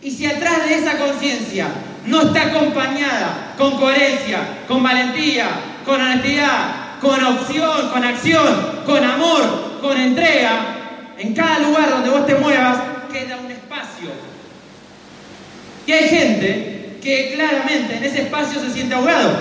Y 0.00 0.12
si 0.12 0.26
atrás 0.26 0.64
de 0.66 0.76
esa 0.76 0.96
conciencia 0.96 1.66
no 2.06 2.22
está 2.22 2.46
acompañada 2.46 3.54
con 3.58 3.76
coherencia, 3.76 4.38
con 4.68 4.82
valentía, 4.82 5.48
con 5.84 6.00
honestidad, 6.00 6.98
con 7.00 7.22
opción, 7.24 7.90
con 7.92 8.04
acción, 8.04 8.82
con 8.86 9.02
amor, 9.04 9.80
con 9.82 9.98
entrega, 10.00 10.76
en 11.18 11.34
cada 11.34 11.58
lugar 11.58 11.90
donde 11.90 12.10
vos 12.10 12.24
te 12.26 12.36
muevas 12.36 12.78
queda 13.12 13.36
un 13.36 13.50
espacio. 13.50 14.10
Y 15.86 15.92
hay 15.92 16.08
gente 16.08 16.98
que 17.02 17.32
claramente 17.34 17.96
en 17.96 18.04
ese 18.04 18.22
espacio 18.22 18.60
se 18.60 18.70
siente 18.70 18.94
ahogado 18.94 19.36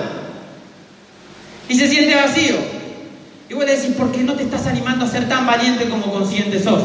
y 1.70 1.76
se 1.76 1.88
siente 1.88 2.16
vacío. 2.16 2.79
Y 3.50 3.54
vos 3.56 3.66
le 3.66 3.76
decís, 3.76 3.96
¿por 3.96 4.12
qué 4.12 4.20
no 4.20 4.34
te 4.34 4.44
estás 4.44 4.68
animando 4.68 5.06
a 5.06 5.08
ser 5.08 5.28
tan 5.28 5.46
valiente 5.48 5.90
como 5.90 6.14
consciente 6.14 6.62
sos? 6.62 6.84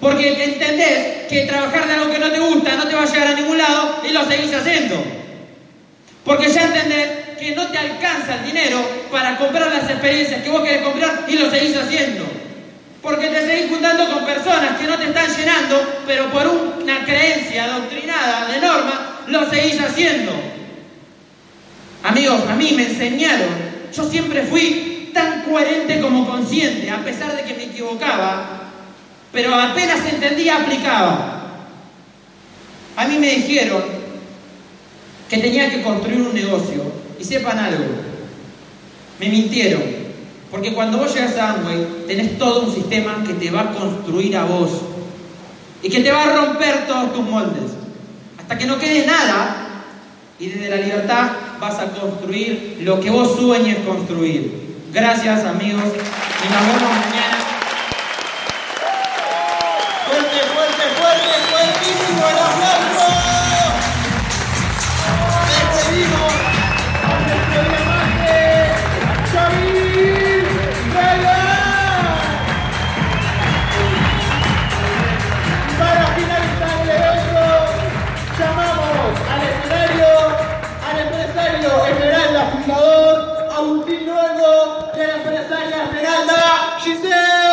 Porque 0.00 0.42
entendés 0.42 1.28
que 1.28 1.42
trabajar 1.46 1.86
de 1.86 1.92
algo 1.92 2.10
que 2.10 2.18
no 2.18 2.30
te 2.30 2.40
gusta 2.40 2.74
no 2.76 2.86
te 2.86 2.94
va 2.94 3.02
a 3.02 3.06
llegar 3.06 3.28
a 3.28 3.34
ningún 3.34 3.58
lado 3.58 4.00
y 4.08 4.12
lo 4.12 4.24
seguís 4.24 4.54
haciendo. 4.54 4.96
Porque 6.24 6.50
ya 6.50 6.64
entendés 6.64 7.36
que 7.38 7.54
no 7.54 7.66
te 7.68 7.76
alcanza 7.76 8.36
el 8.36 8.46
dinero 8.46 8.78
para 9.10 9.36
comprar 9.36 9.70
las 9.70 9.90
experiencias 9.90 10.42
que 10.42 10.50
vos 10.50 10.62
querés 10.62 10.82
comprar 10.82 11.26
y 11.28 11.34
lo 11.34 11.50
seguís 11.50 11.76
haciendo. 11.76 12.24
Porque 13.02 13.28
te 13.28 13.46
seguís 13.46 13.70
juntando 13.70 14.10
con 14.10 14.24
personas 14.24 14.78
que 14.80 14.86
no 14.86 14.96
te 14.96 15.04
están 15.04 15.36
llenando, 15.36 16.02
pero 16.06 16.30
por 16.30 16.46
una 16.82 17.04
creencia 17.04 17.64
adoctrinada 17.64 18.48
de 18.48 18.60
norma, 18.60 19.20
lo 19.26 19.50
seguís 19.50 19.78
haciendo. 19.80 20.32
Amigos, 22.02 22.42
a 22.48 22.54
mí 22.54 22.72
me 22.74 22.86
enseñaron, 22.86 23.48
yo 23.94 24.08
siempre 24.08 24.42
fui 24.44 24.99
tan 25.12 25.42
coherente 25.42 26.00
como 26.00 26.26
consciente, 26.26 26.90
a 26.90 27.04
pesar 27.04 27.36
de 27.36 27.44
que 27.44 27.54
me 27.54 27.64
equivocaba, 27.64 28.60
pero 29.32 29.54
apenas 29.54 30.00
entendía, 30.12 30.62
aplicaba. 30.62 31.36
A 32.96 33.06
mí 33.06 33.18
me 33.18 33.30
dijeron 33.36 33.82
que 35.28 35.38
tenía 35.38 35.70
que 35.70 35.82
construir 35.82 36.20
un 36.20 36.34
negocio, 36.34 36.82
y 37.18 37.24
sepan 37.24 37.58
algo, 37.58 37.84
me 39.18 39.28
mintieron. 39.28 40.00
Porque 40.50 40.72
cuando 40.72 40.98
vos 40.98 41.14
llegas 41.14 41.36
a 41.36 41.52
Amway, 41.52 42.06
tenés 42.08 42.36
todo 42.36 42.62
un 42.62 42.74
sistema 42.74 43.22
que 43.24 43.34
te 43.34 43.50
va 43.50 43.60
a 43.60 43.72
construir 43.72 44.36
a 44.36 44.44
vos 44.44 44.70
y 45.82 45.88
que 45.88 46.00
te 46.00 46.10
va 46.10 46.24
a 46.24 46.36
romper 46.36 46.86
todos 46.88 47.12
tus 47.12 47.22
moldes. 47.22 47.70
Hasta 48.36 48.58
que 48.58 48.66
no 48.66 48.78
quede 48.78 49.06
nada 49.06 49.84
y 50.40 50.48
desde 50.48 50.68
la 50.68 50.76
libertad 50.76 51.30
vas 51.60 51.78
a 51.78 51.92
construir 51.92 52.78
lo 52.82 53.00
que 53.00 53.10
vos 53.10 53.36
sueñes 53.38 53.78
construir. 53.86 54.69
Gracias 54.92 55.44
amigos 55.44 55.84
y 55.84 56.52
nos 56.52 56.66
vemos 56.66 56.82
mañana. 56.82 57.39
dizer. 86.94 87.49